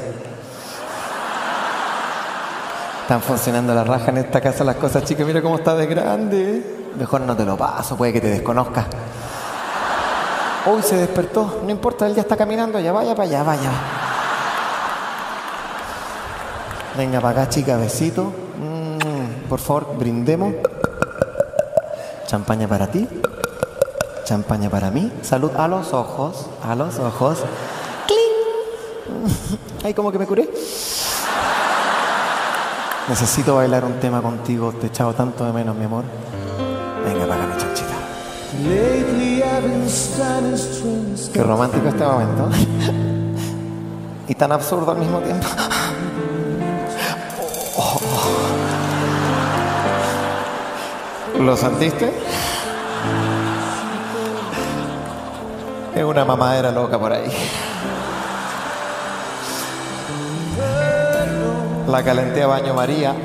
Están 3.01 3.21
funcionando 3.21 3.73
la 3.73 3.83
raja 3.83 4.11
en 4.11 4.17
esta 4.17 4.39
casa 4.39 4.63
las 4.63 4.75
cosas, 4.75 5.03
chicas. 5.03 5.25
Mira 5.25 5.41
cómo 5.41 5.55
está 5.55 5.73
de 5.73 5.87
grande. 5.87 6.91
Mejor 6.95 7.21
no 7.21 7.35
te 7.35 7.43
lo 7.43 7.57
paso, 7.57 7.97
puede 7.97 8.13
que 8.13 8.21
te 8.21 8.29
desconozca. 8.29 8.85
Hoy 10.69 10.83
se 10.83 10.97
despertó, 10.97 11.61
no 11.63 11.71
importa, 11.71 12.07
él 12.07 12.15
ya 12.15 12.21
está 12.23 12.35
caminando, 12.35 12.77
ya 12.79 12.91
vaya 12.91 13.15
para 13.15 13.29
allá, 13.29 13.43
vaya. 13.43 13.71
Venga 16.97 17.21
para 17.21 17.43
acá, 17.43 17.49
chica, 17.49 17.77
besito. 17.77 18.33
Mm, 18.57 19.47
por 19.47 19.59
favor, 19.59 19.95
brindemos. 19.97 20.55
Champaña 22.25 22.67
para 22.67 22.87
ti. 22.87 23.07
Champaña 24.25 24.69
para 24.69 24.91
mí. 24.91 25.09
Salud 25.21 25.51
a 25.55 25.69
los 25.69 25.93
ojos, 25.93 26.47
a 26.61 26.75
los 26.75 26.99
ojos. 26.99 27.37
¡Cling! 28.07 29.59
Ay, 29.85 29.93
como 29.93 30.11
que 30.11 30.19
me 30.19 30.27
curé. 30.27 30.49
Necesito 33.07 33.55
bailar 33.55 33.85
un 33.85 34.01
tema 34.01 34.21
contigo, 34.21 34.73
te 34.73 34.87
he 34.87 34.89
echado 34.89 35.13
tanto 35.13 35.45
de 35.45 35.53
menos, 35.53 35.77
mi 35.77 35.85
amor. 35.85 36.03
Venga 37.05 37.25
para 37.25 37.43
acá, 37.45 37.53
mi 37.53 37.61
chanchita. 37.61 39.36
Qué 41.33 41.43
romántico 41.43 41.87
este 41.87 42.03
momento. 42.05 42.49
y 44.27 44.35
tan 44.35 44.51
absurdo 44.51 44.91
al 44.91 44.97
mismo 44.97 45.19
tiempo. 45.19 45.47
¿Lo 51.39 51.55
sentiste? 51.57 52.11
Es 55.95 56.03
una 56.03 56.25
mamadera 56.25 56.71
loca 56.71 56.99
por 56.99 57.13
ahí. 57.13 57.31
La 61.87 62.03
calenté 62.03 62.43
a 62.43 62.47
baño 62.47 62.73
María. 62.73 63.15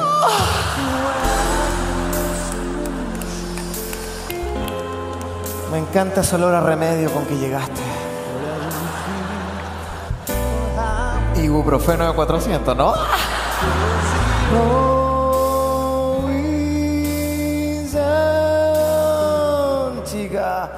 Me 5.73 5.79
encanta 5.79 6.21
ese 6.21 6.35
olor 6.35 6.55
a 6.55 6.61
remedio 6.61 7.11
con 7.11 7.25
que 7.25 7.35
llegaste. 7.35 7.81
Ibuprofeno 11.43 12.09
de 12.09 12.13
400, 12.13 12.77
¿no? 12.77 12.93
Chica. 20.05 20.73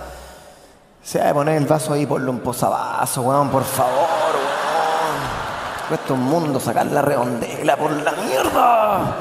Se 1.03 1.21
ha 1.21 1.27
de 1.27 1.35
poner 1.35 1.57
el 1.57 1.67
vaso 1.67 1.93
ahí, 1.93 2.07
ponle 2.07 2.31
un 2.31 2.39
posavasos, 2.39 3.25
weón, 3.27 3.49
por 3.49 3.65
favor, 3.65 3.91
weón. 3.97 5.89
Cuesta 5.89 6.13
un 6.13 6.23
mundo 6.23 6.61
sacar 6.61 6.87
la 6.87 7.03
redondela 7.03 7.77
por 7.77 7.91
la 7.91 8.13
mierda. 8.13 9.17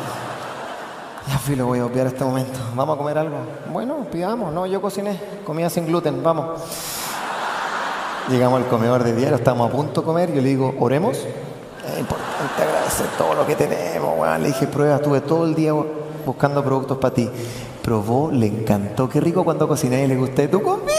Fui, 1.45 1.57
lo 1.57 1.65
voy 1.65 1.79
a 1.79 1.85
obviar 1.85 2.07
este 2.07 2.23
momento. 2.23 2.57
¿Vamos 2.73 2.95
a 2.95 2.97
comer 2.97 3.17
algo? 3.17 3.35
Bueno, 3.69 4.05
pidamos. 4.09 4.53
No, 4.53 4.65
yo 4.65 4.81
cociné. 4.81 5.19
Comida 5.45 5.69
sin 5.69 5.85
gluten. 5.85 6.23
Vamos. 6.23 6.61
Llegamos 8.29 8.61
al 8.61 8.69
comedor 8.69 9.03
de 9.03 9.13
diario, 9.13 9.35
estamos 9.35 9.69
a 9.69 9.71
punto 9.73 9.99
de 9.99 10.05
comer. 10.05 10.33
Yo 10.33 10.41
le 10.41 10.47
digo, 10.47 10.73
oremos. 10.79 11.17
Es 11.17 11.99
importante 11.99 12.63
agradecer 12.63 13.07
todo 13.17 13.33
lo 13.33 13.45
que 13.45 13.57
tenemos, 13.57 14.17
weón. 14.17 14.41
Le 14.41 14.47
dije, 14.47 14.67
prueba, 14.67 14.95
estuve 14.95 15.19
todo 15.19 15.43
el 15.43 15.53
día 15.53 15.73
buscando 16.25 16.63
productos 16.63 16.97
para 16.97 17.13
ti. 17.13 17.29
Probó, 17.81 18.31
le 18.31 18.47
encantó. 18.47 19.09
Qué 19.09 19.19
rico 19.19 19.43
cuando 19.43 19.67
cociné 19.67 20.05
y 20.05 20.07
le 20.07 20.15
gusté 20.15 20.47
tu 20.47 20.61
comida. 20.61 20.93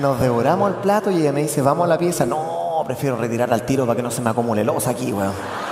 Nos 0.00 0.18
devoramos 0.18 0.72
el 0.72 0.76
plato 0.78 1.12
y 1.12 1.18
ella 1.18 1.30
me 1.30 1.42
dice, 1.42 1.62
vamos 1.62 1.84
a 1.84 1.88
la 1.88 1.98
pieza. 1.98 2.26
No, 2.26 2.82
prefiero 2.84 3.14
retirar 3.14 3.52
al 3.52 3.62
tiro 3.64 3.86
para 3.86 3.94
que 3.94 4.02
no 4.02 4.10
se 4.10 4.20
me 4.22 4.30
acumule 4.30 4.64
losa 4.64 4.90
aquí, 4.90 5.12
weón. 5.12 5.67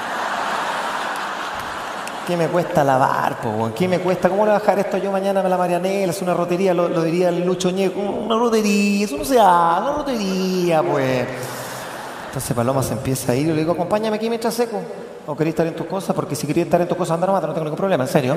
¿Qué 2.27 2.37
me 2.37 2.49
cuesta 2.49 2.83
lavar, 2.83 3.41
po? 3.41 3.71
¿Qué 3.73 3.87
me 3.87 4.01
cuesta? 4.01 4.29
¿Cómo 4.29 4.45
le 4.45 4.51
voy 4.51 4.57
a 4.57 4.61
dejar 4.61 4.81
esto 4.81 4.99
yo 4.99 5.13
mañana 5.13 5.41
a 5.41 5.49
la 5.49 5.57
Marianela? 5.57 6.11
Es 6.11 6.21
una 6.23 6.35
rotería, 6.35 6.75
lo, 6.75 6.89
diría 7.05 7.29
el 7.29 7.47
Lucho 7.47 7.71
Ñeco. 7.71 8.01
Una 8.01 8.37
rotería, 8.37 9.05
eso 9.05 9.17
no 9.17 9.25
se 9.25 9.39
hace, 9.39 9.83
una 9.83 9.93
rotería, 9.93 10.83
pues. 10.83 11.25
Entonces 12.27 12.57
Paloma 12.57 12.83
se 12.83 12.95
empieza 12.95 13.31
a 13.31 13.37
ir 13.37 13.47
y 13.47 13.53
le 13.53 13.59
digo, 13.59 13.73
acompáñame 13.73 14.17
aquí 14.17 14.29
mientras 14.29 14.55
seco. 14.55 14.81
¿O 15.25 15.37
queréis 15.37 15.55
estar 15.55 15.69
en 15.69 15.77
tus 15.77 15.87
cosas? 15.87 16.17
Porque 16.17 16.35
si 16.35 16.49
queréis 16.49 16.67
estar 16.67 16.81
en 16.81 16.89
tus 16.89 16.97
cosas, 16.97 17.15
anda 17.15 17.29
nomás, 17.29 17.43
no 17.43 17.53
tengo 17.53 17.65
ningún 17.65 17.79
problema, 17.79 18.03
en 18.03 18.11
serio. 18.11 18.37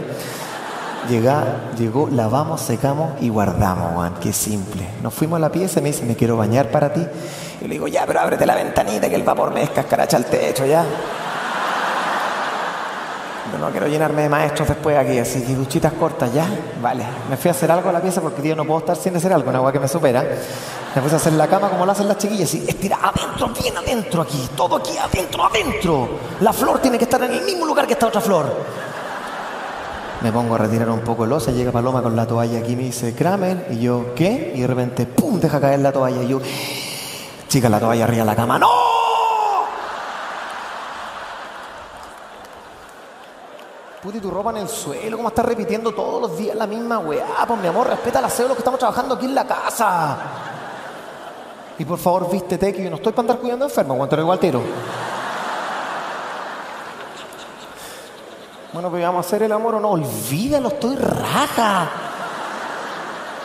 Llega, 1.09 1.71
llegó, 1.75 2.09
lavamos, 2.11 2.61
secamos 2.61 3.13
y 3.21 3.29
guardamos, 3.29 3.93
Juan. 3.95 4.13
Qué 4.21 4.31
simple. 4.31 4.87
Nos 5.01 5.15
fuimos 5.15 5.37
a 5.37 5.39
la 5.39 5.49
pieza 5.49 5.79
y 5.79 5.83
me 5.83 5.89
dice, 5.89 6.05
me 6.05 6.15
quiero 6.15 6.37
bañar 6.37 6.69
para 6.69 6.93
ti. 6.93 7.03
Y 7.61 7.63
le 7.63 7.73
digo, 7.73 7.87
ya, 7.87 8.05
pero 8.05 8.19
ábrete 8.19 8.45
la 8.45 8.53
ventanita 8.53 9.09
que 9.09 9.15
el 9.15 9.23
vapor 9.23 9.51
me 9.51 9.63
escascaracha 9.63 10.17
al 10.17 10.25
techo, 10.25 10.67
ya. 10.67 10.85
No 13.57 13.69
quiero 13.71 13.87
llenarme 13.87 14.23
de 14.23 14.29
maestros 14.29 14.67
después 14.67 14.97
aquí, 14.97 15.17
así 15.17 15.41
que 15.41 15.53
duchitas 15.53 15.93
cortas, 15.93 16.33
¿ya? 16.33 16.45
Vale. 16.81 17.03
Me 17.29 17.37
fui 17.37 17.49
a 17.49 17.51
hacer 17.51 17.71
algo 17.71 17.89
a 17.89 17.93
la 17.93 18.01
pieza 18.01 18.21
porque, 18.21 18.41
tío, 18.41 18.55
no 18.55 18.65
puedo 18.65 18.79
estar 18.79 18.95
sin 18.95 19.15
hacer 19.15 19.33
algo, 19.33 19.49
una 19.49 19.57
agua 19.57 19.71
que 19.71 19.79
me 19.79 19.87
supera. 19.87 20.23
Me 20.95 21.01
puse 21.01 21.15
a 21.15 21.17
hacer 21.17 21.33
la 21.33 21.47
cama 21.47 21.69
como 21.69 21.85
lo 21.85 21.91
hacen 21.91 22.07
las 22.07 22.17
chiquillas, 22.17 22.53
y 22.53 22.67
estira 22.67 22.99
adentro, 23.01 23.49
bien 23.61 23.77
adentro 23.77 24.21
aquí, 24.21 24.49
todo 24.55 24.77
aquí 24.77 24.97
adentro, 24.97 25.45
adentro. 25.45 26.09
La 26.41 26.53
flor 26.53 26.79
tiene 26.79 26.97
que 26.97 27.03
estar 27.03 27.21
en 27.23 27.33
el 27.33 27.41
mismo 27.43 27.65
lugar 27.65 27.85
que 27.85 27.93
esta 27.93 28.07
otra 28.07 28.21
flor. 28.21 28.51
Me 30.21 30.31
pongo 30.31 30.55
a 30.55 30.57
retirar 30.57 30.89
un 30.89 30.99
poco 30.99 31.23
el 31.23 31.29
losa, 31.29 31.51
llega 31.51 31.71
Paloma 31.71 32.01
con 32.01 32.15
la 32.15 32.25
toalla 32.25 32.59
aquí 32.59 32.75
me 32.75 32.83
dice, 32.83 33.13
Kramer, 33.13 33.67
y 33.71 33.79
yo, 33.79 34.13
¿qué? 34.15 34.51
Y 34.55 34.61
de 34.61 34.67
repente, 34.67 35.05
¡pum!, 35.05 35.39
deja 35.39 35.61
caer 35.61 35.79
la 35.79 35.91
toalla, 35.91 36.21
y 36.23 36.27
yo, 36.27 36.41
chica, 37.47 37.69
la 37.69 37.79
toalla 37.79 38.03
arriba 38.03 38.23
de 38.23 38.25
la 38.25 38.35
cama, 38.35 38.59
¡no! 38.59 38.88
Puti, 44.09 44.21
tu 44.21 44.31
ropa 44.31 44.49
en 44.49 44.57
el 44.57 44.67
suelo, 44.67 45.17
¿cómo 45.17 45.29
estás 45.29 45.45
repitiendo 45.45 45.91
todos 45.91 46.19
los 46.19 46.35
días 46.35 46.55
la 46.55 46.65
misma 46.65 46.97
weá? 46.97 47.45
Pues 47.47 47.59
mi 47.59 47.67
amor, 47.67 47.85
respeta 47.85 48.19
de 48.19 48.27
los 48.27 48.33
que 48.33 48.57
estamos 48.57 48.79
trabajando 48.79 49.13
aquí 49.13 49.27
en 49.27 49.35
la 49.35 49.45
casa. 49.45 50.17
Y 51.77 51.85
por 51.85 51.99
favor, 51.99 52.27
vístete 52.27 52.73
que 52.73 52.85
yo 52.85 52.89
no 52.89 52.95
estoy 52.95 53.13
para 53.13 53.21
andar 53.21 53.37
cuidando 53.37 53.65
enfermos, 53.65 53.97
cuando 53.97 54.15
te 54.15 54.19
igual. 54.19 54.39
Bueno, 58.73 58.89
pues 58.89 59.03
vamos 59.03 59.23
a 59.23 59.27
hacer 59.27 59.43
el 59.43 59.51
amor 59.51 59.75
o 59.75 59.79
no. 59.79 59.91
Olvídalo, 59.91 60.69
estoy 60.69 60.95
raja. 60.95 61.91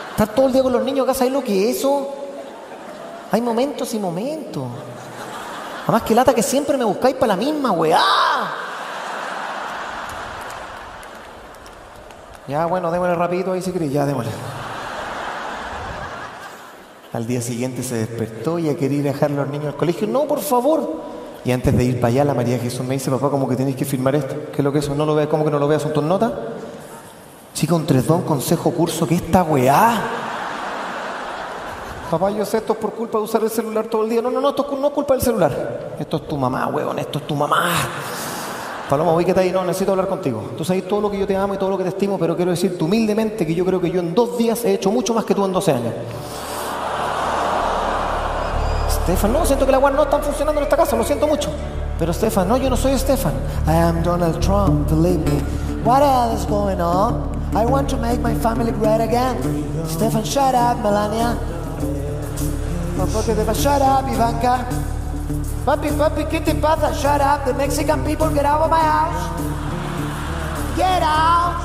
Estar 0.09 0.29
todo 0.29 0.47
el 0.47 0.53
día 0.53 0.63
con 0.63 0.73
los 0.73 0.81
niños 0.81 1.03
acá, 1.03 1.13
¿sabes 1.13 1.31
lo 1.31 1.43
que 1.43 1.69
es 1.69 1.77
eso? 1.77 2.11
Hay 3.31 3.39
momentos 3.39 3.93
y 3.93 3.99
momentos. 3.99 4.63
Además 5.83 6.01
que 6.01 6.15
lata 6.15 6.33
que 6.33 6.41
siempre 6.41 6.75
me 6.75 6.85
buscáis 6.85 7.15
para 7.17 7.35
la 7.35 7.35
misma 7.35 7.69
weá. 7.69 8.24
Ya, 12.47 12.65
bueno, 12.67 12.91
démosle 12.91 13.15
rapidito 13.15 13.53
ahí 13.53 13.61
si 13.61 13.71
queréis, 13.71 13.91
ya 13.91 14.05
démosle. 14.05 14.31
Al 17.13 17.25
día 17.25 17.41
siguiente 17.41 17.81
se 17.81 17.95
despertó 17.95 18.59
y 18.59 18.69
a 18.69 18.75
querer 18.75 19.01
dejar 19.01 19.31
a 19.31 19.35
los 19.35 19.47
niños 19.47 19.67
al 19.67 19.75
colegio. 19.75 20.07
No, 20.07 20.25
por 20.25 20.39
favor. 20.41 21.15
Y 21.45 21.51
antes 21.51 21.75
de 21.77 21.83
ir 21.83 21.99
para 21.99 22.07
allá, 22.09 22.25
la 22.25 22.33
María 22.33 22.59
Jesús 22.59 22.85
me 22.85 22.95
dice, 22.95 23.09
papá, 23.09 23.29
como 23.29 23.47
que 23.47 23.55
tenéis 23.55 23.75
que 23.75 23.85
firmar 23.85 24.15
esto. 24.15 24.35
¿Qué 24.51 24.57
es 24.57 24.63
lo 24.63 24.71
que 24.71 24.79
eso? 24.79 24.93
¿No 24.95 25.05
lo 25.05 25.15
veas? 25.15 25.29
¿Cómo 25.29 25.45
que 25.45 25.51
no 25.51 25.59
lo 25.59 25.67
veas? 25.67 25.81
¿Son 25.81 25.93
tus 25.93 26.03
notas? 26.03 26.31
Chica, 27.53 27.73
un 27.73 27.85
tresdón, 27.85 28.23
consejo, 28.23 28.71
curso, 28.71 29.07
¿qué 29.07 29.15
esta 29.15 29.43
weá? 29.43 30.01
Papá, 32.11 32.29
yo 32.31 32.45
sé, 32.45 32.57
esto 32.57 32.73
es 32.73 32.79
por 32.79 32.91
culpa 32.91 33.17
de 33.17 33.23
usar 33.23 33.41
el 33.43 33.49
celular 33.49 33.85
todo 33.85 34.03
el 34.03 34.09
día. 34.09 34.21
No, 34.21 34.29
no, 34.29 34.41
no, 34.41 34.49
esto 34.49 34.67
es 34.69 34.79
no 34.79 34.87
es 34.87 34.93
culpa 34.93 35.13
del 35.13 35.23
celular. 35.23 35.95
Esto 35.97 36.17
es 36.17 36.27
tu 36.27 36.37
mamá, 36.37 36.67
weón, 36.67 36.99
esto 36.99 37.19
es 37.19 37.27
tu 37.27 37.35
mamá. 37.35 37.71
Paloma, 38.89 39.13
voy 39.13 39.25
que 39.25 39.33
te 39.33 39.39
ahí, 39.39 39.51
no, 39.51 39.63
necesito 39.63 39.91
hablar 39.91 40.07
contigo. 40.07 40.51
Tú 40.55 40.63
sabes 40.63 40.87
todo 40.87 41.01
lo 41.01 41.09
que 41.09 41.17
yo 41.17 41.25
te 41.25 41.35
amo 41.35 41.55
y 41.55 41.57
todo 41.57 41.71
lo 41.71 41.77
que 41.77 41.83
te 41.83 41.89
estimo, 41.89 42.19
pero 42.19 42.35
quiero 42.35 42.51
decirte 42.51 42.83
humildemente 42.83 43.45
que 43.45 43.55
yo 43.55 43.65
creo 43.65 43.81
que 43.81 43.89
yo 43.89 43.99
en 43.99 44.13
dos 44.13 44.37
días 44.37 44.63
he 44.63 44.75
hecho 44.75 44.91
mucho 44.91 45.13
más 45.13 45.25
que 45.25 45.33
tú 45.33 45.43
en 45.43 45.51
12 45.51 45.71
años. 45.71 45.93
Stefan, 48.89 49.33
no, 49.33 49.45
siento 49.45 49.65
que 49.65 49.71
las 49.71 49.81
weas 49.81 49.95
no 49.95 50.03
están 50.03 50.21
funcionando 50.21 50.61
en 50.61 50.65
esta 50.65 50.77
casa, 50.77 50.95
lo 50.95 51.03
siento 51.03 51.27
mucho. 51.27 51.49
Pero 51.97 52.13
Stefan, 52.13 52.47
no, 52.47 52.57
yo 52.57 52.69
no 52.69 52.77
soy 52.77 52.97
Stefan. 52.97 53.33
I 53.67 53.71
am 53.71 54.03
Donald 54.03 54.39
Trump, 54.39 54.89
believe 54.89 55.19
me. 55.19 55.41
What 55.83 56.01
else 56.01 56.41
is 56.41 56.45
going 56.47 56.79
on? 56.79 57.35
I 57.55 57.65
want 57.65 57.89
to 57.89 57.97
make 57.97 58.19
my 58.19 58.35
family 58.35 58.71
great 58.71 59.01
again. 59.01 59.37
Stefan, 59.87 60.23
shut 60.23 60.53
up, 60.53 60.77
Melania. 60.83 61.37
Shut 63.53 63.81
up, 63.81 64.05
Ivanka. 64.07 64.94
Papi, 65.65 65.89
papi, 65.97 66.25
¿qué 66.25 66.41
te 66.41 66.53
pasa? 66.53 66.93
Shut 66.93 67.21
up. 67.21 67.43
The 67.43 67.53
Mexican 67.55 68.03
people 68.05 68.29
get 68.29 68.45
out 68.45 68.61
of 68.61 68.69
my 68.69 68.77
house. 68.77 69.17
Get 70.77 71.01
out. 71.01 71.57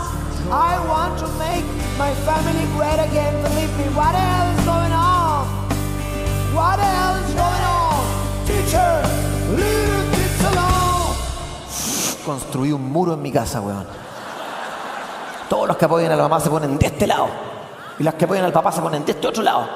I 0.50 0.80
want 0.88 1.18
to 1.18 1.28
make 1.36 1.66
my 1.98 2.10
family 2.24 2.64
great 2.78 2.98
again. 2.98 3.34
Believe 3.42 3.68
me. 3.76 3.84
What 3.94 4.14
else 4.14 4.58
is 4.58 4.64
going 4.64 4.92
on? 4.92 5.44
What 6.56 6.80
else 6.80 7.28
is 7.28 7.34
going 7.34 7.64
on? 7.68 8.00
Teacher, 8.46 9.02
leave 9.52 9.92
the 9.92 10.16
kids 10.16 10.44
alone. 10.48 11.14
Construí 12.24 12.72
un 12.72 12.90
muro 12.90 13.12
en 13.12 13.20
mi 13.20 13.30
casa, 13.30 13.60
weón. 13.60 13.84
Todos 15.50 15.68
los 15.68 15.76
que 15.76 15.84
apoyan 15.84 16.10
a 16.12 16.16
la 16.16 16.22
mamá 16.22 16.40
se 16.40 16.48
ponen 16.48 16.78
de 16.78 16.86
este 16.86 17.06
lado. 17.06 17.28
Y 17.98 18.02
los 18.02 18.14
que 18.14 18.24
apoyan 18.24 18.46
al 18.46 18.52
papá 18.52 18.72
se 18.72 18.80
ponen 18.80 19.04
de 19.04 19.12
este 19.12 19.28
otro 19.28 19.42
lado. 19.42 19.68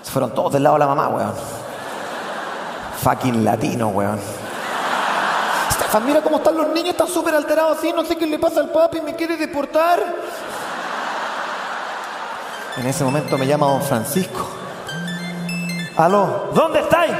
Se 0.00 0.10
fueron 0.10 0.32
todos 0.32 0.54
del 0.54 0.62
lado 0.62 0.76
de 0.76 0.80
la 0.80 0.86
mamá, 0.86 1.08
weón. 1.08 1.69
Fucking 3.02 3.44
latino, 3.44 3.88
weón. 3.88 4.18
Stefan, 5.72 6.04
mira 6.06 6.20
cómo 6.20 6.36
están 6.38 6.56
los 6.56 6.68
niños, 6.68 6.90
están 6.90 7.08
súper 7.08 7.34
alterados 7.34 7.78
así, 7.78 7.92
no 7.92 8.04
sé 8.04 8.16
qué 8.16 8.26
le 8.26 8.38
pasa 8.38 8.60
al 8.60 8.70
papi, 8.70 9.00
me 9.00 9.14
quiere 9.14 9.36
deportar. 9.36 9.98
En 12.76 12.86
ese 12.86 13.02
momento 13.04 13.36
me 13.38 13.46
llama 13.46 13.66
don 13.66 13.82
Francisco. 13.82 14.46
Aló, 15.96 16.50
¿Dónde 16.54 16.80
estáis? 16.80 17.12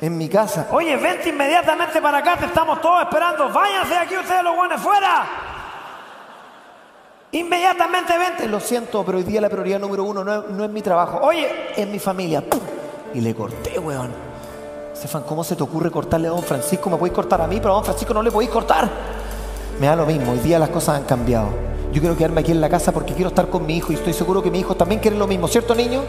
en 0.00 0.18
mi 0.18 0.28
casa. 0.28 0.68
Oye, 0.70 0.96
vente 0.96 1.30
inmediatamente 1.30 2.00
para 2.02 2.18
acá, 2.18 2.36
te 2.36 2.46
estamos 2.46 2.80
todos 2.80 3.02
esperando. 3.02 3.48
Váyanse 3.48 3.96
aquí 3.96 4.16
ustedes 4.16 4.42
los 4.42 4.54
buenos 4.54 4.80
fuera. 4.80 5.24
Inmediatamente 7.32 8.16
vente. 8.18 8.46
Lo 8.46 8.60
siento, 8.60 9.04
pero 9.04 9.18
hoy 9.18 9.24
día 9.24 9.40
la 9.40 9.48
prioridad 9.48 9.80
número 9.80 10.04
uno 10.04 10.22
no 10.22 10.34
es, 10.34 10.50
no 10.50 10.64
es 10.64 10.70
mi 10.70 10.82
trabajo. 10.82 11.20
Oye, 11.22 11.72
es 11.74 11.86
mi 11.88 11.98
familia. 11.98 12.42
¡Pum! 12.42 12.60
Y 13.14 13.20
le 13.20 13.34
corté, 13.34 13.78
weón. 13.78 14.12
Stefan, 14.96 15.24
¿cómo 15.24 15.42
se 15.42 15.56
te 15.56 15.62
ocurre 15.62 15.90
cortarle 15.90 16.28
a 16.28 16.30
don 16.30 16.42
Francisco? 16.42 16.88
Me 16.88 16.96
podéis 16.96 17.14
cortar 17.14 17.40
a 17.40 17.46
mí, 17.46 17.56
pero 17.56 17.72
a 17.72 17.74
don 17.74 17.84
Francisco 17.84 18.14
no 18.14 18.22
le 18.22 18.30
podéis 18.30 18.50
cortar. 18.50 18.88
Me 19.80 19.88
da 19.88 19.96
lo 19.96 20.06
mismo, 20.06 20.32
hoy 20.32 20.38
día 20.38 20.58
las 20.58 20.70
cosas 20.70 20.96
han 20.96 21.04
cambiado. 21.04 21.48
Yo 21.92 22.00
quiero 22.00 22.16
quedarme 22.16 22.40
aquí 22.40 22.52
en 22.52 22.60
la 22.60 22.68
casa 22.68 22.92
porque 22.92 23.12
quiero 23.12 23.28
estar 23.28 23.48
con 23.48 23.66
mi 23.66 23.76
hijo 23.76 23.92
y 23.92 23.96
estoy 23.96 24.12
seguro 24.12 24.42
que 24.42 24.50
mi 24.50 24.60
hijo 24.60 24.76
también 24.76 25.00
quiere 25.00 25.16
lo 25.16 25.26
mismo, 25.26 25.48
¿cierto, 25.48 25.74
niño? 25.74 26.02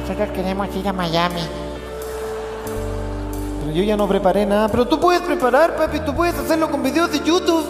Nosotros 0.00 0.30
queremos 0.30 0.74
ir 0.74 0.88
a 0.88 0.92
Miami. 0.92 1.42
Pero 3.60 3.72
yo 3.72 3.82
ya 3.82 3.96
no 3.96 4.08
preparé 4.08 4.46
nada. 4.46 4.68
Pero 4.68 4.86
tú 4.86 4.98
puedes 4.98 5.22
preparar, 5.22 5.76
papi, 5.76 6.00
tú 6.00 6.14
puedes 6.14 6.34
hacerlo 6.38 6.70
con 6.70 6.82
videos 6.82 7.12
de 7.12 7.20
YouTube. 7.20 7.64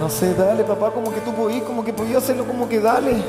No 0.00 0.08
sé, 0.08 0.34
dale, 0.34 0.62
papá, 0.64 0.90
como 0.90 1.12
que 1.12 1.20
tú 1.20 1.32
podías, 1.32 1.62
como 1.62 1.84
que 1.84 1.92
podías 1.92 2.22
hacerlo 2.22 2.44
como 2.44 2.68
que 2.68 2.80
dale. 2.80 3.22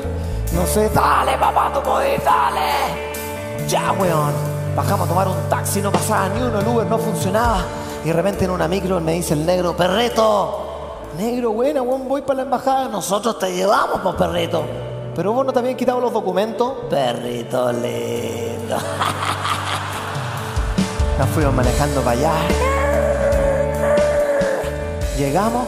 No 0.52 0.66
sé, 0.66 0.88
dale, 0.90 1.36
papá, 1.38 1.70
tú 1.74 1.82
podías, 1.82 2.24
dale. 2.24 3.68
Ya, 3.68 3.92
weón. 3.92 4.32
Bajamos 4.74 5.06
a 5.06 5.08
tomar 5.08 5.28
un 5.28 5.48
taxi, 5.48 5.82
no 5.82 5.90
pasaba 5.90 6.28
ni 6.28 6.40
uno, 6.40 6.60
el 6.60 6.68
Uber 6.68 6.86
no 6.86 6.98
funcionaba. 6.98 7.62
Y 8.04 8.08
de 8.08 8.14
repente 8.14 8.44
en 8.44 8.52
una 8.52 8.68
micro 8.68 9.00
me 9.00 9.12
dice 9.12 9.34
el 9.34 9.44
negro, 9.44 9.76
perreto. 9.76 10.64
Negro, 11.18 11.52
buena, 11.52 11.82
weón, 11.82 12.08
voy 12.08 12.22
para 12.22 12.38
la 12.38 12.42
embajada. 12.44 12.88
Nosotros 12.88 13.38
te 13.38 13.54
llevamos, 13.54 14.00
pues, 14.00 14.14
perrito. 14.14 14.64
Pero 15.14 15.32
vos 15.32 15.44
no 15.44 15.52
te 15.52 15.58
habían 15.58 15.76
quitado 15.76 16.00
los 16.00 16.12
documentos. 16.12 16.72
Perrito 16.88 17.72
lindo. 17.72 18.76
Nos 21.18 21.28
fuimos 21.30 21.54
manejando 21.54 22.00
para 22.00 22.18
allá. 22.18 22.32
Llegamos, 25.18 25.66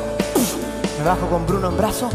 me 0.98 1.04
bajo 1.04 1.26
con 1.26 1.44
Bruno 1.44 1.68
en 1.68 1.76
brazos 1.76 2.10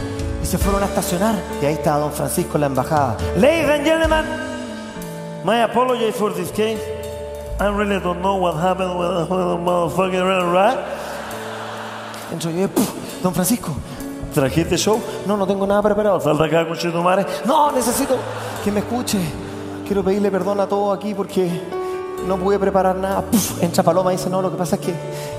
y 0.45 0.47
se 0.47 0.59
fueron 0.59 0.83
a 0.83 0.85
estacionar. 0.85 1.33
Y 1.59 1.65
ahí 1.65 1.73
estaba 1.73 1.97
don 1.97 2.11
Francisco 2.11 2.55
en 2.55 2.61
la 2.61 2.67
embajada. 2.67 3.17
Ladies 3.35 3.67
and 3.67 3.83
gentlemen, 3.83 4.25
my 5.43 5.63
apology 5.63 6.11
for 6.11 6.31
this 6.33 6.51
case. 6.51 6.79
I 7.59 7.67
really 7.69 7.99
don't 7.99 8.21
know 8.21 8.35
what 8.35 8.55
happened 8.55 8.99
with 8.99 9.27
the, 9.27 9.57
motherfucking 9.57 10.23
red 10.23 10.43
right? 10.53 10.77
Entro 12.31 12.51
yo, 12.51 12.67
don 13.23 13.33
Francisco, 13.33 13.73
¿Trajiste 14.33 14.77
show? 14.77 15.01
no, 15.25 15.35
no 15.35 15.47
tengo 15.47 15.65
nada 15.65 15.81
preparado. 15.81 16.19
Falta 16.19 16.43
acá 16.43 16.67
con 16.67 16.77
Chetumare. 16.77 17.25
No, 17.45 17.71
necesito 17.71 18.15
que 18.63 18.71
me 18.71 18.81
escuche. 18.81 19.17
quiero 19.87 20.03
pedirle 20.03 20.29
perdón 20.29 20.59
a 20.59 20.67
todos 20.67 20.95
aquí 20.95 21.13
porque 21.13 21.49
no 22.27 22.37
pude 22.37 22.59
preparar 22.59 22.95
nada. 22.95 23.21
Puf, 23.21 23.63
entra 23.63 23.81
Paloma 23.81 24.13
y 24.13 24.17
dice, 24.17 24.29
no, 24.29 24.41
lo 24.43 24.51
que 24.51 24.57
pasa 24.57 24.75
es 24.75 24.81
que 24.81 24.93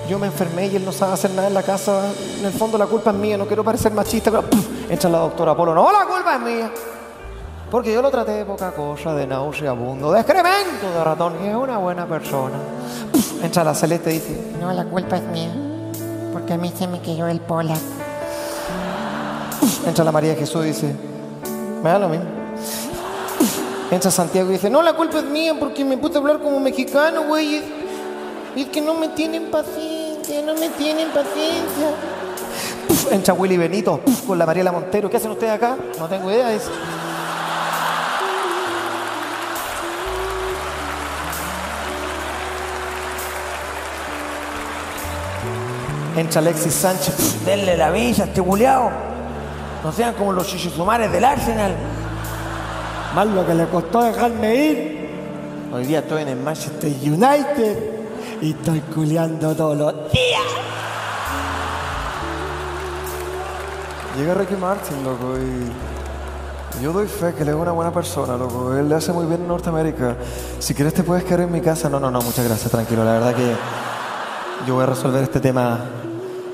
yo 0.08 0.18
me 0.18 0.26
enfermé 0.26 0.66
y 0.66 0.76
él 0.76 0.84
no 0.84 0.90
sabe 0.90 1.12
hacer 1.12 1.30
nada 1.32 1.46
en 1.46 1.54
la 1.54 1.62
casa. 1.62 2.10
En 2.40 2.46
el 2.46 2.52
fondo 2.52 2.76
la 2.76 2.86
culpa 2.86 3.10
es 3.10 3.16
mía, 3.16 3.36
no 3.36 3.46
quiero 3.46 3.62
parecer 3.62 3.92
machista. 3.92 4.30
Puf, 4.40 4.66
entra 4.88 5.10
la 5.10 5.18
doctora 5.18 5.54
Polo, 5.56 5.74
no, 5.74 5.92
la 5.92 6.06
culpa 6.06 6.34
es 6.34 6.40
mía. 6.40 6.70
Porque 7.70 7.92
yo 7.92 8.00
lo 8.00 8.10
traté 8.10 8.32
de 8.32 8.44
poca 8.44 8.70
cosa, 8.72 9.14
de 9.14 9.26
nauseabundo, 9.26 10.12
de 10.12 10.20
excremento 10.20 10.90
de 10.94 11.04
ratón, 11.04 11.34
y 11.44 11.48
es 11.48 11.54
una 11.54 11.78
buena 11.78 12.06
persona. 12.06 12.56
Entra 13.42 13.64
la 13.64 13.74
Celeste 13.74 14.10
y 14.10 14.14
dice, 14.14 14.52
No, 14.60 14.72
la 14.72 14.84
culpa 14.84 15.16
es 15.16 15.22
mía. 15.24 15.50
Porque 16.32 16.52
a 16.52 16.58
mí 16.58 16.72
se 16.76 16.86
me 16.86 17.00
quedó 17.00 17.26
el 17.26 17.40
pola. 17.40 17.74
Entra 19.86 20.04
la 20.04 20.12
María 20.12 20.34
Jesús 20.34 20.64
y 20.64 20.68
dice, 20.68 20.94
me 21.82 21.90
da 21.90 21.98
lo 21.98 22.08
mismo. 22.08 22.26
Entra 23.90 24.10
Santiago 24.10 24.50
y 24.50 24.54
dice, 24.54 24.68
no, 24.68 24.82
la 24.82 24.94
culpa 24.94 25.18
es 25.18 25.24
mía 25.24 25.54
porque 25.58 25.84
me 25.84 25.96
puse 25.96 26.16
a 26.16 26.18
hablar 26.18 26.40
como 26.40 26.58
mexicano, 26.58 27.22
güey. 27.22 27.62
Y 28.56 28.62
es 28.62 28.68
que 28.68 28.80
no 28.80 28.94
me 28.94 29.08
tienen 29.08 29.50
paciencia, 29.50 30.42
no 30.42 30.54
me 30.54 30.68
tienen 30.70 31.08
paciencia. 31.08 31.90
Entra 33.10 33.34
Willy 33.34 33.56
Benito 33.56 34.00
con 34.26 34.38
la 34.38 34.46
Mariela 34.46 34.72
Montero. 34.72 35.08
¿Qué 35.08 35.16
hacen 35.16 35.30
ustedes 35.30 35.52
acá? 35.52 35.76
No 35.98 36.08
tengo 36.08 36.30
idea. 36.30 36.50
Dice. 36.50 36.66
Entra 46.16 46.40
Alexis 46.40 46.72
Sánchez. 46.72 47.44
Denle 47.44 47.76
la 47.76 47.90
visa 47.90 48.24
a 48.24 48.26
este 48.26 48.40
buleado. 48.40 48.90
No 49.84 49.92
sean 49.92 50.14
como 50.14 50.32
los 50.32 50.46
chichisumares 50.46 51.12
del 51.12 51.24
Arsenal. 51.24 51.74
Más 53.14 53.26
lo 53.26 53.46
que 53.46 53.54
le 53.54 53.66
costó 53.66 54.02
dejarme 54.02 54.54
ir. 54.54 54.96
Hoy 55.72 55.84
día 55.84 55.98
estoy 55.98 56.22
en 56.22 56.28
el 56.28 56.36
Manchester 56.38 56.90
United 57.02 57.78
y 58.40 58.50
estoy 58.52 58.80
culeando 58.80 59.54
todos 59.54 59.76
los 59.76 60.12
días. 60.12 60.75
Llega 64.16 64.32
Ricky 64.32 64.54
Martin, 64.54 65.04
loco, 65.04 65.34
y 65.38 66.82
yo 66.82 66.90
doy 66.92 67.06
fe 67.06 67.34
que 67.34 67.42
él 67.42 67.50
es 67.50 67.54
una 67.54 67.72
buena 67.72 67.92
persona, 67.92 68.36
loco. 68.36 68.74
Él 68.74 68.88
le 68.88 68.94
hace 68.94 69.12
muy 69.12 69.26
bien 69.26 69.42
en 69.42 69.48
Norteamérica. 69.48 70.16
Si 70.58 70.72
quieres 70.72 70.94
te 70.94 71.02
puedes 71.02 71.22
quedar 71.24 71.40
en 71.40 71.52
mi 71.52 71.60
casa. 71.60 71.90
No, 71.90 72.00
no, 72.00 72.10
no, 72.10 72.22
muchas 72.22 72.46
gracias, 72.46 72.70
tranquilo. 72.70 73.04
La 73.04 73.12
verdad 73.12 73.34
que 73.34 73.52
yo 74.66 74.74
voy 74.74 74.84
a 74.84 74.86
resolver 74.86 75.22
este 75.22 75.38
tema 75.40 75.80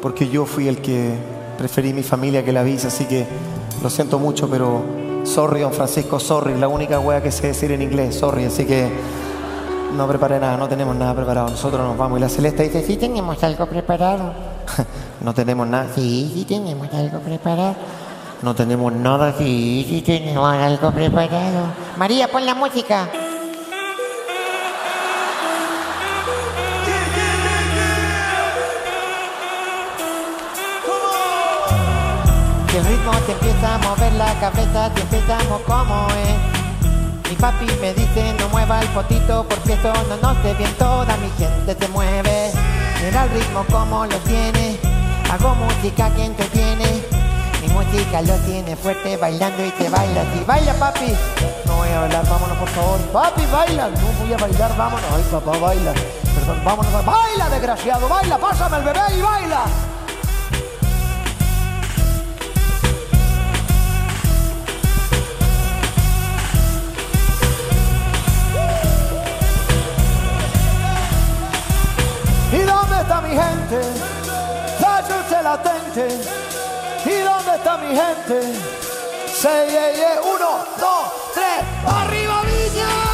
porque 0.00 0.28
yo 0.28 0.44
fui 0.44 0.66
el 0.66 0.82
que 0.82 1.14
preferí 1.56 1.92
mi 1.92 2.02
familia 2.02 2.44
que 2.44 2.52
la 2.52 2.64
visa, 2.64 2.88
así 2.88 3.04
que 3.04 3.26
lo 3.80 3.88
siento 3.90 4.18
mucho, 4.18 4.48
pero 4.48 4.82
sorry, 5.22 5.60
don 5.60 5.72
Francisco, 5.72 6.18
sorry. 6.18 6.58
La 6.58 6.66
única 6.66 6.98
wea 6.98 7.22
que 7.22 7.30
sé 7.30 7.46
decir 7.48 7.70
en 7.70 7.82
inglés, 7.82 8.16
sorry, 8.16 8.44
así 8.44 8.64
que 8.64 8.90
no 9.96 10.08
preparé 10.08 10.40
nada, 10.40 10.56
no 10.56 10.68
tenemos 10.68 10.96
nada 10.96 11.14
preparado. 11.14 11.50
Nosotros 11.50 11.80
nos 11.80 11.96
vamos. 11.96 12.18
Y 12.18 12.22
la 12.22 12.28
Celeste 12.28 12.64
dice, 12.64 12.82
Sí 12.82 12.96
tenemos 12.96 13.40
algo 13.44 13.66
preparado. 13.66 14.51
no 15.20 15.34
tenemos 15.34 15.66
nada. 15.66 15.86
Sí, 15.94 16.30
sí 16.34 16.44
tenemos 16.44 16.92
algo 16.92 17.18
preparado. 17.20 17.74
No 18.42 18.54
tenemos 18.54 18.92
nada. 18.92 19.34
Sí, 19.38 19.86
sí 19.88 20.02
tenemos 20.02 20.52
algo 20.52 20.90
preparado. 20.90 21.66
María, 21.96 22.28
pon 22.30 22.44
la 22.44 22.54
música. 22.54 23.08
Que 32.70 32.78
el 32.78 32.84
ritmo 32.84 33.12
te 33.26 33.32
empieza 33.32 33.74
a 33.74 33.78
mover 33.78 34.12
la 34.14 34.34
cabeza, 34.40 34.90
te 34.94 35.02
empezamos 35.02 35.60
como 35.62 36.06
es. 36.08 37.30
Mi 37.30 37.36
papi 37.36 37.66
me 37.80 37.94
dice 37.94 38.34
no 38.38 38.48
mueva 38.48 38.80
el 38.80 38.88
potito 38.88 39.46
porque 39.48 39.74
eso 39.74 39.92
no 40.08 40.16
nos 40.16 40.42
ve 40.42 40.52
bien, 40.54 40.70
toda 40.78 41.16
mi 41.16 41.30
gente 41.38 41.76
se 41.78 41.88
mueve. 41.88 42.50
Mira 43.02 43.24
el 43.24 43.30
ritmo 43.30 43.64
como 43.68 44.06
lo 44.06 44.16
tiene, 44.18 44.78
hago 45.28 45.56
música 45.56 46.08
que 46.14 46.24
entretiene. 46.24 47.02
Mi 47.60 47.66
música 47.68 48.22
lo 48.22 48.34
tiene 48.46 48.76
fuerte 48.76 49.16
bailando 49.16 49.66
y 49.66 49.70
te 49.70 49.88
baila 49.88 50.22
así. 50.22 50.44
Baila 50.46 50.72
papi. 50.74 51.12
No 51.66 51.76
voy 51.78 51.88
a 51.88 52.00
bailar, 52.00 52.24
vámonos 52.28 52.56
por 52.58 52.68
favor. 52.68 53.00
Papi, 53.12 53.42
baila. 53.46 53.88
No 53.88 54.24
voy 54.24 54.32
a 54.32 54.36
bailar, 54.36 54.76
vámonos. 54.76 55.06
Ay, 55.14 55.24
papá, 55.32 55.58
baila. 55.58 55.92
Perdón, 56.34 56.64
vámonos. 56.64 57.04
Baila, 57.04 57.50
desgraciado, 57.50 58.08
baila. 58.08 58.38
Pásame 58.38 58.76
el 58.76 58.84
bebé 58.84 59.00
y 59.18 59.20
baila. 59.20 59.64
Gente? 73.34 73.80
Váyanse 74.80 75.42
latente. 75.42 76.08
¿Y 77.04 77.20
dónde 77.22 77.56
está 77.56 77.78
mi 77.78 77.88
gente? 77.88 78.54
Se, 79.26 79.66
ye, 79.66 79.96
ye. 79.96 80.20
Uno, 80.22 80.50
dos, 80.78 81.12
tres. 81.34 81.64
¡Arriba, 81.86 82.42
Viña! 82.42 83.12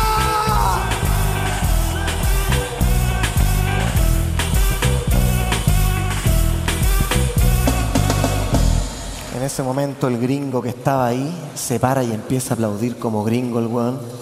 En 9.36 9.42
ese 9.44 9.62
momento 9.62 10.08
el 10.08 10.18
gringo 10.18 10.60
que 10.60 10.70
estaba 10.70 11.06
ahí 11.06 11.32
se 11.54 11.78
para 11.78 12.02
y 12.02 12.12
empieza 12.12 12.52
a 12.52 12.54
aplaudir 12.54 12.98
como 12.98 13.24
gringo 13.24 13.60
el 13.60 13.68
weón. 13.68 14.17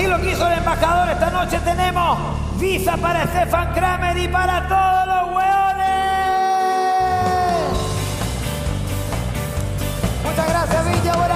Así 0.00 0.08
lo 0.08 0.20
quiso 0.20 0.46
el 0.46 0.58
embajador, 0.58 1.10
esta 1.10 1.30
noche 1.30 1.58
tenemos 1.60 2.18
visa 2.58 2.96
para 2.96 3.26
Stefan 3.26 3.72
Kramer 3.74 4.16
y 4.16 4.28
para 4.28 4.66
todos 4.66 5.06
los 5.06 5.36
hueones. 5.36 5.90
Muchas 10.24 10.48
gracias, 10.48 10.84
Villa. 10.86 11.29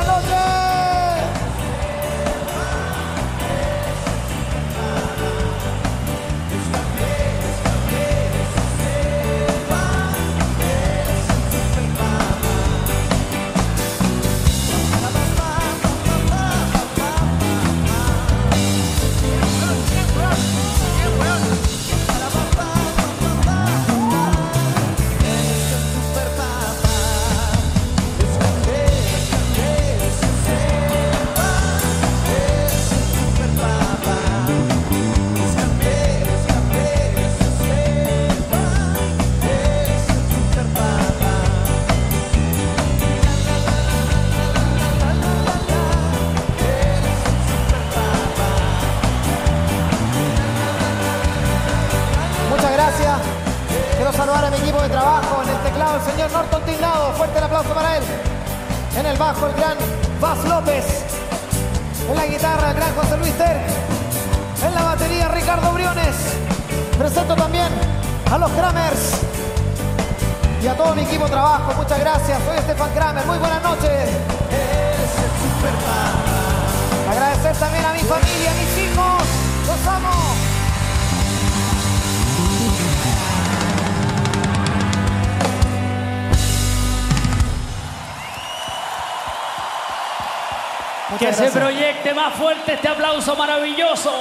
Aplauso 93.25 93.37
maravilloso 93.37 94.13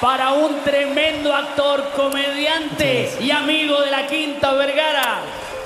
para 0.00 0.32
un 0.32 0.60
tremendo 0.62 1.34
actor, 1.34 1.92
comediante 1.96 3.10
y 3.20 3.30
amigo 3.30 3.80
de 3.80 3.90
la 3.90 4.06
Quinta 4.06 4.52
Vergara. 4.52 5.20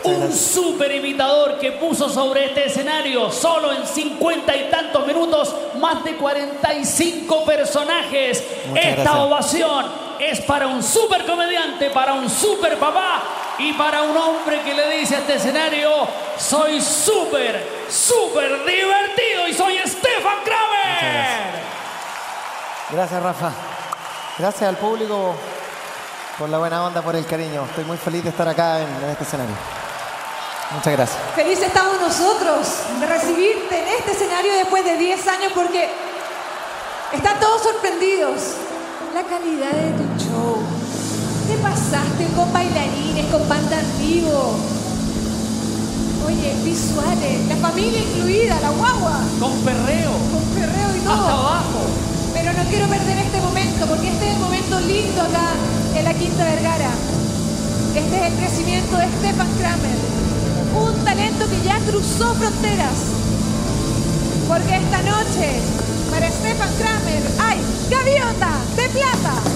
Un 0.05 0.33
super 0.33 0.95
imitador 0.95 1.59
que 1.59 1.73
puso 1.73 2.09
sobre 2.09 2.47
este 2.47 2.67
escenario 2.67 3.33
solo 3.33 3.73
en 3.73 3.85
cincuenta 3.85 4.55
y 4.55 4.71
tantos 4.71 5.05
minutos 5.07 5.53
más 5.81 6.05
de 6.05 6.15
45 6.15 7.45
personajes. 7.45 8.45
Muchas 8.69 8.85
Esta 8.85 9.03
gracias. 9.03 9.25
ovación 9.25 9.87
es 10.21 10.41
para 10.43 10.69
un 10.69 10.83
super 10.83 11.25
comediante, 11.25 11.91
para 11.91 12.15
un 12.15 12.31
super 12.31 12.77
papá 12.79 13.23
y 13.59 13.73
para 13.73 14.03
un 14.03 14.17
hombre 14.17 14.61
que 14.63 14.73
le 14.75 14.99
dice 14.99 15.17
a 15.17 15.19
este 15.19 15.35
escenario, 15.35 16.07
soy 16.39 16.81
súper, 16.81 17.67
súper 17.89 18.65
divertido 18.65 18.96
Gracias, 22.91 23.23
Rafa. 23.23 23.51
Gracias 24.39 24.69
al 24.69 24.77
público 24.77 25.35
por 26.39 26.49
la 26.49 26.59
buena 26.59 26.85
onda, 26.85 27.03
por 27.03 27.17
el 27.17 27.27
cariño. 27.27 27.65
Estoy 27.65 27.85
muy 27.85 27.97
feliz 27.97 28.23
de 28.23 28.31
estar 28.31 28.47
acá 28.49 28.81
en, 28.81 28.89
en 29.05 29.11
este 29.11 29.25
escenario. 29.25 29.55
Muchas 30.73 30.93
gracias. 30.93 31.19
Felices 31.35 31.67
estamos 31.69 32.01
nosotros 32.01 32.67
de 33.01 33.07
recibirte 33.07 33.79
en 33.83 33.89
este 33.99 34.13
escenario 34.13 34.53
después 34.55 34.85
de 34.85 34.97
10 34.97 35.29
años 35.29 35.53
porque 35.55 35.89
están 37.13 37.39
todos 37.41 37.63
sorprendidos. 37.63 38.41
La 39.15 39.23
calidad 39.23 39.71
de 39.71 39.93
tu 39.93 40.25
show. 40.25 40.59
Te 41.49 41.57
pasaste 41.59 42.27
con 42.37 42.53
bailarines, 42.53 43.27
con 43.33 43.49
banda 43.49 43.79
en 43.81 43.99
vivo. 43.99 44.57
Oye, 46.27 46.55
visuales, 46.65 47.47
la 47.49 47.57
familia 47.57 48.01
incluida, 48.01 48.61
la 48.61 48.71
guagua, 48.71 49.21
Con 49.41 49.53
perreo, 49.61 50.11
con 50.11 50.43
perreo 50.61 50.97
y 50.97 51.01
todo. 51.01 51.13
hasta 51.15 51.33
abajo. 51.33 51.87
Pero 52.37 52.53
no 52.53 52.65
quiero 52.69 52.87
perder 52.87 53.17
este 53.17 53.41
momento, 53.41 53.87
porque 53.87 54.09
este 54.11 54.29
es 54.29 54.35
el 54.35 54.41
momento 54.41 54.79
lindo 54.81 55.23
acá 55.23 55.55
en 55.97 56.05
la 56.05 56.13
Quinta 56.13 56.45
Vergara. 56.45 56.91
Este 57.95 58.15
es 58.15 58.23
el 58.31 58.39
crecimiento 58.39 58.99
de 58.99 59.07
Stefan 59.07 59.49
Kramer, 59.57 59.97
un 60.77 61.03
talento 61.03 61.49
que 61.49 61.63
ya 61.65 61.79
cruzó 61.89 62.35
fronteras. 62.35 62.99
Porque 64.47 64.77
esta 64.77 65.03
noche, 65.03 65.49
para 66.11 66.31
Stefan 66.31 66.73
Kramer, 66.77 67.23
hay 67.41 67.59
gaviota 67.89 68.51
de 68.77 68.89
plata. 68.91 69.56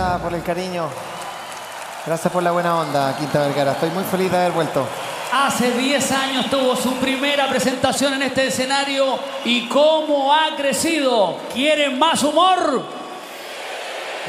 Gracias 0.00 0.22
por 0.22 0.34
el 0.34 0.42
cariño. 0.42 0.88
Gracias 2.06 2.32
por 2.32 2.42
la 2.42 2.52
buena 2.52 2.78
onda, 2.78 3.14
Quinta 3.18 3.40
Vergara. 3.40 3.72
Estoy 3.72 3.90
muy 3.90 4.04
feliz 4.04 4.30
de 4.30 4.38
haber 4.38 4.52
vuelto. 4.52 4.86
Hace 5.32 5.72
10 5.72 6.12
años 6.12 6.46
tuvo 6.50 6.74
su 6.74 6.94
primera 6.94 7.46
presentación 7.48 8.14
en 8.14 8.22
este 8.22 8.46
escenario 8.46 9.18
y 9.44 9.68
cómo 9.68 10.32
ha 10.32 10.56
crecido. 10.56 11.36
¿Quieren 11.52 11.98
más 11.98 12.22
humor? 12.22 12.82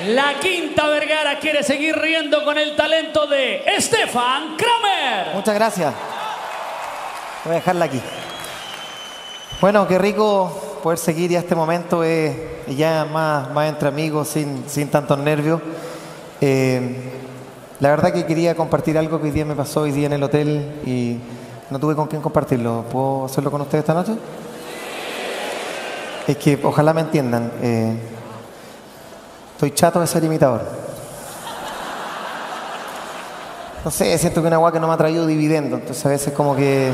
La 0.08 0.34
Quinta 0.40 0.88
Vergara 0.88 1.40
quiere 1.40 1.64
seguir 1.64 1.98
riendo 1.98 2.44
con 2.44 2.58
el 2.58 2.76
talento 2.76 3.26
de 3.28 3.64
Stefan 3.80 4.58
Kramer. 4.58 5.34
Muchas 5.34 5.56
gracias. 5.56 5.94
Voy 7.46 7.54
a 7.54 7.56
dejarla 7.56 7.86
aquí. 7.86 8.02
Bueno, 9.62 9.88
qué 9.88 9.98
rico 9.98 10.71
poder 10.82 10.98
seguir 10.98 11.32
ya 11.32 11.40
este 11.40 11.56
momento, 11.56 12.04
eh, 12.04 12.64
ya 12.68 13.06
más, 13.06 13.52
más 13.52 13.70
entre 13.70 13.88
amigos, 13.88 14.28
sin, 14.28 14.64
sin 14.68 14.90
tantos 14.90 15.18
nervios. 15.18 15.62
Eh, 16.40 16.96
la 17.80 17.90
verdad 17.90 18.12
que 18.14 18.26
quería 18.26 18.56
compartir 18.56 18.98
algo 18.98 19.20
que 19.20 19.26
hoy 19.26 19.32
día 19.32 19.46
me 19.46 19.56
pasó 19.56 19.82
hoy 19.82 19.92
día 19.92 20.08
en 20.08 20.14
el 20.14 20.24
hotel 20.24 20.82
y 20.86 21.18
no 21.70 21.80
tuve 21.80 21.96
con 21.96 22.08
quién 22.08 22.22
compartirlo. 22.22 22.86
¿Puedo 22.92 23.26
hacerlo 23.26 23.50
con 23.50 23.62
ustedes 23.62 23.84
esta 23.84 23.94
noche? 23.94 24.14
Es 26.28 26.38
que 26.38 26.60
ojalá 26.64 26.94
me 26.94 27.02
entiendan. 27.02 27.52
eh, 27.62 27.96
estoy 29.54 29.72
chato 29.72 30.00
de 30.00 30.08
ser 30.08 30.24
imitador. 30.24 30.62
No 33.84 33.90
sé, 33.90 34.16
siento 34.18 34.42
que 34.42 34.48
una 34.48 34.58
agua 34.58 34.72
que 34.72 34.80
no 34.80 34.88
me 34.88 34.94
ha 34.94 34.98
traído 34.98 35.26
dividendo, 35.26 35.78
entonces 35.78 36.06
a 36.06 36.10
veces 36.10 36.34
como 36.34 36.56
que 36.56 36.92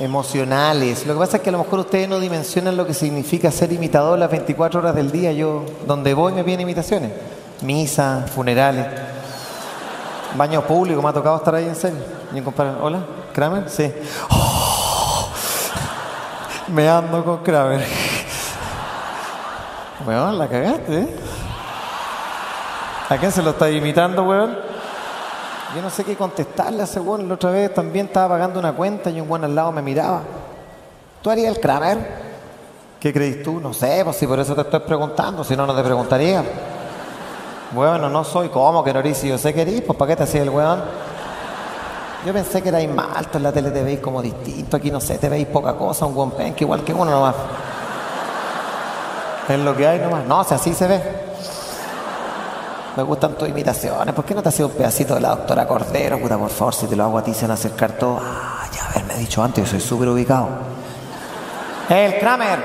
emocionales. 0.00 1.06
Lo 1.06 1.12
que 1.12 1.20
pasa 1.20 1.36
es 1.36 1.42
que 1.42 1.50
a 1.50 1.52
lo 1.52 1.58
mejor 1.58 1.80
ustedes 1.80 2.08
no 2.08 2.18
dimensionan 2.18 2.76
lo 2.76 2.86
que 2.86 2.94
significa 2.94 3.50
ser 3.52 3.70
imitador 3.70 4.18
las 4.18 4.30
24 4.30 4.80
horas 4.80 4.94
del 4.94 5.12
día. 5.12 5.30
Yo, 5.32 5.64
donde 5.86 6.14
voy, 6.14 6.32
me 6.32 6.42
piden 6.42 6.62
imitaciones. 6.62 7.12
Misa, 7.60 8.24
funerales, 8.34 8.86
baños 10.34 10.64
públicos, 10.64 11.02
me 11.02 11.10
ha 11.10 11.12
tocado 11.12 11.36
estar 11.36 11.54
ahí 11.54 11.66
en 11.66 11.76
serio. 11.76 11.98
Hola, 12.80 13.00
Kramer, 13.34 13.68
sí. 13.68 13.92
Oh, 14.30 15.28
me 16.68 16.88
ando 16.88 17.22
con 17.22 17.38
Kramer. 17.38 17.86
Weón, 20.06 20.38
la 20.38 20.48
cagaste, 20.48 20.98
¿eh? 20.98 21.08
¿A 23.10 23.18
quién 23.18 23.30
se 23.30 23.42
lo 23.42 23.50
está 23.50 23.68
imitando, 23.70 24.22
weón? 24.22 24.69
Yo 25.74 25.82
no 25.82 25.90
sé 25.90 26.04
qué 26.04 26.16
contestarle 26.16 26.82
a 26.82 26.84
ese. 26.84 27.00
La 27.00 27.34
otra 27.34 27.50
vez 27.50 27.72
también 27.72 28.06
estaba 28.06 28.34
pagando 28.34 28.58
una 28.58 28.72
cuenta 28.72 29.10
y 29.10 29.20
un 29.20 29.30
weón 29.30 29.44
al 29.44 29.54
lado 29.54 29.70
me 29.72 29.82
miraba. 29.82 30.22
¿Tú 31.22 31.30
harías 31.30 31.54
el 31.54 31.60
Kramer? 31.60 32.30
¿Qué 32.98 33.12
crees 33.12 33.42
tú? 33.42 33.60
No 33.60 33.72
sé, 33.72 34.02
pues 34.04 34.16
si 34.16 34.26
por 34.26 34.38
eso 34.40 34.54
te 34.54 34.62
estoy 34.62 34.80
preguntando, 34.80 35.44
si 35.44 35.56
no, 35.56 35.66
no 35.66 35.74
te 35.74 35.82
preguntaría. 35.82 36.42
Bueno, 37.72 38.08
no 38.08 38.24
soy. 38.24 38.48
¿Cómo 38.48 38.82
que 38.82 38.92
no 38.92 38.98
eres? 38.98 39.18
Si 39.18 39.28
yo 39.28 39.38
sé 39.38 39.54
que 39.54 39.62
eres, 39.62 39.82
pues 39.82 39.96
¿para 39.96 40.10
qué 40.10 40.16
te 40.16 40.22
hacía 40.24 40.42
el 40.42 40.50
weón? 40.50 40.82
Yo 42.26 42.32
pensé 42.32 42.60
que 42.60 42.68
erais 42.68 42.92
más 42.92 43.16
alto 43.16 43.38
en 43.38 43.44
la 43.44 43.52
tele, 43.52 43.70
te 43.70 43.82
veis 43.82 44.00
como 44.00 44.20
distinto. 44.20 44.76
Aquí 44.76 44.90
no 44.90 45.00
sé, 45.00 45.18
te 45.18 45.28
veis 45.28 45.46
poca 45.46 45.74
cosa, 45.74 46.04
un 46.04 46.14
buen 46.14 46.32
pen, 46.32 46.52
que 46.52 46.64
igual 46.64 46.82
que 46.82 46.92
uno 46.92 47.10
nomás. 47.10 47.36
Es 49.48 49.58
lo 49.58 49.76
que 49.76 49.86
hay 49.86 50.00
nomás. 50.00 50.24
No, 50.26 50.42
si 50.44 50.54
así 50.54 50.74
se 50.74 50.86
ve. 50.86 51.29
Me 53.00 53.06
gustan 53.06 53.32
tus 53.32 53.48
imitaciones. 53.48 54.14
¿Por 54.14 54.26
qué 54.26 54.34
no 54.34 54.42
te 54.42 54.50
hacía 54.50 54.66
un 54.66 54.72
pedacito 54.72 55.14
de 55.14 55.22
la 55.22 55.30
doctora 55.30 55.66
Cordero? 55.66 56.20
Puta, 56.20 56.36
por 56.36 56.50
favor, 56.50 56.74
si 56.74 56.86
te 56.86 56.94
lo 56.94 57.04
hago 57.04 57.16
a 57.16 57.24
ti 57.24 57.32
se 57.32 57.46
van 57.46 57.52
a 57.52 57.54
acercar 57.54 57.92
todos. 57.92 58.20
Ah, 58.22 58.68
ya 58.70 58.90
haberme 58.90 59.14
dicho 59.14 59.42
antes, 59.42 59.64
yo 59.64 59.70
soy 59.70 59.80
súper 59.80 60.08
ubicado. 60.08 60.48
El 61.88 62.18
Kramer. 62.18 62.58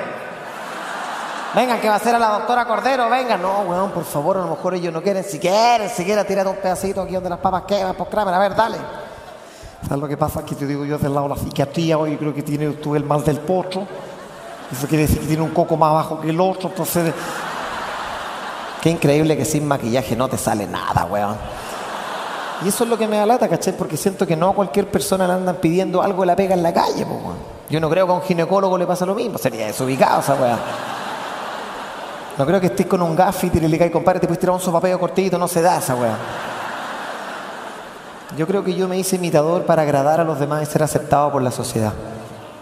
Vengan, 1.56 1.80
que 1.80 1.88
va 1.88 1.96
a 1.96 2.00
ser 2.00 2.16
a 2.16 2.20
la 2.20 2.28
doctora 2.32 2.66
Cordero, 2.66 3.10
vengan. 3.10 3.42
No, 3.42 3.62
weón, 3.62 3.92
por 3.92 4.04
favor, 4.04 4.36
a 4.36 4.42
lo 4.42 4.48
mejor 4.48 4.74
ellos 4.74 4.92
no 4.92 5.02
quieren. 5.02 5.24
Si 5.24 5.40
quieren, 5.40 5.90
siquiera 5.90 6.26
tírate 6.26 6.50
un 6.50 6.58
pedacito 6.58 7.04
aquí 7.04 7.14
donde 7.14 7.30
las 7.30 7.40
papas 7.40 7.64
queman, 7.66 7.96
por 7.96 8.10
Kramer. 8.10 8.34
A 8.34 8.40
ver, 8.40 8.56
dale. 8.56 8.78
¿Sabes 9.88 10.02
lo 10.02 10.08
que 10.10 10.18
pasa? 10.18 10.44
Que 10.44 10.56
te 10.56 10.68
digo 10.68 10.84
yo 10.84 10.98
del 10.98 11.14
lado 11.14 11.30
de 11.30 11.36
la 11.36 11.42
psiquiatría, 11.42 11.98
hoy 11.98 12.18
creo 12.18 12.34
que 12.34 12.44
tiene 12.44 12.72
tú 12.72 12.94
el 12.94 13.06
mal 13.06 13.24
del 13.24 13.40
potro. 13.40 13.88
Eso 14.70 14.86
quiere 14.86 15.04
decir 15.04 15.22
que 15.22 15.28
tiene 15.28 15.44
un 15.44 15.52
coco 15.52 15.78
más 15.78 15.94
bajo 15.94 16.20
que 16.20 16.30
el 16.30 16.42
otro, 16.42 16.68
entonces... 16.68 17.14
Qué 18.86 18.92
increíble 18.92 19.36
que 19.36 19.46
sin 19.46 19.68
maquillaje 19.68 20.16
no 20.16 20.28
te 20.28 20.38
sale 20.38 20.68
nada, 20.68 21.06
weón. 21.06 21.36
Y 22.64 22.68
eso 22.68 22.84
es 22.84 22.90
lo 22.92 22.96
que 23.00 23.08
me 23.08 23.18
da 23.18 23.26
lata, 23.26 23.50
¿cachai? 23.50 23.76
Porque 23.76 23.98
siento 23.98 24.28
que 24.28 24.36
no 24.36 24.50
a 24.50 24.54
cualquier 24.54 24.92
persona 24.92 25.26
le 25.26 25.34
andan 25.34 25.56
pidiendo 25.56 26.04
algo 26.04 26.22
de 26.22 26.28
la 26.28 26.36
pega 26.36 26.54
en 26.54 26.62
la 26.62 26.72
calle, 26.72 27.04
po, 27.04 27.14
weón. 27.14 27.38
Yo 27.68 27.80
no 27.80 27.90
creo 27.90 28.06
que 28.06 28.12
a 28.12 28.16
un 28.16 28.22
ginecólogo 28.22 28.78
le 28.78 28.86
pasa 28.86 29.04
lo 29.08 29.16
mismo, 29.16 29.40
sería 29.40 29.66
desubicado 29.66 30.20
esa 30.20 30.36
weón. 30.36 30.60
No 32.38 32.46
creo 32.46 32.62
que 32.62 32.68
estés 32.68 32.86
con 32.86 33.02
un 33.02 33.16
gaffit 33.16 33.56
y 33.56 33.60
le 33.60 33.70
digáis, 33.70 33.92
compadre, 33.92 34.20
te 34.20 34.28
puedes 34.28 34.40
tirar 34.40 34.54
un 34.54 34.62
sopapeo 34.62 35.00
cortito, 35.00 35.40
no 35.40 35.48
se 35.48 35.64
da 35.64 35.80
esa 35.80 35.96
weón. 35.96 36.18
Yo 38.38 38.46
creo 38.46 38.64
que 38.64 38.76
yo 38.76 38.88
me 38.88 39.00
hice 39.00 39.16
imitador 39.16 39.64
para 39.64 39.82
agradar 39.82 40.20
a 40.20 40.24
los 40.24 40.40
demás 40.40 40.62
y 40.62 40.68
ser 40.68 40.84
aceptado 40.84 41.32
por 41.32 41.42
la 41.42 41.50
sociedad. 41.50 41.94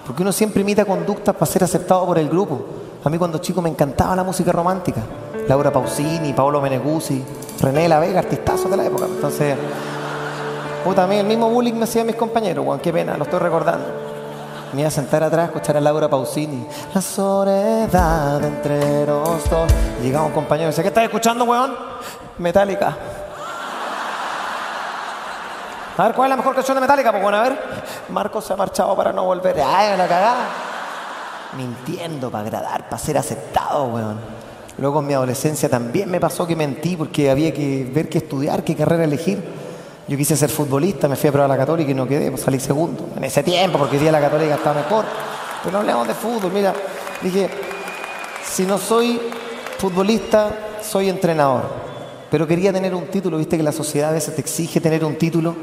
Porque 0.08 0.22
uno 0.22 0.32
siempre 0.32 0.62
imita 0.62 0.86
conductas 0.86 1.36
para 1.36 1.52
ser 1.52 1.66
aceptado 1.66 2.06
por 2.06 2.18
el 2.18 2.30
grupo. 2.30 2.66
A 3.04 3.10
mí 3.10 3.18
cuando 3.18 3.40
chico 3.40 3.62
me 3.62 3.70
encantaba 3.70 4.16
la 4.16 4.24
música 4.24 4.54
romántica. 4.54 5.02
Laura 5.48 5.72
Pausini, 5.72 6.34
Paolo 6.34 6.62
Meneguzzi, 6.62 7.24
René 7.62 7.88
La 7.88 8.00
Vega, 8.00 8.20
artistazos 8.20 8.70
de 8.70 8.78
la 8.78 8.86
época. 8.86 9.06
Entonces, 9.06 9.58
puta, 10.84 11.06
mí 11.08 11.18
el 11.18 11.26
mismo 11.26 11.50
bullying 11.50 11.74
me 11.74 11.84
hacían 11.84 12.08
mis 12.08 12.16
compañeros, 12.16 12.66
weón, 12.66 12.80
qué 12.80 12.94
pena, 12.94 13.18
lo 13.18 13.24
estoy 13.24 13.40
recordando. 13.40 13.86
Me 14.74 14.82
iba 14.82 14.88
a 14.88 14.92
sentar 14.92 15.22
atrás 15.22 15.44
a 15.44 15.46
escuchar 15.46 15.78
a 15.78 15.82
Laura 15.82 16.10
Pausini. 16.10 16.68
La 16.96 17.02
soledad 17.02 18.44
entre 18.44 19.06
los 19.06 19.48
dos. 19.48 19.72
Llegaba 20.02 20.26
un 20.26 20.32
compañero 20.32 20.70
y 20.70 20.72
decía, 20.72 20.84
¿qué 20.84 20.88
estás 20.88 21.04
escuchando, 21.04 21.46
weón? 21.46 21.76
Metallica. 22.40 22.98
A 25.96 26.04
ver, 26.06 26.16
¿cuál 26.16 26.26
es 26.26 26.30
la 26.32 26.38
mejor 26.38 26.56
canción 26.56 26.74
de 26.74 26.82
Metallica? 26.82 27.12
Pues 27.12 27.22
bueno, 27.22 27.38
a 27.38 27.44
ver. 27.44 27.60
Marcos 28.10 28.46
se 28.46 28.54
ha 28.54 28.56
marchado 28.56 28.96
para 28.96 29.14
no 29.14 29.26
volver. 29.26 29.62
¡Ay, 29.62 29.96
la 29.96 30.08
cagada! 30.08 30.48
Mintiendo 31.56 32.32
para 32.32 32.44
agradar, 32.44 32.90
para 32.90 32.98
ser 32.98 33.16
aceptado, 33.16 33.84
weón. 33.84 34.18
Luego 34.78 35.00
en 35.00 35.08
mi 35.08 35.14
adolescencia 35.14 35.70
también 35.70 36.10
me 36.10 36.20
pasó 36.20 36.48
que 36.48 36.56
mentí 36.56 36.96
porque 36.96 37.30
había 37.30 37.54
que 37.54 37.88
ver 37.94 38.10
qué 38.10 38.18
estudiar, 38.18 38.64
qué 38.64 38.76
carrera 38.76 39.04
elegir. 39.04 39.44
Yo 40.08 40.18
quise 40.18 40.36
ser 40.36 40.50
futbolista, 40.50 41.08
me 41.08 41.16
fui 41.16 41.30
a 41.30 41.32
probar 41.32 41.50
la 41.50 41.58
católica 41.58 41.92
y 41.92 41.94
no 41.94 42.08
quedé, 42.08 42.30
pues 42.30 42.42
salí 42.42 42.60
segundo. 42.60 43.10
En 43.16 43.24
ese 43.24 43.44
tiempo, 43.44 43.78
porque 43.78 43.98
hoy 43.98 44.02
día 44.02 44.12
la 44.12 44.20
católica 44.20 44.56
estaba 44.56 44.82
mejor. 44.82 45.06
Pero 45.64 45.74
no 45.74 45.80
hablemos 45.80 46.08
de 46.08 46.14
fútbol, 46.14 46.52
mira. 46.52 46.74
Dije, 47.22 47.50
si 48.46 48.64
no 48.64 48.78
soy 48.78 49.22
futbolista, 49.78 50.50
soy 50.82 51.10
entrenador. 51.10 51.64
Pero 52.30 52.48
quería 52.48 52.74
tener 52.74 52.94
un 52.96 53.06
título, 53.06 53.38
viste 53.38 53.58
que 53.58 53.64
la 53.64 53.72
sociedad 53.72 54.10
a 54.10 54.14
veces 54.14 54.36
te 54.36 54.42
exige 54.42 54.82
tener 54.82 55.06
un 55.06 55.16
título. 55.16 55.56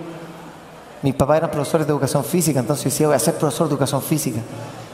Mis 1.02 1.14
papás 1.14 1.38
eran 1.38 1.50
profesores 1.50 1.86
de 1.86 1.92
educación 1.92 2.24
física, 2.24 2.60
entonces 2.60 2.84
yo 2.84 2.90
decía, 2.90 3.06
voy 3.08 3.16
a 3.16 3.18
ser 3.18 3.34
profesor 3.34 3.66
de 3.68 3.72
educación 3.74 4.02
física. 4.02 4.40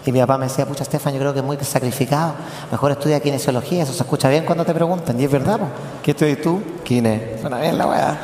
Y 0.07 0.12
mi 0.12 0.20
papá 0.20 0.38
me 0.38 0.46
decía, 0.46 0.64
pucha, 0.64 0.84
Estefan, 0.84 1.12
yo 1.12 1.18
creo 1.18 1.32
que 1.32 1.40
es 1.40 1.44
muy 1.44 1.57
sacrificado. 1.59 2.34
Mejor 2.70 2.92
estudia 2.92 3.18
kinesiología, 3.18 3.82
eso 3.82 3.92
se 3.92 4.04
escucha 4.04 4.28
bien 4.28 4.44
cuando 4.44 4.64
te 4.64 4.72
preguntan. 4.72 5.20
Y 5.20 5.24
es 5.24 5.30
verdad, 5.30 5.59
po. 5.59 5.66
¿qué 6.00 6.12
estudias 6.12 6.40
tú? 6.40 6.62
Kine. 6.84 7.38
Suena 7.40 7.59
bien 7.59 7.76
la 7.76 7.86
weá. 7.88 8.16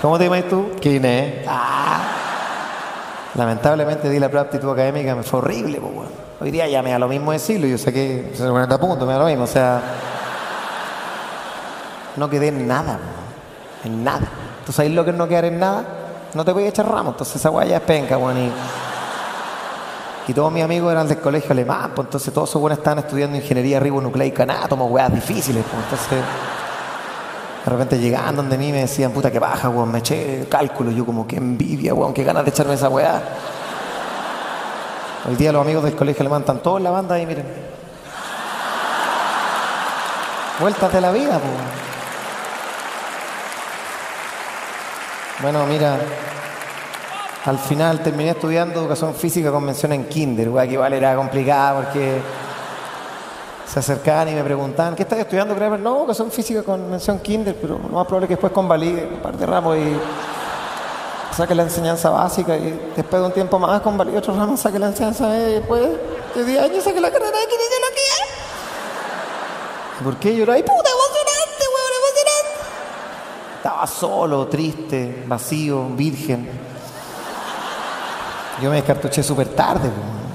¿Cómo 0.00 0.16
te 0.16 0.24
llamas 0.24 0.48
tú? 0.48 0.70
Kine. 0.80 1.44
Ah. 1.46 2.00
Lamentablemente 3.34 4.08
di 4.08 4.18
la 4.18 4.28
prueba 4.28 4.44
de 4.44 4.48
aptitud 4.48 4.72
académica, 4.72 5.14
me 5.14 5.22
fue 5.22 5.40
horrible, 5.40 5.78
po, 5.80 5.88
weón. 5.88 6.08
Hoy 6.40 6.50
día 6.50 6.66
ya 6.66 6.82
me 6.82 6.92
da 6.92 6.98
lo 6.98 7.08
mismo 7.08 7.32
decirlo, 7.32 7.66
yo 7.66 7.76
saqué 7.76 8.32
40 8.38 8.80
puntos, 8.80 9.06
me 9.06 9.12
da 9.12 9.18
lo 9.18 9.26
mismo, 9.26 9.44
o 9.44 9.46
sea... 9.46 9.82
No 12.16 12.30
quedé 12.30 12.48
en 12.48 12.66
nada, 12.66 12.94
po. 12.94 13.88
en 13.88 14.02
nada. 14.02 14.28
¿Tú 14.64 14.72
sabes 14.72 14.92
lo 14.92 15.04
que 15.04 15.10
es 15.10 15.16
no 15.16 15.28
quedar 15.28 15.44
en 15.44 15.58
nada? 15.58 15.84
No 16.32 16.42
te 16.42 16.52
voy 16.52 16.64
a 16.64 16.68
echar 16.68 16.88
ramos, 16.90 17.12
entonces 17.14 17.36
esa 17.36 17.50
weá 17.50 17.66
ya 17.66 17.76
es 17.76 17.82
penca, 17.82 18.16
weón. 18.16 18.38
Y... 18.38 18.52
Y 20.28 20.34
todos 20.34 20.52
mis 20.52 20.62
amigos 20.62 20.92
eran 20.92 21.08
del 21.08 21.20
colegio 21.20 21.52
alemán, 21.52 21.92
pues 21.94 22.06
entonces 22.06 22.34
todos 22.34 22.50
esos 22.50 22.60
buenos 22.60 22.78
estaban 22.78 22.98
estudiando 22.98 23.38
ingeniería 23.38 23.80
ribonucleica 23.80 24.44
átomos, 24.62 24.90
weas 24.90 25.10
difíciles, 25.10 25.64
pues 25.64 25.82
entonces 25.84 26.18
de 27.64 27.70
repente 27.70 27.98
llegaban 27.98 28.36
donde 28.36 28.58
mí 28.58 28.70
me 28.70 28.80
decían, 28.80 29.10
puta 29.10 29.30
que 29.30 29.38
baja, 29.38 29.70
weón, 29.70 29.90
me 29.90 30.00
eché 30.00 30.46
cálculo, 30.50 30.90
yo 30.90 31.06
como 31.06 31.26
que 31.26 31.36
envidia, 31.36 31.94
weón, 31.94 32.12
qué 32.12 32.24
ganas 32.24 32.44
de 32.44 32.50
echarme 32.50 32.74
esa 32.74 32.90
weá. 32.90 33.22
Hoy 35.26 35.36
día 35.36 35.50
los 35.50 35.62
amigos 35.62 35.84
del 35.84 35.96
colegio 35.96 36.20
alemán 36.20 36.42
están 36.42 36.58
todos 36.58 36.76
en 36.76 36.84
la 36.84 36.90
banda 36.90 37.14
ahí, 37.14 37.24
miren. 37.24 37.46
Vueltas 40.60 40.92
de 40.92 41.00
la 41.00 41.10
vida, 41.10 41.38
pues. 41.38 41.52
Bueno, 45.40 45.64
mira, 45.66 45.98
al 47.44 47.58
final 47.58 48.02
terminé 48.02 48.30
estudiando 48.30 48.80
educación 48.80 49.14
física 49.14 49.50
con 49.50 49.64
mención 49.64 49.92
en 49.92 50.04
kinder, 50.04 50.50
que 50.50 50.72
igual 50.72 50.92
era 50.92 51.14
complicado 51.16 51.82
porque 51.82 52.20
se 53.66 53.78
acercaban 53.78 54.28
y 54.28 54.34
me 54.34 54.42
preguntaban, 54.42 54.96
¿qué 54.96 55.02
estás 55.02 55.18
estudiando, 55.18 55.54
Kramer? 55.54 55.78
No, 55.80 55.98
educación 55.98 56.30
física 56.30 56.62
con 56.62 56.90
mención 56.90 57.18
kinder, 57.20 57.54
pero 57.60 57.78
lo 57.78 57.88
más 57.88 58.06
probable 58.06 58.24
es 58.24 58.28
que 58.28 58.34
después 58.34 58.52
convalide 58.52 59.08
un 59.12 59.20
par 59.20 59.36
de 59.36 59.46
ramos 59.46 59.76
y 59.76 59.96
saque 61.36 61.54
la 61.54 61.64
enseñanza 61.64 62.10
básica 62.10 62.56
y 62.56 62.92
después 62.96 63.20
de 63.20 63.26
un 63.26 63.32
tiempo 63.32 63.58
más 63.58 63.80
convalide 63.82 64.18
otro 64.18 64.34
ramo, 64.34 64.56
saque 64.56 64.78
la 64.78 64.86
enseñanza 64.88 65.28
media 65.28 65.50
y 65.50 65.52
después 65.54 65.82
de 66.34 66.44
10 66.44 66.62
años 66.62 66.82
saque 66.82 67.00
la 67.00 67.10
carrera 67.10 67.38
de 67.38 67.46
kinesiología. 67.46 68.14
¿Por 70.02 70.16
qué 70.16 70.34
llorar? 70.34 70.56
¡Ay, 70.56 70.62
puta, 70.62 70.90
emocionante, 70.90 71.64
weón, 71.74 71.92
emocionante! 72.00 72.58
Estaba 73.56 73.86
solo, 73.86 74.46
triste, 74.48 75.24
vacío, 75.26 75.86
virgen. 75.90 76.77
Yo 78.62 78.70
me 78.70 78.76
descartuché 78.76 79.22
súper 79.22 79.48
tarde. 79.48 79.88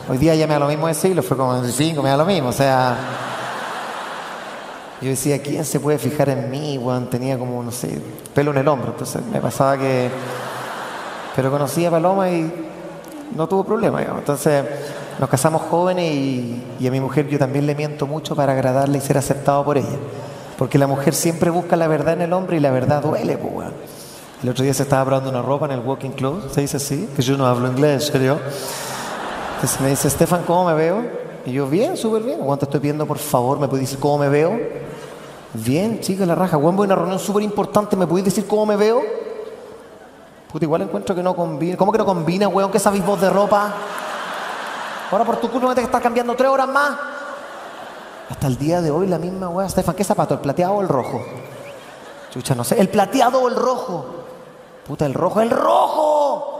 Hoy 0.07 0.17
día 0.17 0.33
ya 0.35 0.47
me 0.47 0.53
da 0.53 0.59
lo 0.59 0.67
mismo 0.67 0.87
decirlo, 0.87 1.21
fue 1.23 1.35
como 1.35 1.55
en 1.57 1.71
cinco, 1.71 2.01
me 2.01 2.09
da 2.09 2.17
lo 2.17 2.25
mismo. 2.25 2.49
O 2.49 2.53
sea, 2.53 2.95
yo 5.01 5.09
decía, 5.09 5.41
¿quién 5.41 5.65
se 5.65 5.79
puede 5.79 5.97
fijar 5.97 6.29
en 6.29 6.49
mí? 6.49 6.79
tenía 7.11 7.37
como, 7.37 7.61
no 7.61 7.71
sé, 7.71 8.01
pelo 8.33 8.51
en 8.51 8.57
el 8.57 8.67
hombro. 8.67 8.91
Entonces 8.91 9.21
me 9.25 9.41
pasaba 9.41 9.77
que... 9.77 10.09
Pero 11.35 11.51
conocí 11.51 11.85
a 11.85 11.91
Paloma 11.91 12.29
y 12.29 12.69
no 13.35 13.47
tuvo 13.47 13.65
problema. 13.65 13.99
digamos. 13.99 14.19
Entonces 14.19 14.63
nos 15.19 15.29
casamos 15.29 15.63
jóvenes 15.63 16.11
y, 16.13 16.87
a 16.87 16.91
mi 16.91 17.01
mujer 17.01 17.27
yo 17.27 17.37
también 17.37 17.65
le 17.65 17.75
miento 17.75 18.07
mucho 18.07 18.35
para 18.35 18.53
agradarle 18.53 18.99
y 18.99 19.01
ser 19.01 19.17
aceptado 19.17 19.65
por 19.65 19.77
ella. 19.77 19.97
Porque 20.57 20.77
la 20.77 20.87
mujer 20.87 21.13
siempre 21.13 21.49
busca 21.49 21.75
la 21.75 21.87
verdad 21.87 22.13
en 22.13 22.21
el 22.21 22.33
hombre 22.33 22.57
y 22.57 22.59
la 22.61 22.71
verdad 22.71 23.01
duele, 23.01 23.37
pues. 23.37 23.67
El 24.43 24.49
otro 24.49 24.65
día 24.65 24.73
se 24.73 24.83
estaba 24.83 25.05
probando 25.05 25.29
una 25.29 25.41
ropa 25.41 25.67
en 25.67 25.71
el 25.71 25.79
walking 25.79 26.09
closet, 26.09 26.51
se 26.51 26.59
dice 26.59 26.75
así, 26.75 27.09
que 27.15 27.21
yo 27.21 27.37
no 27.37 27.47
hablo 27.47 27.65
inglés, 27.65 28.07
serio. 28.07 28.37
Entonces 29.55 29.79
me 29.79 29.87
dice, 29.87 30.09
Estefan, 30.09 30.43
¿cómo 30.43 30.65
me 30.65 30.73
veo? 30.73 31.01
Y 31.45 31.53
yo, 31.53 31.65
bien, 31.67 31.95
súper 31.95 32.23
bien. 32.23 32.39
¿Cuánto 32.39 32.65
estoy 32.65 32.81
pidiendo, 32.81 33.05
por 33.05 33.19
favor? 33.19 33.57
¿Me 33.57 33.69
puedes 33.69 33.85
decir 33.85 33.99
cómo 33.99 34.17
me 34.17 34.27
veo? 34.27 34.59
Bien, 35.53 36.01
chica, 36.01 36.25
la 36.25 36.35
raja. 36.35 36.57
Bueno, 36.57 36.75
voy 36.75 36.83
a 36.83 36.87
una 36.87 36.95
reunión 36.97 37.19
súper 37.19 37.41
importante, 37.41 37.95
¿me 37.95 38.05
puedes 38.05 38.25
decir 38.25 38.45
cómo 38.45 38.65
me 38.65 38.75
veo? 38.75 39.01
Puta, 40.51 40.65
igual 40.65 40.81
encuentro 40.81 41.15
que 41.15 41.23
no 41.23 41.33
combina. 41.33 41.77
¿Cómo 41.77 41.93
que 41.93 41.97
no 41.99 42.05
combina, 42.05 42.49
weón? 42.49 42.69
¿Qué 42.69 42.79
sabéis 42.79 43.05
vos 43.05 43.21
de 43.21 43.29
ropa? 43.29 43.73
Ahora 45.09 45.23
por 45.23 45.37
tu 45.37 45.49
culpa 45.49 45.69
me 45.69 45.73
tenés 45.73 45.87
que 45.87 45.91
estar 45.91 46.01
cambiando 46.01 46.35
tres 46.35 46.49
horas 46.49 46.67
más. 46.67 46.97
Hasta 48.29 48.47
el 48.47 48.57
día 48.57 48.81
de 48.81 48.91
hoy 48.91 49.07
la 49.07 49.19
misma 49.19 49.47
weá. 49.47 49.67
Estefan, 49.67 49.95
¿qué 49.95 50.03
zapato? 50.03 50.33
¿El 50.33 50.41
plateado 50.41 50.73
o 50.73 50.81
el 50.81 50.89
rojo? 50.89 51.23
Chucha, 52.33 52.55
no 52.55 52.65
sé. 52.65 52.77
¿El 52.81 52.89
plateado 52.89 53.41
o 53.41 53.47
el 53.47 53.55
rojo? 53.55 54.22
Puta, 54.87 55.05
el 55.05 55.13
rojo, 55.13 55.41
el 55.41 55.49
rojo. 55.49 56.59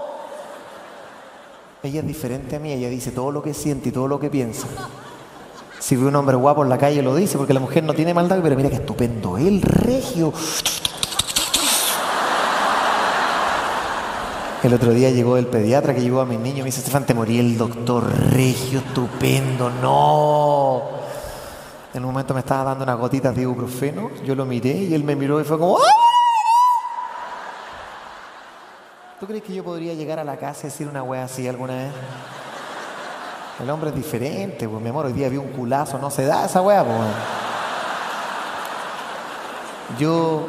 Ella 1.83 1.99
es 1.99 2.07
diferente 2.07 2.55
a 2.55 2.59
mí, 2.59 2.71
ella 2.71 2.89
dice 2.89 3.11
todo 3.11 3.29
lo 3.31 3.43
que 3.43 3.53
siente 3.53 3.89
y 3.89 3.91
todo 3.91 4.07
lo 4.07 4.19
que 4.19 4.29
piensa. 4.29 4.67
Si 5.79 5.97
ve 5.97 6.05
un 6.05 6.15
hombre 6.15 6.37
guapo 6.37 6.63
en 6.63 6.69
la 6.69 6.77
calle 6.77 7.01
lo 7.01 7.13
dice, 7.13 7.37
porque 7.37 7.53
la 7.53 7.59
mujer 7.59 7.83
no 7.83 7.93
tiene 7.93 8.13
maldad, 8.13 8.39
pero 8.41 8.55
mira 8.55 8.69
qué 8.69 8.77
estupendo, 8.77 9.37
el 9.37 9.61
regio. 9.61 10.31
El 14.63 14.73
otro 14.73 14.93
día 14.93 15.09
llegó 15.09 15.35
el 15.35 15.47
pediatra 15.47 15.93
que 15.93 15.99
llevó 15.99 16.21
a 16.21 16.25
mis 16.25 16.39
niños, 16.39 16.59
me 16.59 16.65
dice, 16.65 16.79
Estefan, 16.79 17.05
te 17.05 17.13
morí 17.13 17.37
el 17.37 17.57
doctor 17.57 18.09
regio, 18.31 18.79
estupendo, 18.79 19.69
no. 19.69 20.83
En 21.93 22.05
un 22.05 22.13
momento 22.13 22.33
me 22.33 22.39
estaba 22.39 22.63
dando 22.63 22.85
unas 22.85 22.97
gotitas 22.97 23.35
de 23.35 23.41
ibuprofeno, 23.41 24.09
yo 24.25 24.35
lo 24.35 24.45
miré 24.45 24.71
y 24.71 24.93
él 24.93 25.03
me 25.03 25.17
miró 25.17 25.41
y 25.41 25.43
fue 25.43 25.59
como, 25.59 25.77
¡Ah! 25.79 26.22
¿Tú 29.23 29.27
crees 29.27 29.43
que 29.43 29.53
yo 29.53 29.63
podría 29.63 29.93
llegar 29.93 30.19
a 30.19 30.25
la 30.25 30.35
casa 30.35 30.67
y 30.67 30.69
decir 30.69 30.85
una 30.85 31.01
wea 31.01 31.23
así 31.23 31.47
alguna 31.47 31.75
vez? 31.75 31.93
El 33.61 33.69
hombre 33.69 33.91
es 33.91 33.95
diferente, 33.95 34.67
pues 34.67 34.83
mi 34.83 34.89
amor, 34.89 35.05
hoy 35.05 35.13
día 35.13 35.29
vi 35.29 35.37
un 35.37 35.47
culazo, 35.47 35.97
no 35.97 36.11
se 36.11 36.25
da 36.25 36.43
esa 36.45 36.61
wea, 36.61 36.83
pues. 36.83 36.97
Yo 39.97 40.45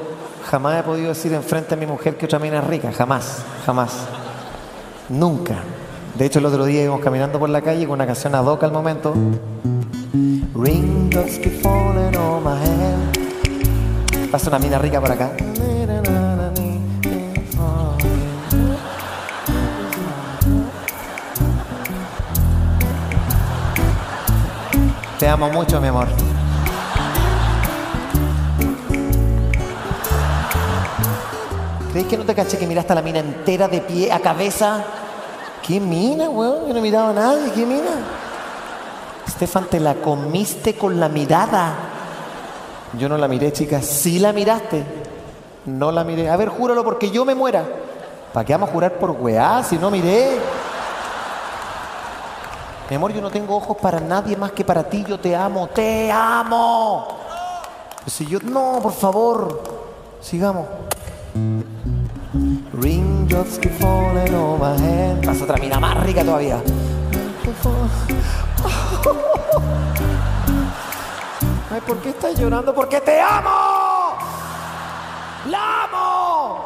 jamás 0.50 0.80
he 0.80 0.82
podido 0.82 1.10
decir 1.10 1.32
enfrente 1.34 1.74
a 1.74 1.76
mi 1.76 1.86
mujer 1.86 2.16
que 2.16 2.26
otra 2.26 2.40
mina 2.40 2.58
es 2.58 2.64
rica, 2.64 2.90
jamás, 2.90 3.44
jamás. 3.64 3.92
Nunca. 5.08 5.54
De 6.16 6.26
hecho, 6.26 6.40
el 6.40 6.46
otro 6.46 6.64
día 6.64 6.82
íbamos 6.82 7.00
caminando 7.00 7.38
por 7.38 7.50
la 7.50 7.62
calle 7.62 7.86
con 7.86 7.94
una 7.94 8.06
canción 8.06 8.34
ad 8.34 8.44
hoc 8.44 8.64
al 8.64 8.72
momento. 8.72 9.14
Pasa 14.32 14.48
una 14.48 14.58
mina 14.58 14.80
rica 14.80 15.00
por 15.00 15.12
acá. 15.12 15.30
Te 25.18 25.28
amo 25.28 25.48
mucho, 25.48 25.80
mi 25.80 25.88
amor. 25.88 26.08
¿Crees 31.92 32.06
que 32.08 32.18
no 32.18 32.24
te 32.24 32.34
caché 32.34 32.58
que 32.58 32.66
miraste 32.66 32.92
a 32.92 32.96
la 32.96 33.02
mina 33.02 33.20
entera 33.20 33.68
de 33.68 33.80
pie 33.80 34.10
a 34.10 34.18
cabeza? 34.18 34.84
¿Qué 35.64 35.78
mina, 35.78 36.28
weón? 36.28 36.66
Yo 36.66 36.72
no 36.72 36.80
he 36.80 36.82
mirado 36.82 37.10
a 37.10 37.12
nadie. 37.12 37.52
¿Qué 37.52 37.64
mina? 37.64 38.02
Estefan, 39.26 39.66
te 39.66 39.78
la 39.78 39.94
comiste 39.94 40.74
con 40.74 40.98
la 40.98 41.08
mirada. 41.08 41.74
Yo 42.98 43.08
no 43.08 43.16
la 43.16 43.28
miré, 43.28 43.52
chicas. 43.52 43.86
Sí 43.86 44.18
la 44.18 44.32
miraste. 44.32 44.84
No 45.66 45.92
la 45.92 46.02
miré. 46.02 46.28
A 46.28 46.36
ver, 46.36 46.48
júralo 46.48 46.82
porque 46.82 47.10
yo 47.10 47.24
me 47.24 47.36
muera. 47.36 47.64
¿Para 48.32 48.44
qué 48.44 48.52
vamos 48.52 48.70
a 48.70 48.72
jurar 48.72 48.94
por 48.94 49.12
weá 49.12 49.62
si 49.62 49.78
no 49.78 49.92
miré? 49.92 50.38
Mi 52.90 52.96
amor, 52.96 53.14
yo 53.14 53.22
no 53.22 53.30
tengo 53.30 53.56
ojos 53.56 53.78
para 53.78 53.98
nadie 53.98 54.36
más 54.36 54.52
que 54.52 54.64
para 54.64 54.84
ti. 54.84 55.04
Yo 55.08 55.18
te 55.18 55.34
amo, 55.34 55.68
te 55.68 56.12
amo. 56.12 57.08
Si 58.06 58.26
yo, 58.26 58.38
no, 58.40 58.78
por 58.82 58.92
favor, 58.92 59.62
sigamos. 60.20 60.66
Raindrops 62.74 63.58
keep 63.58 63.72
falling 63.78 64.34
on 64.34 64.60
my 64.60 64.76
head. 64.78 65.42
Otra 65.42 65.56
mina 65.56 65.80
más 65.80 66.04
rica 66.04 66.22
todavía. 66.22 66.62
Ay, 71.72 71.80
¿por 71.80 71.96
qué 71.98 72.10
estás 72.10 72.38
llorando? 72.38 72.74
Porque 72.74 73.00
te 73.00 73.18
amo. 73.18 74.18
La 75.48 75.84
amo. 75.84 76.64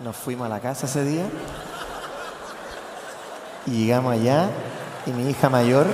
Nos 0.00 0.14
fuimos 0.14 0.44
a 0.46 0.50
la 0.50 0.60
casa 0.60 0.84
ese 0.84 1.02
día. 1.04 1.24
Y 3.66 3.84
llegamos 3.84 4.12
allá 4.12 4.48
y 5.06 5.10
mi 5.10 5.30
hija 5.30 5.48
mayor 5.48 5.86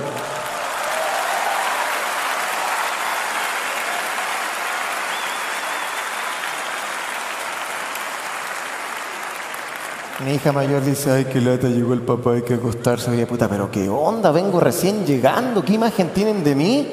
Mi 10.23 10.35
hija 10.35 10.53
mayor 10.53 10.81
dice, 10.85 11.11
ay, 11.11 11.25
qué 11.25 11.41
lata, 11.41 11.67
llegó 11.67 11.93
el 11.93 12.01
papá, 12.01 12.33
hay 12.33 12.43
que 12.43 12.53
acostarse. 12.53 13.11
Oye, 13.11 13.25
puta, 13.25 13.49
pero 13.49 13.69
qué 13.69 13.89
onda, 13.89 14.31
vengo 14.31 14.59
recién 14.59 15.05
llegando, 15.05 15.65
¿qué 15.65 15.73
imagen 15.73 16.13
tienen 16.13 16.43
de 16.45 16.55
mí? 16.55 16.87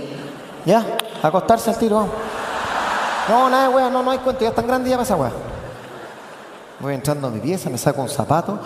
Ya, 0.66 0.84
acostarse 1.22 1.70
al 1.70 1.78
tiro. 1.78 1.96
vamos. 1.96 2.10
No, 3.28 3.48
nada, 3.48 3.70
weá, 3.70 3.88
no, 3.88 4.02
no 4.02 4.10
hay 4.10 4.18
cuento, 4.18 4.42
ya 4.42 4.48
es 4.48 4.54
tan 4.54 4.66
grande, 4.66 4.90
ya 4.90 4.98
pasa, 4.98 5.14
weá. 5.14 5.30
Voy 6.80 6.94
entrando 6.94 7.28
a 7.28 7.30
mi 7.30 7.40
pieza, 7.40 7.68
me 7.68 7.76
saco 7.76 8.00
un 8.00 8.08
zapato, 8.08 8.58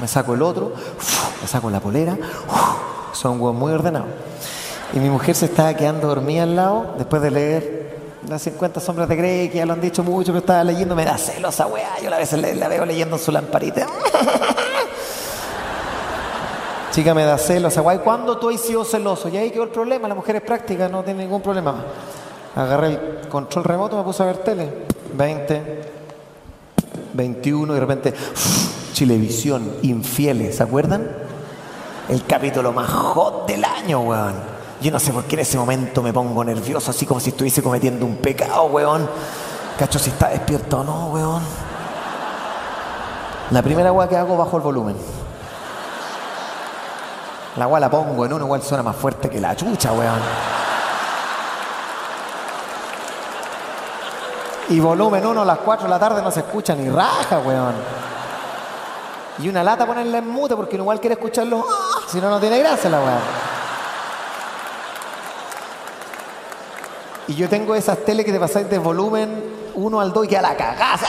me 0.00 0.06
saco 0.06 0.34
el 0.34 0.42
otro, 0.42 0.74
me 1.40 1.48
saco 1.48 1.70
la 1.70 1.80
polera, 1.80 2.16
son 3.12 3.40
weón 3.40 3.56
muy 3.56 3.72
ordenados. 3.72 4.08
Y 4.92 5.00
mi 5.00 5.08
mujer 5.08 5.34
se 5.34 5.46
estaba 5.46 5.72
quedando 5.74 6.08
dormida 6.08 6.42
al 6.42 6.56
lado 6.56 6.94
después 6.98 7.22
de 7.22 7.30
leer 7.30 7.98
las 8.28 8.42
50 8.42 8.80
sombras 8.80 9.08
de 9.08 9.16
Grey, 9.16 9.48
que 9.48 9.58
ya 9.58 9.66
lo 9.66 9.72
han 9.72 9.80
dicho 9.80 10.02
mucho, 10.02 10.26
pero 10.26 10.40
estaba 10.40 10.62
leyendo, 10.62 10.94
me 10.94 11.06
da 11.06 11.16
celos 11.16 11.54
esa 11.54 11.66
weá. 11.66 11.98
Yo 12.02 12.12
a 12.12 12.18
veces 12.18 12.56
la 12.56 12.68
veo 12.68 12.84
leyendo 12.84 13.16
en 13.16 13.22
su 13.22 13.32
lamparita. 13.32 13.86
Chica, 16.90 17.14
me 17.14 17.24
da 17.24 17.38
celos 17.38 17.72
esa. 17.72 17.94
¿Y 17.94 17.98
cuándo 17.98 18.36
tú 18.36 18.50
has 18.50 18.60
sido 18.60 18.84
celoso? 18.84 19.30
Y 19.30 19.38
ahí 19.38 19.50
quedó 19.50 19.62
el 19.62 19.70
problema, 19.70 20.08
la 20.08 20.14
mujer 20.14 20.36
es 20.36 20.42
práctica, 20.42 20.88
no 20.88 21.02
tiene 21.02 21.22
ningún 21.22 21.40
problema. 21.40 21.76
Agarré 22.54 22.88
el 22.88 23.28
control 23.28 23.64
remoto, 23.64 23.96
me 23.96 24.02
puse 24.02 24.22
a 24.22 24.26
ver 24.26 24.38
tele. 24.38 24.86
20, 25.14 25.97
21 27.18 27.72
y 27.72 27.74
de 27.74 27.80
repente 27.80 28.14
Chilevisión, 28.94 29.74
infieles, 29.82 30.56
¿se 30.56 30.62
acuerdan? 30.62 31.06
El 32.08 32.24
capítulo 32.24 32.72
más 32.72 32.88
hot 32.88 33.46
del 33.46 33.64
año, 33.64 34.00
weón. 34.00 34.34
Yo 34.80 34.90
no 34.90 34.98
sé 34.98 35.12
por 35.12 35.24
qué 35.24 35.36
en 35.36 35.40
ese 35.40 35.58
momento 35.58 36.02
me 36.02 36.12
pongo 36.12 36.42
nervioso, 36.42 36.90
así 36.90 37.04
como 37.04 37.20
si 37.20 37.30
estuviese 37.30 37.62
cometiendo 37.62 38.06
un 38.06 38.16
pecado, 38.16 38.64
weón. 38.64 39.08
Cacho, 39.78 39.98
si 39.98 40.10
está 40.10 40.28
despierto 40.28 40.80
o 40.80 40.84
no, 40.84 41.06
weón. 41.08 41.42
La 43.50 43.62
primera 43.62 43.92
weá 43.92 44.08
que 44.08 44.16
hago 44.16 44.36
bajo 44.36 44.56
el 44.56 44.62
volumen. 44.62 44.96
La 47.56 47.66
weá 47.66 47.80
la 47.80 47.90
pongo 47.90 48.24
en 48.24 48.32
uno, 48.32 48.44
igual 48.44 48.62
suena 48.62 48.82
más 48.82 48.96
fuerte 48.96 49.28
que 49.28 49.40
la 49.40 49.54
chucha, 49.54 49.92
weón. 49.92 50.67
Y 54.70 54.80
volumen 54.80 55.24
1 55.24 55.42
a 55.42 55.44
las 55.44 55.58
4 55.58 55.84
de 55.84 55.90
la 55.90 55.98
tarde 55.98 56.20
no 56.22 56.30
se 56.30 56.40
escucha 56.40 56.74
ni 56.74 56.90
raja, 56.90 57.38
weón. 57.38 57.74
Y 59.38 59.48
una 59.48 59.62
lata 59.62 59.86
ponerla 59.86 60.18
en 60.18 60.28
mute 60.28 60.56
porque 60.56 60.76
igual 60.76 61.00
quiere 61.00 61.14
escucharlo. 61.14 61.64
¡ah! 61.66 62.00
Si 62.08 62.20
no, 62.20 62.28
no 62.28 62.38
tiene 62.38 62.58
gracia 62.58 62.90
la 62.90 63.00
weá. 63.00 63.18
Y 67.28 67.34
yo 67.34 67.48
tengo 67.48 67.74
esas 67.74 67.98
teles 68.04 68.26
que 68.26 68.32
te 68.32 68.40
pasáis 68.40 68.68
de 68.68 68.78
volumen 68.78 69.70
1 69.74 70.00
al 70.00 70.12
2 70.12 70.32
y 70.32 70.34
a 70.34 70.42
la 70.42 70.56
cagás. 70.56 71.00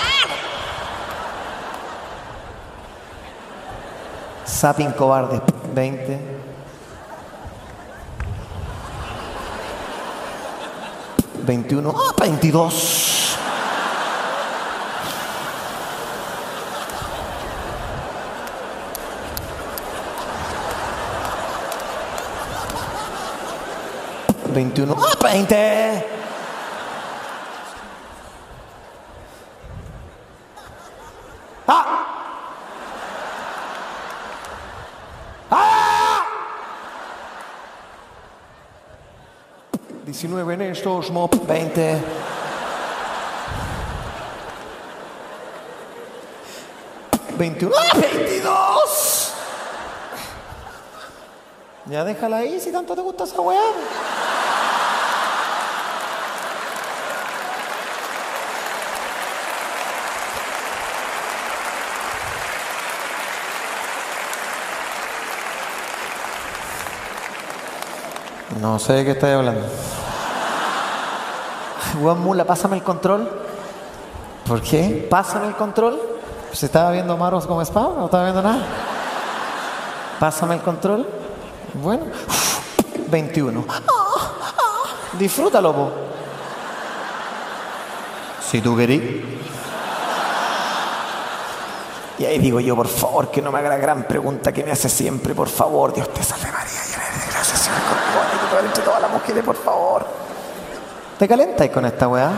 Zapping 4.45 4.91
cobarde. 4.91 5.41
20. 5.74 6.20
21. 11.45 11.95
¡Ah, 11.97 12.14
22. 12.20 13.28
Veintiuno. 24.54 24.95
¡Ah, 24.97 25.16
20. 25.22 26.06
¡Ah! 31.68 32.06
¡Ah! 35.52 36.26
19 40.06 40.54
en 40.56 40.62
estos, 40.62 41.12
mop 41.12 41.36
20. 41.47 42.02
¡21! 47.38 47.72
¡Ah, 47.78 47.97
22! 47.97 49.34
Ya 51.86 52.04
déjala 52.04 52.38
ahí 52.38 52.60
si 52.60 52.72
tanto 52.72 52.95
te 52.95 53.02
gusta 53.02 53.24
esa 53.24 53.39
weá. 53.41 53.62
No 68.70 68.78
sé 68.78 68.93
de 68.93 69.03
qué 69.03 69.11
estáis 69.13 69.36
hablando. 69.36 69.61
Juan 71.99 72.20
Mula, 72.20 72.45
pásame 72.45 72.76
el 72.76 72.84
control. 72.84 73.28
¿Por 74.47 74.61
qué? 74.61 75.07
Pásame 75.09 75.47
el 75.47 75.55
control. 75.55 75.99
¿Se 76.53 76.67
estaba 76.67 76.91
viendo 76.91 77.17
Maros 77.17 77.47
como 77.47 77.65
spam? 77.65 77.97
¿No 77.97 78.05
estaba 78.05 78.26
viendo 78.26 78.43
nada? 78.43 78.59
Pásame 80.20 80.53
el 80.53 80.61
control. 80.61 81.07
Bueno, 81.82 82.05
21. 83.09 83.65
Disfrútalo, 85.17 85.74
po. 85.74 85.91
Si 88.51 88.61
tú 88.61 88.78
querís. 88.78 89.01
Y 92.20 92.26
ahí 92.26 92.38
digo 92.38 92.59
yo, 92.59 92.76
por 92.76 92.88
favor, 92.88 93.32
que 93.32 93.41
no 93.41 93.51
me 93.51 93.57
haga 93.57 93.70
la 93.70 93.78
gran 93.78 94.03
pregunta 94.03 94.51
que 94.51 94.63
me 94.63 94.72
hace 94.72 94.89
siempre, 94.89 95.34
por 95.34 95.49
favor, 95.49 95.91
Dios 95.91 96.13
te 96.13 96.22
salve 96.22 96.51
tú 98.62 98.66
entre 98.66 98.84
todas 98.84 99.01
las 99.01 99.12
mujeres, 99.12 99.43
por 99.43 99.55
favor. 99.55 100.05
¿Te 101.18 101.28
calentáis 101.28 101.72
con 101.72 101.86
esta 101.86 102.07
weá? 102.07 102.32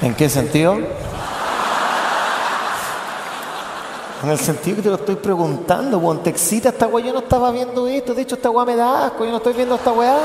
¿En 0.00 0.14
qué 0.14 0.28
sentido? 0.28 0.78
En 4.22 4.30
el 4.30 4.38
sentido 4.38 4.76
que 4.76 4.82
te 4.82 4.88
lo 4.88 4.96
estoy 4.96 5.14
preguntando, 5.16 5.98
weón. 5.98 6.22
Te 6.22 6.30
excita 6.30 6.70
esta 6.70 6.86
weá. 6.88 7.04
Yo 7.04 7.12
no 7.12 7.20
estaba 7.20 7.52
viendo 7.52 7.86
esto. 7.86 8.14
De 8.14 8.22
hecho, 8.22 8.34
esta 8.34 8.50
weá 8.50 8.64
me 8.64 8.74
da 8.74 9.06
asco. 9.06 9.24
Yo 9.24 9.30
no 9.30 9.36
estoy 9.36 9.52
viendo 9.52 9.76
esta 9.76 9.92
weá. 9.92 10.18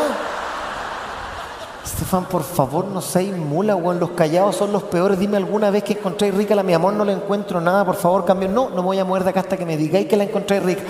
Estefan, 1.86 2.26
por 2.26 2.44
favor, 2.44 2.86
no 2.86 3.02
seas 3.02 3.38
mula, 3.38 3.76
weón. 3.76 4.00
Los 4.00 4.12
callados 4.12 4.56
son 4.56 4.72
los 4.72 4.82
peores. 4.84 5.20
Dime 5.20 5.38
alguna 5.38 5.70
vez 5.70 5.84
que 5.84 5.94
encontréis 5.94 6.34
rica 6.34 6.56
la 6.56 6.64
mi 6.64 6.74
amor, 6.74 6.94
no 6.94 7.06
le 7.06 7.14
encuentro 7.14 7.62
nada. 7.62 7.86
Por 7.86 7.96
favor, 7.96 8.26
cambio. 8.26 8.50
No, 8.50 8.70
no 8.70 8.78
me 8.78 8.82
voy 8.82 9.00
a 9.00 9.06
mover 9.06 9.26
de 9.26 9.30
acá 9.30 9.42
hasta 9.42 9.58
que 9.58 9.66
me 9.66 9.78
digáis 9.78 10.08
que 10.08 10.18
la 10.18 10.24
encontréis 10.24 10.64
rica. 10.64 10.82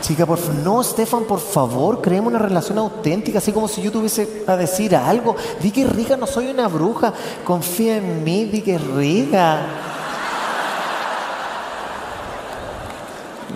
Chica, 0.00 0.26
por 0.26 0.38
favor. 0.38 0.56
No, 0.64 0.80
Estefan, 0.80 1.24
por 1.24 1.38
favor, 1.38 2.00
creemos 2.00 2.32
una 2.32 2.40
relación 2.40 2.78
auténtica, 2.78 3.38
así 3.38 3.52
como 3.52 3.68
si 3.68 3.82
yo 3.82 3.92
tuviese 3.92 4.42
a 4.48 4.56
decir 4.56 4.96
algo. 4.96 5.36
Di 5.60 5.70
que 5.70 5.84
rica, 5.84 6.16
no 6.16 6.26
soy 6.26 6.48
una 6.48 6.66
bruja. 6.66 7.12
Confía 7.44 7.98
en 7.98 8.24
mí, 8.24 8.46
di 8.46 8.62
que 8.62 8.78
rica. 8.78 9.87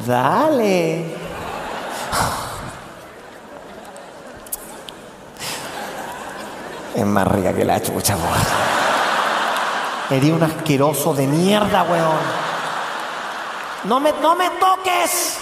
Dale. 0.06 1.04
Es 6.94 7.06
más 7.06 7.26
rica 7.28 7.54
que 7.54 7.64
la 7.64 7.80
chucha, 7.80 8.16
weón. 8.16 8.62
Eres 10.10 10.30
un 10.30 10.42
asqueroso 10.42 11.14
de 11.14 11.26
mierda, 11.26 11.84
weón. 11.84 12.42
No 13.84 14.00
me, 14.00 14.12
no 14.20 14.34
me 14.34 14.50
toques. 14.50 15.38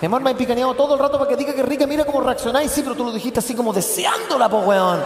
Mi 0.00 0.06
amor, 0.06 0.22
me 0.22 0.30
he 0.30 0.34
picaneado 0.34 0.74
todo 0.74 0.94
el 0.94 1.00
rato 1.00 1.18
para 1.18 1.28
que 1.28 1.36
diga 1.36 1.52
que 1.54 1.62
rica. 1.62 1.86
Mira 1.86 2.04
cómo 2.04 2.20
reaccionáis. 2.20 2.70
Sí, 2.70 2.82
pero 2.82 2.94
tú 2.94 3.04
lo 3.04 3.12
dijiste 3.12 3.40
así 3.40 3.54
como 3.54 3.72
deseándola, 3.72 4.48
po, 4.48 4.58
weón. 4.58 5.00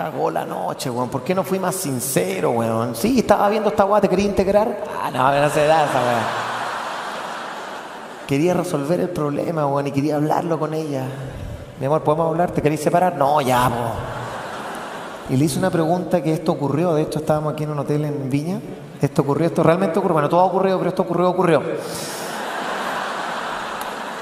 La 0.00 0.46
noche, 0.46 0.88
weón. 0.88 1.10
¿Por 1.10 1.22
qué 1.22 1.34
no 1.34 1.44
fui 1.44 1.58
más 1.58 1.74
sincero, 1.74 2.52
weón? 2.52 2.94
Sí, 2.96 3.18
estaba 3.18 3.50
viendo 3.50 3.68
esta 3.68 3.84
weá, 3.84 4.00
¿te 4.00 4.08
quería 4.08 4.24
integrar? 4.24 4.82
Ah, 4.98 5.10
no, 5.10 5.42
no 5.42 5.50
se 5.50 5.66
da 5.66 5.84
esa 5.84 6.00
weá. 6.00 6.22
Quería 8.26 8.54
resolver 8.54 8.98
el 8.98 9.10
problema, 9.10 9.66
weón, 9.66 9.88
y 9.88 9.92
quería 9.92 10.16
hablarlo 10.16 10.58
con 10.58 10.72
ella. 10.72 11.04
Mi 11.78 11.84
amor, 11.84 12.02
¿podemos 12.02 12.28
hablar? 12.28 12.50
¿Te 12.50 12.62
queréis 12.62 12.80
separar? 12.80 13.14
No, 13.16 13.42
ya, 13.42 13.68
po. 13.68 15.34
Y 15.34 15.36
le 15.36 15.44
hice 15.44 15.58
una 15.58 15.70
pregunta 15.70 16.22
que 16.22 16.32
esto 16.32 16.52
ocurrió. 16.52 16.94
De 16.94 17.02
hecho, 17.02 17.18
estábamos 17.18 17.52
aquí 17.52 17.64
en 17.64 17.70
un 17.70 17.80
hotel 17.80 18.06
en 18.06 18.30
Viña. 18.30 18.58
Esto 19.02 19.20
ocurrió, 19.20 19.48
esto 19.48 19.62
realmente 19.62 19.98
ocurrió. 19.98 20.14
Bueno, 20.14 20.30
todo 20.30 20.40
ha 20.40 20.44
ocurrido, 20.44 20.78
pero 20.78 20.88
esto 20.88 21.02
ocurrió, 21.02 21.28
ocurrió. 21.28 21.62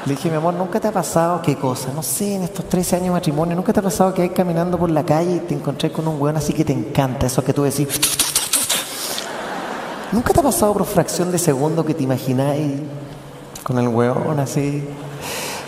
Le 0.06 0.14
dije, 0.14 0.30
mi 0.30 0.36
amor, 0.36 0.54
¿nunca 0.54 0.80
te 0.80 0.88
ha 0.88 0.92
pasado 0.92 1.42
qué 1.42 1.56
cosa? 1.56 1.90
No 1.94 2.02
sé, 2.02 2.36
en 2.36 2.44
estos 2.44 2.68
13 2.68 2.96
años 2.96 3.06
de 3.06 3.12
matrimonio, 3.12 3.56
¿nunca 3.56 3.72
te 3.72 3.80
ha 3.80 3.82
pasado 3.82 4.14
que 4.14 4.22
hay 4.22 4.30
caminando 4.30 4.78
por 4.78 4.90
la 4.90 5.04
calle 5.04 5.36
y 5.36 5.38
te 5.40 5.54
encontré 5.54 5.90
con 5.92 6.06
un 6.06 6.20
weón 6.20 6.36
así 6.36 6.52
que 6.52 6.64
te 6.64 6.72
encanta? 6.72 7.26
Eso 7.26 7.42
que 7.44 7.52
tú 7.52 7.64
decís. 7.64 7.88
¿Nunca 10.12 10.32
te 10.32 10.40
ha 10.40 10.42
pasado 10.42 10.72
por 10.72 10.86
fracción 10.86 11.30
de 11.30 11.38
segundo 11.38 11.84
que 11.84 11.94
te 11.94 12.04
imagináis 12.04 12.80
con 13.62 13.78
el 13.78 13.88
weón 13.88 14.40
así? 14.40 14.88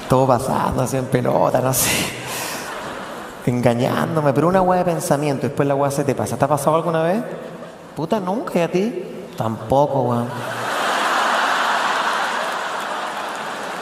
Todo 0.08 0.26
pasando 0.26 0.82
así 0.82 0.96
en 0.96 1.06
pelota, 1.06 1.60
no 1.60 1.74
sé. 1.74 1.90
Engañándome, 3.46 4.32
pero 4.32 4.48
una 4.48 4.62
weá 4.62 4.78
de 4.78 4.84
pensamiento, 4.84 5.46
después 5.46 5.68
la 5.68 5.74
weá 5.74 5.90
se 5.90 6.04
te 6.04 6.14
pasa. 6.14 6.36
¿Te 6.36 6.44
ha 6.44 6.48
pasado 6.48 6.76
alguna 6.76 7.02
vez? 7.02 7.22
Puta, 7.96 8.20
nunca, 8.20 8.58
¿y 8.58 8.62
a 8.62 8.70
ti? 8.70 9.04
Tampoco, 9.36 10.02
weón. 10.02 10.28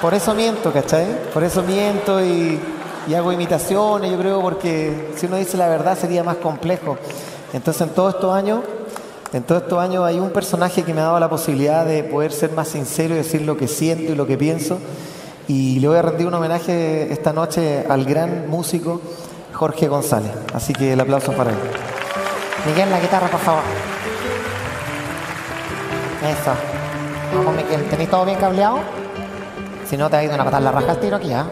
Por 0.00 0.14
eso 0.14 0.34
miento, 0.34 0.72
¿cachai? 0.72 1.06
Por 1.34 1.42
eso 1.42 1.62
miento 1.62 2.22
y, 2.24 2.60
y 3.08 3.14
hago 3.14 3.32
imitaciones, 3.32 4.10
yo 4.10 4.18
creo, 4.18 4.40
porque 4.40 5.10
si 5.16 5.26
uno 5.26 5.36
dice 5.36 5.56
la 5.56 5.68
verdad 5.68 5.98
sería 5.98 6.22
más 6.22 6.36
complejo. 6.36 6.96
Entonces, 7.52 7.82
en 7.82 7.90
todos 7.90 8.14
estos 8.14 8.34
años, 8.34 8.60
en 9.32 9.42
todos 9.42 9.62
estos 9.62 9.78
años 9.78 10.04
hay 10.04 10.20
un 10.20 10.30
personaje 10.30 10.84
que 10.84 10.94
me 10.94 11.00
ha 11.00 11.04
dado 11.04 11.18
la 11.18 11.28
posibilidad 11.28 11.84
de 11.84 12.04
poder 12.04 12.32
ser 12.32 12.52
más 12.52 12.68
sincero 12.68 13.14
y 13.14 13.18
decir 13.18 13.42
lo 13.42 13.56
que 13.56 13.66
siento 13.66 14.12
y 14.12 14.14
lo 14.14 14.26
que 14.26 14.38
pienso. 14.38 14.78
Y 15.48 15.80
le 15.80 15.88
voy 15.88 15.96
a 15.96 16.02
rendir 16.02 16.26
un 16.26 16.34
homenaje 16.34 17.12
esta 17.12 17.32
noche 17.32 17.84
al 17.88 18.04
gran 18.04 18.48
músico 18.48 19.00
Jorge 19.54 19.88
González. 19.88 20.30
Así 20.54 20.72
que 20.72 20.92
el 20.92 21.00
aplauso 21.00 21.32
para 21.32 21.50
él. 21.50 21.56
Miguel, 22.66 22.90
la 22.90 23.00
guitarra, 23.00 23.28
por 23.28 23.40
favor. 23.40 23.62
Eso. 26.22 26.52
Vamos, 27.34 27.56
Miguel. 27.56 27.84
¿Tenéis 27.88 28.10
todo 28.10 28.24
bien 28.24 28.38
cableado? 28.38 28.80
Si 29.88 29.96
no, 29.96 30.10
te 30.10 30.16
ha 30.16 30.22
ido 30.22 30.34
una 30.34 30.44
patada 30.44 30.58
en 30.58 30.64
la 30.64 30.72
raja 30.72 30.90
al 30.92 31.00
tiro 31.00 31.16
aquí, 31.16 31.32
¿ah? 31.32 31.46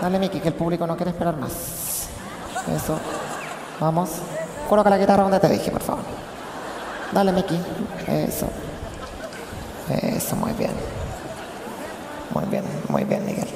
Dale, 0.00 0.18
Miki, 0.18 0.40
que 0.40 0.48
el 0.48 0.54
público 0.54 0.86
no 0.86 0.96
quiere 0.96 1.10
esperar 1.10 1.36
más. 1.36 2.08
Eso. 2.74 2.98
Vamos. 3.78 4.10
Coloca 4.68 4.88
la 4.88 4.96
guitarra 4.96 5.22
donde 5.22 5.38
te 5.38 5.48
dije, 5.48 5.70
por 5.70 5.82
favor. 5.82 6.02
Dale, 7.12 7.30
Miki. 7.30 7.60
Eso. 8.08 8.46
Eso, 9.90 10.36
muy 10.36 10.52
bien. 10.52 10.72
Muy 12.32 12.44
bien, 12.46 12.64
muy 12.88 13.04
bien, 13.04 13.26
Miguel. 13.26 13.48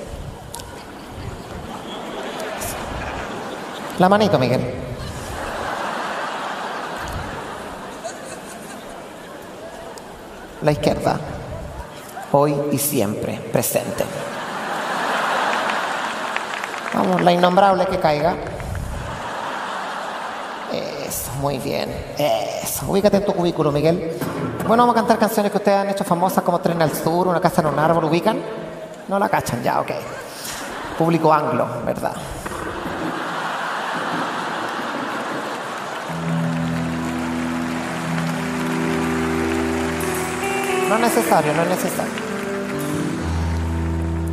La 3.98 4.09
manito, 4.10 4.39
Miguel. 4.39 4.74
La 10.60 10.73
izquierda. 10.73 11.18
Hoy 12.38 12.54
y 12.70 12.76
siempre 12.76 13.40
presente. 13.50 14.04
Vamos, 16.92 17.22
la 17.22 17.32
innombrable 17.32 17.86
que 17.86 17.98
caiga. 17.98 18.36
Eso, 20.70 21.32
muy 21.40 21.56
bien. 21.56 21.88
Eso. 22.18 22.84
Ubícate 22.88 23.16
en 23.16 23.24
tu 23.24 23.32
cubículo, 23.32 23.72
Miguel. 23.72 24.18
Bueno, 24.68 24.82
vamos 24.82 24.96
a 24.96 24.98
cantar 24.98 25.18
canciones 25.18 25.50
que 25.50 25.56
ustedes 25.56 25.78
han 25.78 25.88
hecho 25.88 26.04
famosas 26.04 26.44
como 26.44 26.60
Tren 26.60 26.82
al 26.82 26.92
Sur, 26.92 27.26
Una 27.26 27.40
casa 27.40 27.62
en 27.62 27.68
un 27.68 27.78
árbol. 27.78 28.04
¿Ubican? 28.04 28.38
No 29.08 29.18
la 29.18 29.30
cachan 29.30 29.62
ya, 29.62 29.80
ok. 29.80 29.92
Público 30.98 31.32
anglo, 31.32 31.66
¿verdad? 31.86 32.12
No 40.86 40.94
es 40.96 41.00
necesario, 41.00 41.54
no 41.54 41.62
es 41.62 41.68
necesario. 41.70 42.26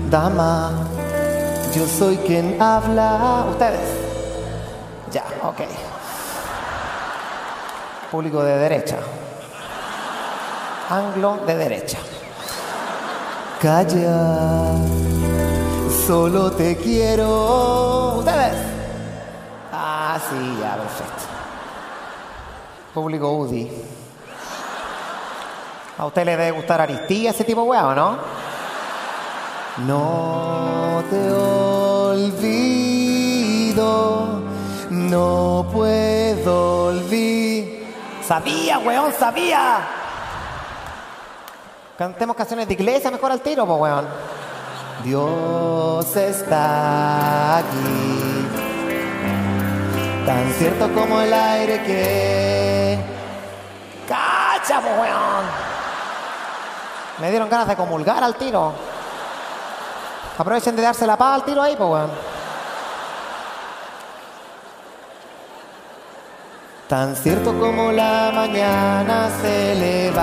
Dama, 0.10 0.72
yo 1.76 1.88
soy 1.88 2.18
quien 2.18 2.62
habla. 2.62 3.46
¿Ustedes? 3.50 3.80
Ya, 5.12 5.24
ok. 5.44 5.62
Público 8.12 8.44
de 8.44 8.58
derecha. 8.58 8.98
Anglo 10.90 11.40
de 11.48 11.56
derecha. 11.56 11.98
Calla, 13.62 14.76
solo 16.06 16.52
te 16.52 16.76
quiero. 16.78 18.16
¿Ustedes? 18.18 18.56
Ah, 19.72 20.20
sí, 20.30 20.58
ya, 20.62 20.76
perfecto. 20.76 21.24
Público 22.94 23.32
UDI. 23.32 23.72
A 25.98 26.06
usted 26.06 26.26
le 26.26 26.38
debe 26.38 26.52
gustar 26.52 26.82
Aristía, 26.82 27.32
ese 27.32 27.44
tipo 27.44 27.62
de 27.64 27.70
weá, 27.70 27.88
¿o 27.88 27.96
no? 27.96 28.33
No 29.80 31.04
te 31.10 31.32
olvido, 32.14 32.94
no 34.92 35.66
puedo 35.74 36.86
olvidar. 36.90 37.84
Sabía, 38.24 38.78
weón, 38.78 39.12
sabía. 39.18 39.80
Cantemos 41.98 42.36
canciones 42.36 42.68
de 42.68 42.76
iglesia 42.76 43.10
mejor 43.10 43.32
al 43.32 43.42
tiro, 43.42 43.66
pues, 43.66 43.80
weón. 43.80 44.06
Dios 45.04 46.16
está 46.16 47.58
aquí, 47.58 48.48
tan 50.26 50.54
cierto 50.54 50.94
como 50.94 51.20
el 51.20 51.34
aire 51.34 51.82
que... 51.84 53.00
¡Cacha, 54.08 54.80
weón! 54.80 55.46
Me 57.20 57.32
dieron 57.32 57.50
ganas 57.50 57.68
de 57.68 57.76
comulgar 57.76 58.24
al 58.24 58.36
tiro. 58.36 58.93
Aprovechen 60.38 60.76
de 60.76 60.82
darse 60.82 61.06
la 61.06 61.16
paz 61.16 61.36
al 61.36 61.44
tiro 61.46 61.62
ahí, 61.62 61.76
pues, 61.76 61.90
weón. 61.90 62.10
Tan 66.88 67.16
cierto 67.16 67.58
como 67.60 67.92
la 67.92 68.32
mañana 68.34 69.30
se 69.42 69.74
levanta, 69.76 70.22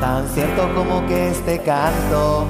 tan 0.00 0.28
cierto 0.28 0.74
como 0.74 1.06
que 1.06 1.30
este 1.30 1.62
canto. 1.62 2.46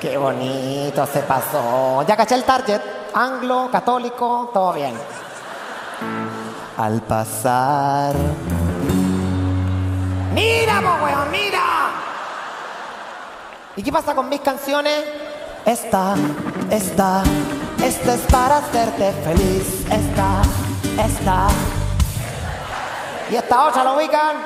Qué 0.00 0.16
bonito 0.16 1.06
se 1.06 1.20
pasó. 1.20 2.02
Ya 2.06 2.16
caché 2.16 2.34
el 2.34 2.44
target. 2.44 2.80
Anglo, 3.14 3.68
católico, 3.70 4.50
todo 4.52 4.72
bien. 4.74 4.94
Al 6.76 7.00
pasar. 7.02 8.14
Mira, 10.32 10.80
po, 10.80 11.04
weón, 11.04 11.30
mira. 11.30 11.93
¿Y 13.76 13.82
qué 13.82 13.90
pasa 13.90 14.14
con 14.14 14.28
mis 14.28 14.40
canciones? 14.40 15.04
Esta, 15.66 16.14
esta, 16.70 17.24
esta 17.82 18.14
es 18.14 18.20
para 18.30 18.58
hacerte 18.58 19.12
feliz. 19.24 19.84
Esta, 19.90 20.42
esta. 21.04 21.48
Y 23.30 23.34
esta 23.34 23.66
otra 23.66 23.82
lo 23.82 23.96
ubican. 23.96 24.36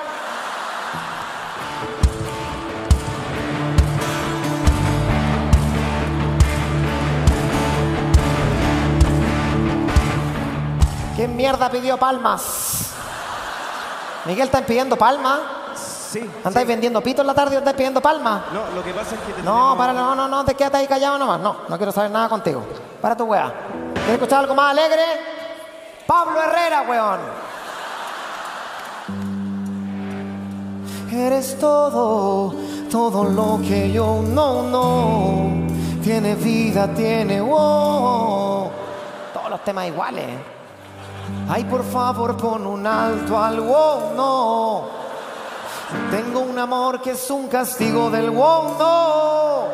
¿Quién 11.16 11.36
mierda 11.36 11.68
pidió 11.70 11.98
palmas? 11.98 12.92
Miguel 14.24 14.46
está 14.46 14.64
pidiendo 14.64 14.96
palmas. 14.96 15.40
Sí. 16.10 16.20
¿Andáis 16.42 16.66
vendiendo 16.66 17.02
pito 17.02 17.20
en 17.20 17.26
la 17.26 17.34
tarde 17.34 17.56
y 17.56 17.58
andáis 17.58 17.76
pidiendo 17.76 18.00
palmas? 18.00 18.44
No, 18.52 18.60
lo 18.74 18.82
que 18.82 18.92
pasa 18.94 19.14
es 19.14 19.20
que 19.20 19.32
te 19.34 19.42
No, 19.42 19.52
tenemos- 19.52 19.76
para, 19.76 19.92
no, 19.92 20.14
no, 20.14 20.26
no, 20.26 20.44
te 20.44 20.54
quédate 20.54 20.78
ahí 20.78 20.86
callado 20.86 21.18
nomás. 21.18 21.38
No, 21.40 21.56
no 21.68 21.76
quiero 21.76 21.92
saber 21.92 22.10
nada 22.10 22.28
contigo. 22.30 22.62
Para 23.02 23.14
tu 23.14 23.24
weá. 23.24 23.52
¿Quieres 23.92 24.14
escuchar 24.14 24.40
algo 24.40 24.54
más 24.54 24.70
alegre? 24.70 25.02
Pablo 26.06 26.40
Herrera, 26.42 26.82
weón. 26.88 27.20
Eres 31.12 31.58
todo, 31.58 32.54
todo 32.90 33.24
lo 33.24 33.58
que 33.66 33.90
yo 33.92 34.22
no, 34.26 34.62
no. 34.62 35.66
Tiene 36.02 36.34
vida, 36.36 36.88
tiene 36.94 37.40
wow. 37.40 38.70
Todos 39.34 39.50
los 39.50 39.62
temas 39.64 39.86
iguales. 39.88 40.26
Ay, 41.50 41.64
por 41.64 41.84
favor, 41.84 42.36
pon 42.36 42.66
un 42.66 42.86
alto 42.86 43.38
al 43.38 43.60
wow, 43.60 44.14
no. 44.16 45.07
Tengo 46.10 46.40
un 46.40 46.58
amor 46.58 47.00
que 47.00 47.12
es 47.12 47.30
un 47.30 47.48
castigo 47.48 48.10
del 48.10 48.34
no. 48.34 49.68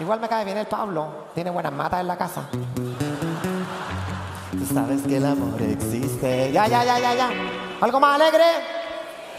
Igual 0.00 0.20
me 0.20 0.28
cae 0.28 0.44
bien 0.44 0.58
el 0.58 0.66
Pablo. 0.66 1.28
Tiene 1.34 1.50
buenas 1.50 1.72
matas 1.72 2.00
en 2.00 2.08
la 2.08 2.16
casa. 2.16 2.42
Tú 4.52 4.74
sabes 4.74 5.02
que 5.02 5.16
el 5.16 5.26
amor 5.26 5.60
existe. 5.62 6.52
Ya, 6.52 6.66
ya, 6.66 6.84
ya, 6.84 6.98
ya, 6.98 7.14
ya. 7.14 7.30
¿Algo 7.80 7.98
más 7.98 8.20
alegre? 8.20 8.44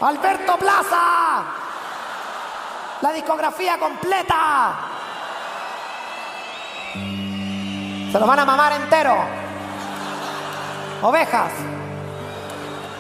Alberto 0.02 0.58
Plaza. 0.58 1.44
La 3.02 3.12
discografía 3.14 3.78
completa. 3.78 4.76
Se 8.12 8.20
lo 8.20 8.26
van 8.26 8.40
a 8.40 8.46
mamar 8.46 8.74
entero. 8.74 9.16
Ovejas. 11.04 11.52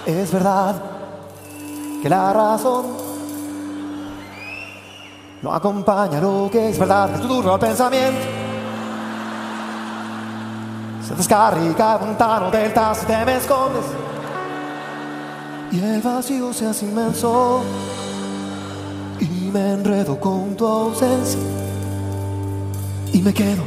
Es 0.05 0.31
verdad 0.31 0.88
que 2.01 2.09
la 2.09 2.33
razón 2.33 2.85
No 5.41 5.53
acompaña 5.53 6.19
lo 6.19 6.49
que 6.51 6.69
es 6.69 6.77
verdad 6.77 7.09
de 7.09 7.19
tu 7.19 7.27
duro 7.27 7.57
pensamiento. 7.57 8.19
Se 11.05 11.15
descarriga 11.15 11.97
un 11.97 12.15
tano 12.17 12.51
delta 12.51 12.93
si 12.93 13.05
te 13.05 13.25
me 13.25 13.37
escondes. 13.37 13.85
Y 15.71 15.79
el 15.79 16.01
vacío 16.01 16.53
se 16.53 16.67
hace 16.67 16.85
inmenso. 16.85 17.63
Y 19.21 19.49
me 19.51 19.73
enredo 19.73 20.19
con 20.19 20.55
tu 20.55 20.67
ausencia. 20.67 21.39
Y 23.13 23.21
me 23.21 23.33
quedo 23.33 23.63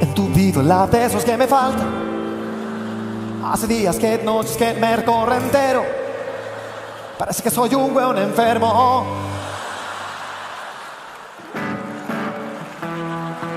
entudido 0.00 0.60
en 0.60 0.68
la 0.68 0.86
de 0.86 1.06
esos 1.06 1.24
que 1.24 1.36
me 1.36 1.48
faltan. 1.48 1.88
Hace 3.44 3.66
días 3.66 3.96
que 3.96 4.18
noches 4.22 4.56
que 4.56 4.72
me 4.74 4.96
recorre 4.96 5.36
entero. 5.36 6.07
Parece 7.18 7.42
que 7.42 7.50
soy 7.50 7.74
un 7.74 7.94
weón 7.94 8.16
enfermo. 8.16 9.04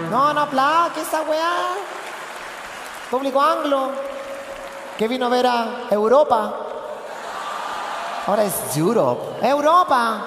No, 0.10 0.34
no 0.34 0.42
aplaque 0.42 1.02
esa 1.02 1.22
weá. 1.22 1.76
Público 3.12 3.40
anglo. 3.40 3.92
Que 4.98 5.08
vino 5.08 5.28
a 5.28 5.30
ver 5.30 5.46
a 5.46 5.66
Europa. 5.92 6.54
Ahora 8.26 8.44
es 8.44 8.76
Europe. 8.76 9.48
Europa. 9.48 10.26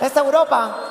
Es 0.00 0.16
Europa. 0.16 0.85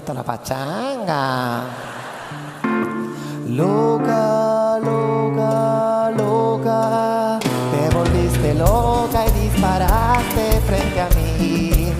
Gusta 0.00 0.14
la 0.14 0.22
pachanga. 0.22 1.62
Loca, 3.48 4.78
loca, 4.78 6.10
loca. 6.16 7.38
Te 7.70 7.94
volviste 7.94 8.54
loca 8.54 9.26
y 9.26 9.30
disparaste 9.40 10.60
frente 10.66 11.00
a 11.00 11.08
mí. 11.10 11.92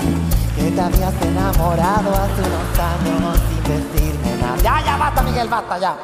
Que 0.57 0.71
te 0.71 0.81
habías 0.81 1.23
enamorado 1.23 2.11
hace 2.15 2.41
unos 2.41 2.79
años 2.79 3.39
sin 3.49 3.63
decirme 3.65 4.37
nada. 4.41 4.57
Ya, 4.63 4.83
ya, 4.83 4.97
basta, 4.97 5.23
Miguel, 5.23 5.49
basta, 5.49 5.79
ya. 5.79 5.97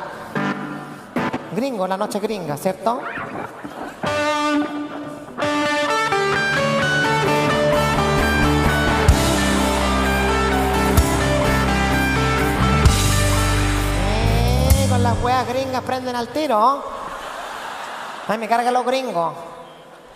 Gringo, 1.55 1.86
la 1.86 1.97
noche 1.97 2.20
gringa, 2.20 2.59
¿cierto? 2.59 3.01
Las 15.07 15.23
weas 15.23 15.47
gringas 15.47 15.83
prenden 15.83 16.16
al 16.16 16.27
tiro. 16.28 16.83
Ay, 18.27 18.39
me 18.39 18.49
carga 18.49 18.73
los 18.73 18.85
gringos. 18.85 19.35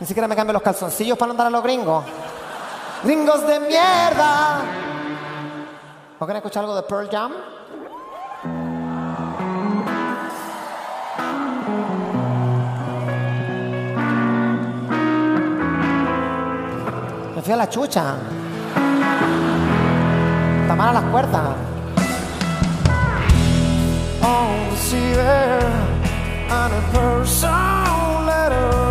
Ni 0.00 0.06
siquiera 0.06 0.26
me 0.26 0.34
cambio 0.34 0.52
los 0.52 0.62
calzoncillos 0.62 1.16
para 1.16 1.30
andar 1.30 1.46
a 1.46 1.50
los 1.50 1.62
gringos. 1.62 2.04
¡Gringos 3.04 3.46
de 3.46 3.60
mierda! 3.60 4.62
¿No 6.18 6.26
quieren 6.26 6.38
escuchar 6.38 6.64
algo 6.64 6.74
de 6.74 6.82
Pearl 6.82 7.08
Jam? 7.08 7.32
Me 17.36 17.42
fui 17.42 17.52
a 17.52 17.56
la 17.56 17.68
chucha. 17.68 18.16
Está 20.62 20.74
mala 20.74 21.00
las 21.00 21.10
cuerdas. 21.12 21.69
Oh, 24.32 24.76
see 24.76 25.12
there, 25.12 25.60
on 26.50 26.70
a 26.70 26.82
personal 26.92 28.24
letter. 28.26 28.89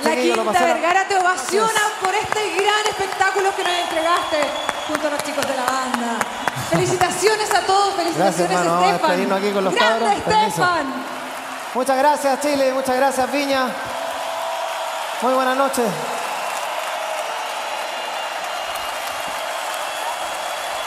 La 0.00 0.16
Quinta 0.16 0.64
Vergara 0.64 1.06
te 1.06 1.16
ovaciona 1.16 1.66
Así 1.68 1.76
es. 1.76 2.04
por 2.04 2.14
este 2.14 2.40
gran 2.62 2.86
espectáculo 2.88 3.54
que 3.54 3.62
nos 3.62 3.72
entregaste 3.72 4.38
junto 4.88 5.06
a 5.06 5.10
los 5.10 5.22
chicos 5.22 5.46
de 5.46 5.54
la 5.54 5.64
banda. 5.64 6.18
Felicitaciones 6.70 7.50
a 7.52 7.60
todos, 7.66 7.94
felicitaciones 7.96 8.36
Gracias, 8.38 8.50
hermano. 8.50 8.70
Vamos 8.70 8.82
a 8.82 8.86
Estefan. 8.94 9.10
despedirnos 9.10 9.38
aquí 9.38 9.50
con 9.52 9.64
los 9.64 9.74
Grande 9.74 9.98
cabros. 9.98 10.22
Permiso. 10.22 10.46
Estefan. 10.48 10.86
Muchas 11.74 11.98
gracias, 11.98 12.40
Chile. 12.40 12.72
Muchas 12.72 12.96
gracias, 12.96 13.32
Viña. 13.32 13.66
Muy 15.22 15.34
buenas 15.34 15.56
noches. 15.56 15.84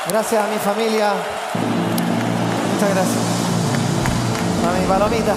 Gracias 0.10 0.44
a 0.44 0.48
mi 0.48 0.58
familia. 0.60 1.14
Muchas 2.74 2.90
gracias. 2.90 3.24
A 4.68 4.80
mi 4.80 4.86
palomita. 4.88 5.36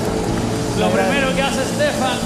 Lo 0.78 0.90
primero 0.90 1.34
que 1.34 1.42
hace 1.42 1.64
Stefan, 1.64 2.18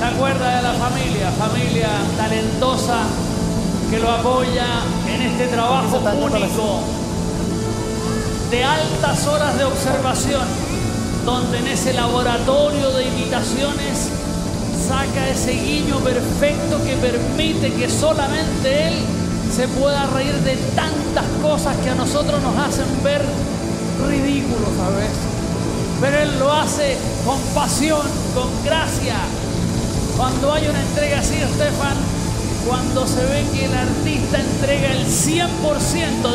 se 0.00 0.06
acuerda 0.06 0.56
de 0.56 0.62
la 0.62 0.72
familia, 0.72 1.30
familia 1.32 1.88
talentosa 2.16 3.02
que 3.90 3.98
lo 3.98 4.10
apoya 4.10 4.64
en 5.06 5.20
este 5.20 5.48
trabajo 5.48 5.98
único 5.98 6.80
de 8.50 8.64
altas 8.64 9.26
horas 9.26 9.58
de 9.58 9.64
observación, 9.64 10.46
donde 11.26 11.58
en 11.58 11.66
ese 11.66 11.92
laboratorio 11.92 12.90
de 12.92 13.08
imitaciones 13.08 14.08
saca 14.88 15.28
ese 15.28 15.52
guiño 15.52 15.98
perfecto 15.98 16.82
que 16.82 16.96
permite 16.96 17.70
que 17.74 17.90
solamente 17.90 18.88
él 18.88 18.94
se 19.54 19.68
pueda 19.68 20.06
reír 20.06 20.32
de 20.32 20.56
tantas 20.74 21.26
cosas 21.42 21.76
que 21.84 21.90
a 21.90 21.94
nosotros 21.94 22.40
nos 22.40 22.56
hacen 22.56 22.86
ver 23.04 23.22
ridículos 24.08 24.70
a 24.82 24.96
veces 24.96 25.30
pero 26.00 26.18
él 26.18 26.38
lo 26.38 26.50
hace 26.50 26.96
con 27.26 27.38
pasión, 27.54 28.00
con 28.34 28.48
gracia. 28.64 29.16
Cuando 30.20 30.52
hay 30.52 30.68
una 30.68 30.82
entrega 30.82 31.20
así, 31.20 31.36
Estefan, 31.36 31.96
cuando 32.68 33.06
se 33.06 33.24
ve 33.24 33.42
que 33.54 33.64
el 33.64 33.72
artista 33.72 34.38
entrega 34.38 34.92
el 34.92 35.06
100% 35.06 35.50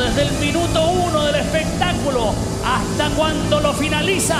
desde 0.03 0.24
el 0.24 0.32
minuto 0.40 0.90
uno 0.90 1.24
del 1.26 1.36
espectáculo 1.36 2.34
hasta 2.66 3.16
cuando 3.16 3.60
lo 3.60 3.74
finaliza, 3.74 4.38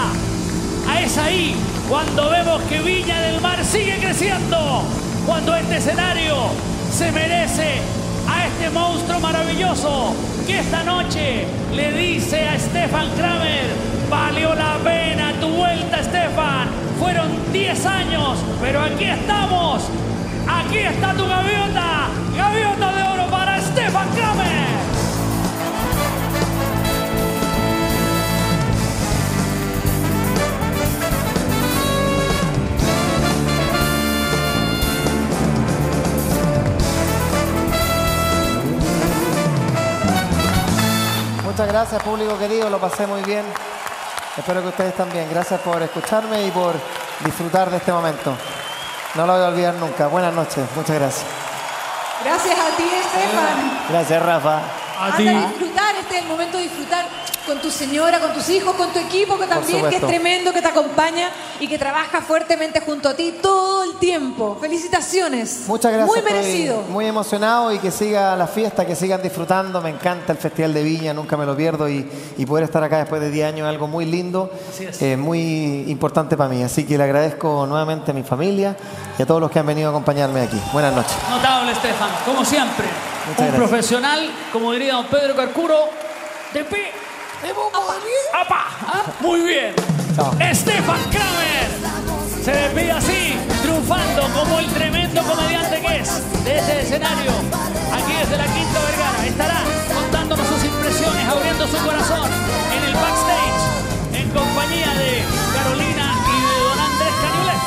es 1.00 1.18
ahí 1.20 1.56
cuando 1.88 2.28
vemos 2.32 2.60
que 2.64 2.80
Viña 2.80 3.22
del 3.22 3.40
Mar 3.40 3.64
sigue 3.64 4.00
creciendo, 4.00 4.82
cuando 5.28 5.56
este 5.56 5.78
escenario 5.78 6.48
se 6.92 7.12
merece 7.12 7.82
a 8.28 8.48
este 8.48 8.72
monstruo 8.72 9.20
maravilloso 9.20 10.16
que 10.46 10.60
esta 10.60 10.84
noche 10.84 11.46
le 11.74 11.92
dice 11.92 12.48
a 12.48 12.60
Stefan 12.60 13.10
Kramer, 13.16 13.66
valió 14.10 14.54
la 14.54 14.78
pena 14.84 15.34
tu 15.40 15.48
vuelta 15.50 16.04
Stefan, 16.04 16.68
fueron 17.00 17.28
10 17.52 17.86
años, 17.86 18.38
pero 18.62 18.82
aquí 18.82 19.06
estamos, 19.06 19.84
aquí 20.48 20.78
está 20.78 21.14
tu 21.14 21.28
gaviota, 21.28 22.10
gaviota 22.38 22.94
de 22.94 23.04
oro 23.04 23.28
para 23.32 23.60
Stefan 23.60 24.08
Kramer. 24.10 24.85
Muchas 41.56 41.72
gracias, 41.72 42.04
público 42.04 42.38
querido, 42.38 42.70
lo 42.70 42.82
pasé 42.82 43.08
muy 43.08 43.22
bien. 43.22 43.46
Espero 44.36 44.62
que 44.62 44.68
ustedes 44.68 44.94
también. 44.94 45.30
Gracias 45.30 45.58
por 45.62 45.82
escucharme 45.82 46.46
y 46.46 46.52
por 46.52 46.76
disfrutar 47.24 47.70
de 47.70 47.78
este 47.78 47.94
momento. 47.94 48.36
No 49.14 49.26
lo 49.26 49.36
voy 49.36 49.42
a 49.42 49.48
olvidar 49.48 49.74
nunca. 49.76 50.08
Buenas 50.08 50.34
noches, 50.34 50.66
muchas 50.76 50.98
gracias. 50.98 51.26
Gracias 52.26 52.60
a 52.60 52.76
ti, 52.76 52.84
Estefan. 52.84 53.80
Gracias, 53.88 54.22
Rafa. 54.22 54.60
A 55.00 55.16
ti. 55.16 55.30
Disfrutar, 55.30 55.96
este 55.96 56.18
es 56.18 56.22
el 56.24 56.28
momento 56.28 56.58
de 56.58 56.64
disfrutar 56.64 57.06
con 57.46 57.60
tu 57.60 57.70
señora, 57.70 58.20
con 58.20 58.34
tus 58.34 58.50
hijos, 58.50 58.76
con 58.76 58.92
tu 58.92 59.00
equipo, 59.00 59.38
que 59.38 59.48
también 59.48 59.88
que 59.90 59.98
es 59.98 60.02
tremendo, 60.06 60.52
que 60.52 60.62
te 60.62 60.68
acompaña 60.68 61.30
y 61.60 61.68
que 61.68 61.78
trabaja 61.78 62.22
fuertemente 62.22 62.82
junto 62.82 63.10
a 63.10 63.14
ti 63.16 63.36
todo 63.42 63.84
el 63.84 63.96
tiempo. 63.98 64.58
Felicitaciones. 64.60 65.64
Muchas 65.68 65.92
gracias. 65.92 66.08
Muy 66.08 66.20
estoy 66.20 66.34
merecido. 66.34 66.82
Muy 66.90 67.06
emocionado 67.06 67.72
y 67.72 67.80
que 67.80 67.92
siga 67.92 68.36
la 68.36 68.48
fiesta, 68.48 68.86
que 68.86 68.96
sigan 68.96 69.22
disfrutando. 69.22 69.82
Me 69.82 69.90
encanta 69.90 70.32
el 70.32 70.38
Festival 70.38 70.74
de 70.74 70.84
Viña, 70.84 71.14
nunca 71.14 71.38
me 71.38 71.46
lo 71.46 71.56
pierdo 71.56 71.88
y, 71.88 72.10
y 72.38 72.46
poder 72.46 72.66
estar 72.66 72.84
acá 72.84 72.98
después 72.98 73.22
de 73.22 73.30
10 73.30 73.48
años 73.48 73.68
es 73.68 73.70
algo 73.70 73.88
muy 73.88 74.06
lindo, 74.06 74.52
eh, 75.00 75.18
muy 75.18 75.86
importante 75.88 76.36
para 76.36 76.50
mí. 76.50 76.64
Así 76.64 76.86
que 76.86 76.98
le 76.98 77.04
agradezco 77.04 77.66
nuevamente 77.68 78.12
a 78.12 78.14
mi 78.14 78.24
familia 78.24 78.76
y 79.18 79.22
a 79.22 79.26
todos 79.26 79.40
los 79.40 79.52
que 79.52 79.60
han 79.60 79.66
venido 79.66 79.88
a 79.88 79.92
acompañarme 79.92 80.42
aquí. 80.42 80.60
Buenas 80.74 80.94
noches. 80.94 81.16
Notable, 81.30 81.72
Estefan, 81.72 82.10
como 82.26 82.44
siempre. 82.44 82.86
Muchas 83.28 83.40
un 83.40 83.48
gracias. 83.48 83.70
profesional, 83.70 84.32
como 84.52 84.72
diría 84.72 84.94
don 84.94 85.06
Pedro 85.06 85.36
Carcuro, 85.36 85.76
de 86.54 86.64
pie. 86.64 87.05
¡Apa! 88.34 88.66
¿Ah? 88.88 89.04
Muy 89.20 89.42
bien. 89.42 89.74
Chao. 90.16 90.34
Estefan 90.40 91.02
Kramer 91.10 91.66
se 92.46 92.52
despide 92.52 92.92
así, 92.92 93.34
triunfando 93.64 94.22
como 94.36 94.60
el 94.60 94.68
tremendo 94.68 95.20
comediante 95.24 95.82
que 95.82 95.98
es 95.98 96.44
de 96.44 96.58
este 96.60 96.82
escenario. 96.82 97.32
Aquí 97.92 98.14
desde 98.14 98.38
la 98.38 98.46
Quinta 98.46 98.80
Vergara 98.86 99.26
estará 99.26 99.64
contándonos 99.92 100.48
sus 100.48 100.64
impresiones, 100.64 101.28
abriendo 101.28 101.66
su 101.66 101.78
corazón 101.84 102.30
en 102.78 102.84
el 102.84 102.94
backstage, 102.94 104.22
en 104.22 104.30
compañía 104.30 104.94
de 104.94 105.24
Carolina 105.56 106.06
y 106.22 106.38
de 106.46 106.56
don 106.70 106.80
Andrés 106.86 107.16
Cañuelet. 107.24 107.62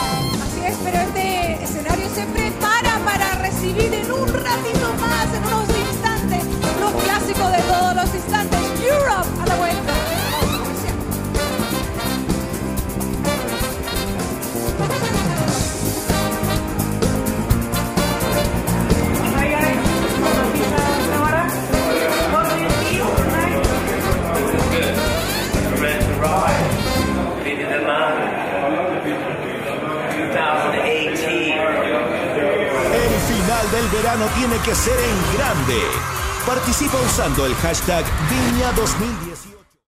Así 0.47 0.61
es, 0.65 0.77
pero 0.85 0.99
este 1.01 1.65
escenario 1.65 2.09
se 2.15 2.25
prepara 2.27 3.01
para 3.05 3.35
recibir 3.43 3.93
en 3.93 4.13
un 4.13 4.29
ratito 4.29 4.95
más, 5.01 5.27
en 5.35 5.43
unos 5.43 5.69
instantes, 5.91 6.45
los 6.79 7.03
clásicos 7.03 7.51
de 7.51 7.63
todos 7.67 7.97
los 7.97 8.15
instantes, 8.15 8.61
Tiene 34.39 34.57
que 34.59 34.75
ser 34.75 34.99
en 34.99 35.37
grande. 35.37 36.18
Participa 36.47 36.99
usando 37.07 37.47
el 37.47 37.55
hashtag 37.57 38.05
Viña 38.31 38.73
2018. 38.73 39.48